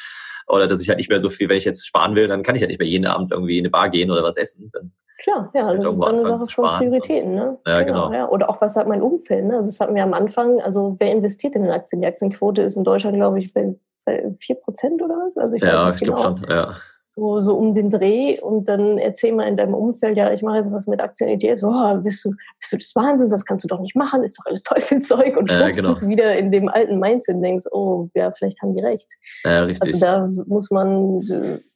Oder 0.47 0.67
dass 0.67 0.81
ich 0.81 0.89
halt 0.89 0.97
nicht 0.97 1.09
mehr 1.09 1.19
so 1.19 1.29
viel, 1.29 1.47
wenn 1.47 1.57
ich 1.57 1.65
jetzt 1.65 1.85
sparen 1.85 2.15
will, 2.15 2.27
dann 2.27 2.41
kann 2.41 2.55
ich 2.55 2.63
halt 2.63 2.69
nicht 2.69 2.79
mehr 2.79 2.87
jeden 2.87 3.05
Abend 3.05 3.31
irgendwie 3.31 3.59
in 3.59 3.63
eine 3.63 3.69
Bar 3.69 3.89
gehen 3.89 4.09
oder 4.09 4.23
was 4.23 4.35
essen. 4.35 4.69
Dann 4.73 4.91
Klar, 5.19 5.51
ja, 5.53 5.67
halt 5.67 5.83
das 5.83 5.93
ist 5.93 6.03
dann 6.03 6.25
eine 6.25 6.41
Sache 6.41 6.51
von 6.51 6.65
Prioritäten. 6.79 7.35
Ne? 7.35 7.59
Ja, 7.67 7.83
genau. 7.83 8.07
genau. 8.07 8.17
Ja. 8.17 8.29
Oder 8.29 8.49
auch, 8.49 8.59
was 8.61 8.75
hat 8.75 8.87
mein 8.87 9.03
Umfeld? 9.03 9.45
Ne? 9.45 9.55
Also 9.55 9.69
das 9.69 9.79
hatten 9.79 9.93
wir 9.93 10.03
am 10.03 10.13
Anfang, 10.13 10.59
also 10.59 10.95
wer 10.97 11.11
investiert 11.11 11.55
in 11.55 11.61
den 11.61 11.71
Aktien? 11.71 12.01
Die 12.01 12.07
Aktienquote 12.07 12.63
ist 12.63 12.77
in 12.77 12.83
Deutschland, 12.83 13.15
glaube 13.15 13.39
ich, 13.39 13.53
bei, 13.53 13.75
bei 14.05 14.35
4% 14.41 15.01
oder 15.03 15.15
was? 15.23 15.37
Also 15.37 15.55
ich 15.55 15.61
ja, 15.61 15.91
ich 15.93 16.01
genau. 16.01 16.15
glaube 16.15 16.39
schon, 16.39 16.49
ja 16.49 16.75
so, 17.15 17.39
so 17.39 17.55
um 17.55 17.75
den 17.75 17.91
Dreh 17.91 18.39
und 18.39 18.67
dann 18.67 18.97
erzähl 18.97 19.33
mal 19.33 19.47
in 19.47 19.55
deinem 19.55 19.75
Umfeld, 19.75 20.17
ja, 20.17 20.33
ich 20.33 20.41
mache 20.41 20.57
jetzt 20.57 20.71
was 20.71 20.87
mit 20.87 20.99
Aktien 20.99 21.29
ETF, 21.29 21.59
so, 21.59 21.67
oh, 21.67 21.97
bist, 21.97 22.25
du, 22.25 22.31
bist 22.59 22.71
du 22.71 22.77
des 22.77 22.95
Wahnsinns, 22.95 23.29
das 23.29 23.45
kannst 23.45 23.63
du 23.63 23.67
doch 23.67 23.79
nicht 23.81 23.95
machen, 23.95 24.23
ist 24.23 24.39
doch 24.39 24.47
alles 24.47 24.63
Teufelzeug 24.63 25.37
und 25.37 25.51
schwupps 25.51 25.77
genau. 25.77 25.89
bist 25.89 26.07
wieder 26.07 26.35
in 26.35 26.51
dem 26.51 26.69
alten 26.69 26.97
Mindset 26.97 27.35
und 27.35 27.43
denkst, 27.43 27.65
oh, 27.71 28.09
ja, 28.15 28.31
vielleicht 28.31 28.63
haben 28.63 28.75
die 28.75 28.81
recht. 28.81 29.11
Ja, 29.43 29.63
richtig. 29.63 29.93
Also 29.93 30.05
da 30.05 30.43
muss 30.47 30.71
man, 30.71 31.19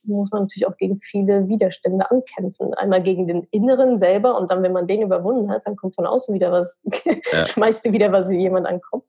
muss 0.04 0.32
man 0.32 0.42
natürlich 0.42 0.66
auch 0.66 0.78
gegen 0.78 1.00
viele 1.02 1.48
Widerstände 1.48 2.10
ankämpfen. 2.10 2.74
Einmal 2.74 3.04
gegen 3.04 3.28
den 3.28 3.48
Inneren 3.52 4.00
selber 4.00 4.40
und 4.40 4.50
dann, 4.50 4.64
wenn 4.64 4.74
man 4.74 4.88
den 4.88 5.04
überwunden 5.04 5.52
hat, 5.52 5.68
dann 5.68 5.76
kommt 5.76 5.94
von 5.94 6.08
außen 6.08 6.34
wieder 6.34 6.52
was, 6.52 6.82
ja. 7.32 7.46
schmeißt 7.46 7.86
dir 7.86 7.94
wieder 7.94 8.12
was 8.12 8.32
jemand 8.32 8.66
an 8.66 8.76
den 8.76 8.82
Kopf 8.82 9.06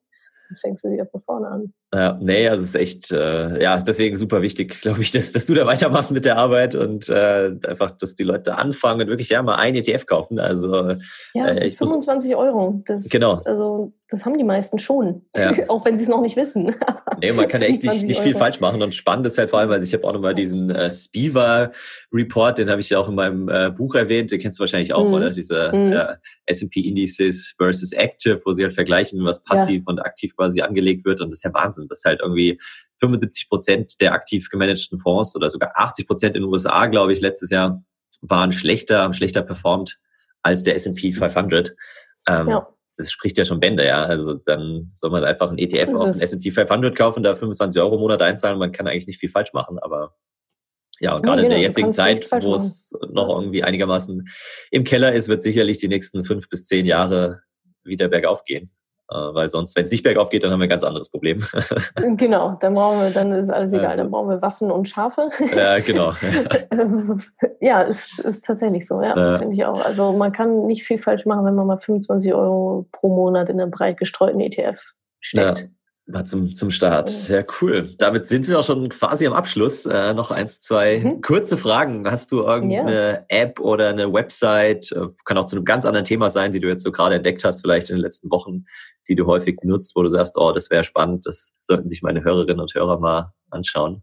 fängst 0.61 0.85
du 0.85 0.91
wieder 0.91 1.07
von 1.07 1.21
vorne 1.21 1.49
an. 1.49 1.73
Ja, 1.95 2.19
nee, 2.21 2.49
also 2.49 2.63
es 2.63 2.69
ist 2.71 2.75
echt, 2.75 3.13
äh, 3.13 3.63
ja, 3.63 3.81
deswegen 3.81 4.17
super 4.17 4.43
wichtig, 4.43 4.81
glaube 4.83 5.01
ich, 5.01 5.11
dass, 5.11 5.33
dass 5.33 5.47
du 5.47 5.55
da 5.55 5.67
weitermachst 5.67 6.13
mit 6.13 6.25
der 6.25 6.37
Arbeit 6.37 6.75
und 6.75 7.09
äh, 7.09 7.55
einfach, 7.67 7.91
dass 7.93 8.15
die 8.15 8.25
Leute 8.25 8.59
anfangen 8.59 9.03
und 9.03 9.09
wirklich 9.09 9.31
ja 9.31 9.43
mal 9.43 9.57
ein 9.57 9.75
ETF 9.75 10.07
kaufen. 10.07 10.39
Also 10.39 10.97
ja, 11.35 11.49
äh, 11.49 11.71
25 11.71 12.37
Euro. 12.37 12.83
Das, 12.87 13.09
genau. 13.09 13.41
Also 13.45 13.93
das 14.11 14.25
haben 14.25 14.39
die 14.39 14.45
meisten 14.45 14.79
schon, 14.79 15.27
ja. 15.37 15.53
auch 15.69 15.85
wenn 15.85 15.97
sie 15.97 16.05
es 16.05 16.09
noch 16.09 16.23
nicht 16.23 16.37
wissen. 16.37 16.75
nee, 17.23 17.33
man 17.33 17.47
kann 17.47 17.61
echt 17.61 17.85
nicht, 17.85 18.05
nicht 18.05 18.21
viel 18.21 18.35
falsch 18.35 18.59
machen 18.59 18.83
und 18.83 18.95
spannend 18.95 19.27
ist 19.27 19.37
halt 19.37 19.51
vor 19.51 19.59
allem, 19.59 19.69
weil 19.69 19.83
ich 19.83 19.93
habe 19.93 20.05
auch 20.05 20.15
nochmal 20.15 20.35
diesen 20.35 20.71
äh, 20.71 20.91
Spiva 20.91 21.73
Report, 22.13 22.57
den 22.57 22.71
habe 22.71 22.81
ich 22.81 22.89
ja 22.89 22.99
auch 22.99 23.09
in 23.09 23.15
meinem 23.15 23.49
äh, 23.49 23.71
Buch 23.71 23.95
erwähnt, 23.95 24.31
den 24.31 24.41
kennst 24.41 24.59
du 24.59 24.61
wahrscheinlich 24.61 24.95
auch, 24.95 25.07
mhm. 25.07 25.13
oder? 25.13 25.31
Diese 25.31 25.71
mhm. 25.75 25.93
äh, 25.93 26.17
S&P 26.47 26.81
Indices 26.81 27.55
versus 27.59 27.93
Active, 27.93 28.41
wo 28.47 28.53
sie 28.53 28.63
halt 28.63 28.73
vergleichen, 28.73 29.23
was 29.25 29.43
passiv 29.43 29.83
ja. 29.87 29.91
und 29.91 30.01
aktiv 30.01 30.33
quasi 30.39 30.63
angelegt 30.63 31.05
wird 31.05 31.21
und 31.21 31.31
das 31.31 31.41
ist 31.41 31.43
ja 31.43 31.53
Wahnsinn. 31.53 31.87
Das 31.89 31.99
ist 31.99 32.05
halt 32.05 32.21
irgendwie 32.23 32.59
75 33.01 33.49
Prozent 33.49 34.01
der 34.01 34.13
aktiv 34.13 34.49
gemanagten 34.49 34.99
Fonds 34.99 35.37
oder 35.37 35.51
sogar 35.51 35.73
80 35.75 36.07
Prozent 36.07 36.37
in 36.37 36.43
den 36.43 36.51
USA, 36.51 36.87
glaube 36.87 37.13
ich, 37.13 37.21
letztes 37.21 37.51
Jahr 37.51 37.83
waren 38.21 38.53
schlechter, 38.53 39.03
haben 39.03 39.15
schlechter 39.15 39.43
performt 39.43 39.99
als 40.43 40.63
der 40.63 40.75
S&P 40.77 41.13
500. 41.13 41.75
Ähm, 42.29 42.49
ja. 42.49 42.69
Das 42.97 43.13
spricht 43.13 43.39
ja 43.39 43.45
schon 43.45 43.61
Bände, 43.61 43.87
ja. 43.87 44.03
Also 44.05 44.35
dann 44.35 44.91
soll 44.93 45.11
man 45.11 45.25
einfach 45.25 45.49
einen 45.49 45.59
ETF 45.59 45.95
auf 45.95 46.13
den 46.13 46.21
S&P 46.21 46.51
500 46.51 46.97
kaufen, 46.97 47.23
da 47.23 47.37
25 47.37 47.81
Euro 47.81 47.95
im 47.95 48.01
Monat 48.01 48.23
einzahlen. 48.23 48.59
Man 48.59 48.73
kann 48.73 48.89
eigentlich 48.89 49.07
nicht 49.07 49.21
viel 49.21 49.29
falsch 49.29 49.53
machen, 49.53 49.79
aber 49.79 50.17
ja, 51.01 51.15
und 51.15 51.23
gerade 51.23 51.43
ja, 51.43 51.43
genau, 51.43 51.45
in 51.45 51.51
der 51.51 51.61
jetzigen 51.61 51.93
Zeit, 51.93 52.29
wo 52.43 52.55
es 52.55 52.93
noch 53.13 53.29
irgendwie 53.29 53.63
einigermaßen 53.63 54.29
im 54.73 54.85
Keller 54.85 55.13
ist, 55.13 55.29
wird 55.29 55.43
sicherlich 55.43 55.79
die 55.79 55.87
nächsten 55.87 56.25
fünf 56.25 56.49
bis 56.49 56.65
zehn 56.65 56.87
Jahre 56.87 57.43
wieder 57.85 58.09
bergauf 58.09 58.45
gehen. 58.45 58.73
Äh, 59.11 59.15
weil 59.15 59.49
sonst, 59.49 59.75
wenn 59.75 59.85
es 59.85 59.91
nicht 59.91 60.03
bergauf 60.03 60.29
geht, 60.29 60.45
dann 60.45 60.51
haben 60.51 60.61
wir 60.61 60.67
ein 60.67 60.71
ganz 60.71 60.85
anderes 60.85 61.09
Problem. 61.09 61.43
genau, 62.17 62.59
dann 62.61 62.75
brauchen 62.75 63.01
wir, 63.01 63.11
dann 63.11 63.33
ist 63.33 63.49
alles 63.49 63.73
egal, 63.73 63.87
also, 63.87 63.97
dann 63.99 64.11
brauchen 64.11 64.29
wir 64.29 64.43
Waffen 64.43 64.71
und 64.71 64.87
Schafe. 64.87 65.31
Ja, 65.57 65.79
genau. 65.79 66.13
ja, 67.61 67.83
ist, 67.83 68.19
ist 68.19 68.45
tatsächlich 68.45 68.87
so, 68.87 69.03
ja, 69.03 69.17
ja. 69.17 69.39
finde 69.39 69.55
ich 69.55 69.65
auch. 69.65 69.83
Also 69.83 70.13
man 70.13 70.33
kann 70.33 70.67
nicht 70.67 70.85
viel 70.85 70.99
falsch 70.99 71.25
machen, 71.25 71.47
wenn 71.47 71.55
man 71.55 71.67
mal 71.67 71.79
25 71.79 72.35
Euro 72.35 72.87
pro 72.93 73.09
Monat 73.09 73.49
in 73.49 73.61
einen 73.61 73.71
breit 73.71 73.97
gestreuten 73.97 74.41
ETF 74.41 74.93
steckt. 75.21 75.59
Ja. 75.61 75.67
War 76.11 76.25
zum, 76.25 76.55
zum 76.55 76.71
Start. 76.71 77.29
Ja, 77.29 77.43
cool. 77.61 77.95
Damit 77.99 78.25
sind 78.25 78.49
wir 78.49 78.59
auch 78.59 78.65
schon 78.65 78.89
quasi 78.89 79.27
am 79.27 79.35
Abschluss. 79.35 79.85
Äh, 79.85 80.15
noch 80.15 80.31
eins, 80.31 80.59
zwei 80.59 81.01
mhm. 81.01 81.21
kurze 81.21 81.59
Fragen. 81.59 82.11
Hast 82.11 82.33
du 82.33 82.41
irgendeine 82.41 83.13
ja. 83.13 83.25
App 83.29 83.61
oder 83.61 83.91
eine 83.91 84.11
Website? 84.11 84.91
Äh, 84.93 85.09
kann 85.27 85.37
auch 85.37 85.45
zu 85.45 85.57
einem 85.57 85.67
ganz 85.67 85.85
anderen 85.85 86.07
Thema 86.07 86.31
sein, 86.31 86.53
die 86.53 86.61
du 86.61 86.69
jetzt 86.69 86.83
so 86.83 86.93
gerade 86.93 87.17
entdeckt 87.17 87.45
hast, 87.45 87.61
vielleicht 87.61 87.91
in 87.91 87.97
den 87.97 88.03
letzten 88.03 88.31
Wochen, 88.31 88.65
die 89.07 89.17
du 89.17 89.27
häufig 89.27 89.59
nutzt, 89.65 89.95
wo 89.97 90.03
du 90.03 90.09
sagst, 90.09 90.39
oh, 90.39 90.53
das 90.53 90.71
wäre 90.71 90.83
spannend, 90.83 91.27
das 91.27 91.55
sollten 91.61 91.91
sich 91.91 92.01
meine 92.01 92.25
Hörerinnen 92.25 92.61
und 92.61 92.75
Hörer 92.75 92.99
mal 92.99 93.35
anschauen. 93.51 94.03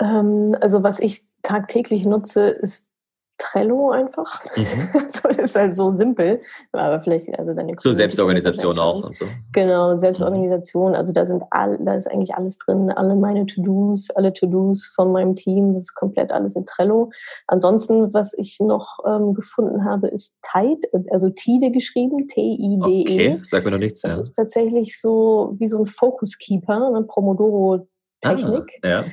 Ähm, 0.00 0.56
also 0.62 0.82
was 0.82 1.00
ich 1.00 1.26
tagtäglich 1.42 2.06
nutze, 2.06 2.48
ist 2.48 2.90
Trello 3.38 3.90
einfach. 3.90 4.40
Mhm. 4.56 4.64
so 5.10 5.28
ist 5.28 5.56
halt 5.56 5.74
so 5.74 5.90
simpel, 5.90 6.40
aber 6.72 7.00
vielleicht 7.00 7.38
also 7.38 7.52
dann 7.52 7.70
so 7.78 7.92
Selbstorganisation 7.92 8.78
auch 8.78 9.04
und 9.04 9.16
so. 9.16 9.26
Genau, 9.52 9.96
Selbstorganisation. 9.96 10.94
Also 10.94 11.12
da 11.12 11.26
sind 11.26 11.42
all, 11.50 11.78
da 11.84 11.94
ist 11.94 12.10
eigentlich 12.10 12.34
alles 12.34 12.58
drin, 12.58 12.90
alle 12.90 13.14
meine 13.14 13.46
To-Dos, 13.46 14.10
alle 14.10 14.32
To-Dos 14.32 14.86
von 14.86 15.12
meinem 15.12 15.34
Team, 15.34 15.74
das 15.74 15.84
ist 15.84 15.94
komplett 15.94 16.32
alles 16.32 16.56
in 16.56 16.64
Trello. 16.64 17.10
Ansonsten, 17.46 18.12
was 18.14 18.34
ich 18.38 18.58
noch 18.60 18.98
ähm, 19.06 19.34
gefunden 19.34 19.84
habe, 19.84 20.08
ist 20.08 20.38
Tide, 20.42 20.80
also 21.10 21.30
Tide 21.30 21.70
geschrieben, 21.70 22.26
T-I-D-E. 22.26 23.02
Okay, 23.02 23.38
sag 23.42 23.64
mir 23.64 23.72
noch 23.72 23.78
nichts. 23.78 24.00
Das 24.00 24.14
ja. 24.14 24.20
ist 24.20 24.32
tatsächlich 24.34 24.98
so 25.00 25.54
wie 25.58 25.68
so 25.68 25.78
ein 25.78 25.86
Focus 25.86 26.38
Keeper, 26.38 26.88
eine 26.88 27.02
Pomodoro-Technik. 27.02 28.80
Ah, 28.82 28.88
ja 28.88 29.04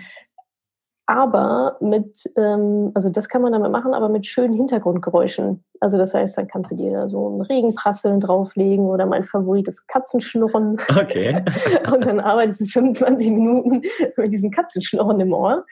aber 1.05 1.77
mit, 1.81 2.23
ähm, 2.37 2.91
also 2.93 3.09
das 3.09 3.27
kann 3.27 3.41
man 3.41 3.51
damit 3.51 3.71
machen, 3.71 3.93
aber 3.93 4.07
mit 4.07 4.25
schönen 4.25 4.53
Hintergrundgeräuschen. 4.53 5.63
Also 5.81 5.97
das 5.97 6.13
heißt, 6.13 6.37
dann 6.37 6.47
kannst 6.47 6.71
du 6.71 6.75
dir 6.75 6.91
da 6.91 7.09
so 7.09 7.29
ein 7.29 7.41
Regenprasseln 7.41 8.21
drauflegen 8.21 8.85
oder 8.85 9.05
mein 9.05 9.25
Favorit 9.25 9.67
ist 9.67 9.87
Katzenschnurren. 9.87 10.77
Okay. 10.97 11.43
und 11.93 12.05
dann 12.05 12.21
arbeitest 12.21 12.61
du 12.61 12.65
25 12.67 13.31
Minuten 13.31 13.81
mit 14.15 14.31
diesem 14.31 14.49
Katzenschnurren 14.51 15.19
im 15.19 15.33
Ohr. 15.33 15.65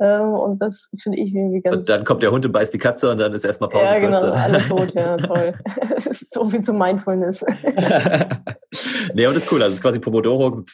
Ähm, 0.00 0.32
und 0.32 0.60
das 0.60 0.90
finde 0.98 1.18
ich 1.18 1.34
irgendwie 1.34 1.60
ganz... 1.60 1.76
Und 1.76 1.88
dann 1.88 2.04
kommt 2.04 2.22
der 2.22 2.30
Hund 2.30 2.44
und 2.44 2.52
beißt 2.52 2.74
die 2.74 2.78
Katze 2.78 3.10
und 3.10 3.18
dann 3.18 3.32
ist 3.32 3.44
erstmal 3.44 3.68
Pause. 3.70 3.92
Ja, 3.92 3.98
genau, 3.98 4.20
alle 4.32 4.58
tot, 4.60 4.92
ja, 4.94 5.16
toll. 5.16 5.54
das 5.94 6.06
ist 6.06 6.34
so 6.34 6.44
viel 6.44 6.60
zu 6.60 6.72
Mindfulness. 6.72 7.44
nee, 9.14 9.26
und 9.26 9.34
das 9.34 9.44
ist 9.44 9.52
cool. 9.52 9.62
Also 9.62 9.72
es 9.72 9.74
ist 9.74 9.82
quasi 9.82 10.00
Pomodoro 10.00 10.64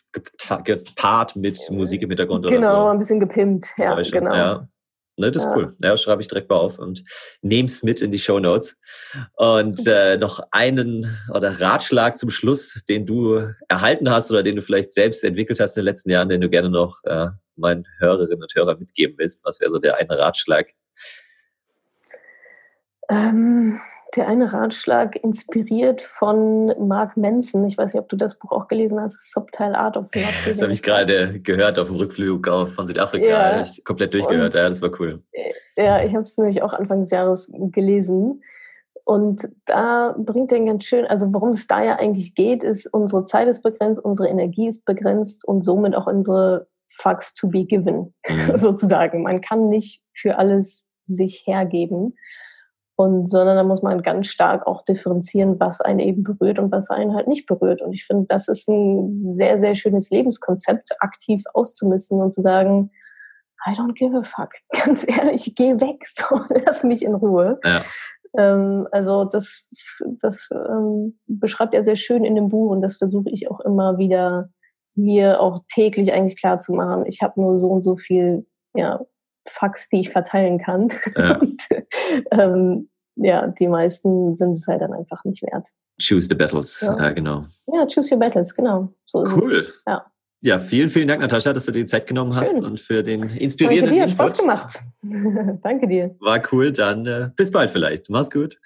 gepaart 0.65 1.37
mit 1.37 1.59
Musik 1.71 2.03
im 2.03 2.11
Hintergrund 2.11 2.47
genau, 2.47 2.57
oder 2.57 2.83
so. 2.83 2.89
ein 2.89 2.99
bisschen 2.99 3.21
gepimpt, 3.21 3.67
ja, 3.77 3.95
genau. 4.01 4.35
Ja. 4.35 4.69
Ne, 5.21 5.31
das 5.31 5.43
ist 5.43 5.51
ja. 5.51 5.57
cool. 5.57 5.77
Ja, 5.83 5.97
schreibe 5.99 6.23
ich 6.23 6.29
direkt 6.29 6.49
mal 6.49 6.57
auf 6.57 6.79
und 6.79 7.05
nehme 7.43 7.67
es 7.67 7.83
mit 7.83 8.01
in 8.01 8.11
die 8.11 8.19
Show 8.19 8.39
Notes. 8.39 8.79
Und 9.37 9.87
äh, 9.87 10.17
noch 10.17 10.41
einen 10.51 11.15
oder 11.35 11.61
Ratschlag 11.61 12.17
zum 12.17 12.31
Schluss, 12.31 12.83
den 12.89 13.05
du 13.05 13.47
erhalten 13.69 14.11
hast 14.11 14.31
oder 14.31 14.43
den 14.43 14.57
du 14.57 14.63
vielleicht 14.63 14.93
selbst 14.93 15.23
entwickelt 15.23 15.61
hast 15.61 15.77
in 15.77 15.83
den 15.83 15.87
letzten 15.87 16.09
Jahren, 16.09 16.31
den 16.31 16.41
du 16.41 16.49
gerne 16.49 16.71
noch 16.71 17.01
äh, 17.05 17.29
meinen 17.61 17.87
Hörerinnen 17.99 18.43
und 18.43 18.55
Hörern 18.55 18.79
mitgeben 18.79 19.17
willst. 19.19 19.45
Was 19.45 19.61
wäre 19.61 19.71
so 19.71 19.79
der 19.79 19.97
eine 19.97 20.19
Ratschlag? 20.19 20.73
Ähm, 23.09 23.79
der 24.17 24.29
eine 24.29 24.53
Ratschlag 24.53 25.17
inspiriert 25.17 26.03
von 26.03 26.67
Mark 26.89 27.17
Manson. 27.17 27.65
Ich 27.65 27.79
weiß 27.79 27.95
nicht, 27.95 28.03
ob 28.03 28.09
du 28.09 28.17
das 28.17 28.39
Buch 28.39 28.51
auch 28.51 28.69
gelesen 28.69 29.01
hast, 29.01 29.33
Subtile 29.33 29.79
Art 29.79 29.97
of 29.97 30.07
Not. 30.15 30.25
Das 30.47 30.63
habe 30.63 30.73
ich 30.73 30.83
gerade 30.83 31.41
gehört 31.41 31.79
auf 31.79 31.89
dem 31.89 31.97
Rückflug 31.97 32.47
von 32.47 32.87
Südafrika. 32.87 33.27
Ja. 33.27 33.61
Ich 33.61 33.85
komplett 33.85 34.15
durchgehört. 34.15 34.55
Und, 34.55 34.61
ja, 34.61 34.69
das 34.69 34.83
war 34.83 34.91
cool. 35.01 35.23
Ja, 35.77 36.03
ich 36.03 36.13
habe 36.13 36.23
es 36.23 36.37
nämlich 36.39 36.63
auch 36.63 36.73
Anfang 36.73 37.01
des 37.01 37.11
Jahres 37.11 37.53
gelesen. 37.53 38.43
Und 39.05 39.49
da 39.67 40.15
bringt 40.19 40.53
er 40.53 40.61
ganz 40.61 40.85
schön, 40.85 41.05
also 41.05 41.33
worum 41.33 41.51
es 41.51 41.67
da 41.67 41.83
ja 41.83 41.97
eigentlich 41.97 42.35
geht, 42.35 42.63
ist, 42.63 42.87
unsere 42.87 43.25
Zeit 43.25 43.49
ist 43.49 43.63
begrenzt, 43.63 43.99
unsere 44.05 44.29
Energie 44.29 44.69
ist 44.69 44.85
begrenzt 44.85 45.45
und 45.45 45.63
somit 45.63 45.97
auch 45.97 46.07
unsere 46.07 46.69
Fucks 46.91 47.35
to 47.35 47.49
be 47.49 47.65
given, 47.65 48.15
mhm. 48.29 48.39
sozusagen. 48.57 49.23
Man 49.23 49.41
kann 49.41 49.69
nicht 49.69 50.03
für 50.13 50.39
alles 50.39 50.91
sich 51.05 51.45
hergeben. 51.47 52.17
Und, 52.97 53.29
sondern 53.31 53.57
da 53.57 53.63
muss 53.63 53.83
man 53.83 54.03
ganz 54.03 54.27
stark 54.27 54.67
auch 54.67 54.85
differenzieren, 54.85 55.59
was 55.59 55.81
einen 55.81 56.01
eben 56.01 56.23
berührt 56.23 56.59
und 56.59 56.71
was 56.71 56.91
einen 56.91 57.15
halt 57.15 57.29
nicht 57.29 57.47
berührt. 57.47 57.81
Und 57.81 57.95
ich 57.95 58.05
finde, 58.05 58.27
das 58.27 58.47
ist 58.47 58.69
ein 58.69 59.33
sehr, 59.33 59.59
sehr 59.59 59.75
schönes 59.75 60.11
Lebenskonzept, 60.11 60.91
aktiv 61.01 61.43
auszumisten 61.55 62.21
und 62.21 62.35
zu 62.35 62.43
sagen, 62.43 62.91
I 63.67 63.71
don't 63.71 63.95
give 63.95 64.15
a 64.15 64.23
fuck. 64.23 64.51
Ganz 64.85 65.09
ehrlich, 65.09 65.55
geh 65.57 65.81
weg, 65.81 66.05
so, 66.07 66.41
lass 66.67 66.85
mich 66.85 67.03
in 67.03 67.15
Ruhe. 67.15 67.59
Ja. 67.65 67.81
Ähm, 68.37 68.87
also 68.93 69.25
das, 69.25 69.67
das 70.21 70.51
ähm, 70.53 71.19
beschreibt 71.27 71.75
er 71.75 71.85
sehr 71.85 71.97
schön 71.97 72.25
in 72.25 72.35
dem 72.35 72.51
Buch 72.51 72.71
und 72.71 72.83
das 72.83 72.97
versuche 72.97 73.31
ich 73.31 73.51
auch 73.51 73.61
immer 73.61 73.97
wieder 73.97 74.51
mir 74.95 75.41
auch 75.41 75.61
täglich 75.73 76.13
eigentlich 76.13 76.39
klar 76.39 76.59
zu 76.59 76.75
machen. 76.75 77.05
Ich 77.07 77.23
habe 77.23 77.41
nur 77.41 77.57
so 77.57 77.69
und 77.69 77.83
so 77.83 77.97
viel 77.97 78.47
ja, 78.75 79.01
Fax, 79.49 79.89
die 79.89 80.01
ich 80.01 80.11
verteilen 80.11 80.59
kann. 80.59 80.89
Ja. 81.17 81.39
und, 81.41 81.63
ähm, 82.33 82.89
ja, 83.17 83.47
die 83.49 83.69
meisten 83.69 84.37
sind 84.37 84.53
es 84.53 84.67
halt 84.67 84.81
dann 84.81 84.93
einfach 84.93 85.25
nicht 85.25 85.43
wert. 85.43 85.69
Choose 86.01 86.29
the 86.29 86.35
battles, 86.35 86.81
ja, 86.81 86.97
ja 86.97 87.11
genau. 87.11 87.45
Ja, 87.67 87.87
choose 87.87 88.15
your 88.15 88.19
battles, 88.19 88.55
genau. 88.55 88.95
So 89.05 89.25
cool. 89.25 89.69
Ja. 89.87 90.07
Ja, 90.43 90.59
vielen, 90.59 90.89
vielen 90.89 91.07
Dank, 91.07 91.21
Natascha, 91.21 91.53
dass 91.53 91.67
du 91.67 91.73
dir 91.73 91.81
die 91.81 91.85
Zeit 91.85 92.07
genommen 92.07 92.35
hast 92.35 92.53
Schön. 92.53 92.65
und 92.65 92.81
für 92.81 93.03
den 93.03 93.29
inspirierenden 93.37 93.91
Danke 93.91 93.95
dir, 93.95 94.03
hat 94.03 94.11
Spaß 94.11 94.39
gemacht. 94.39 94.79
Danke 95.63 95.87
dir. 95.87 96.17
War 96.21 96.43
cool, 96.51 96.73
dann 96.73 97.05
äh, 97.05 97.29
bis 97.37 97.51
bald 97.51 97.71
vielleicht. 97.71 98.09
Mach's 98.09 98.31
gut. 98.31 98.59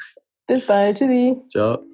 Bis 0.46 0.66
bald, 0.66 0.98
tschüssi. 0.98 1.36
Ciao. 1.50 1.93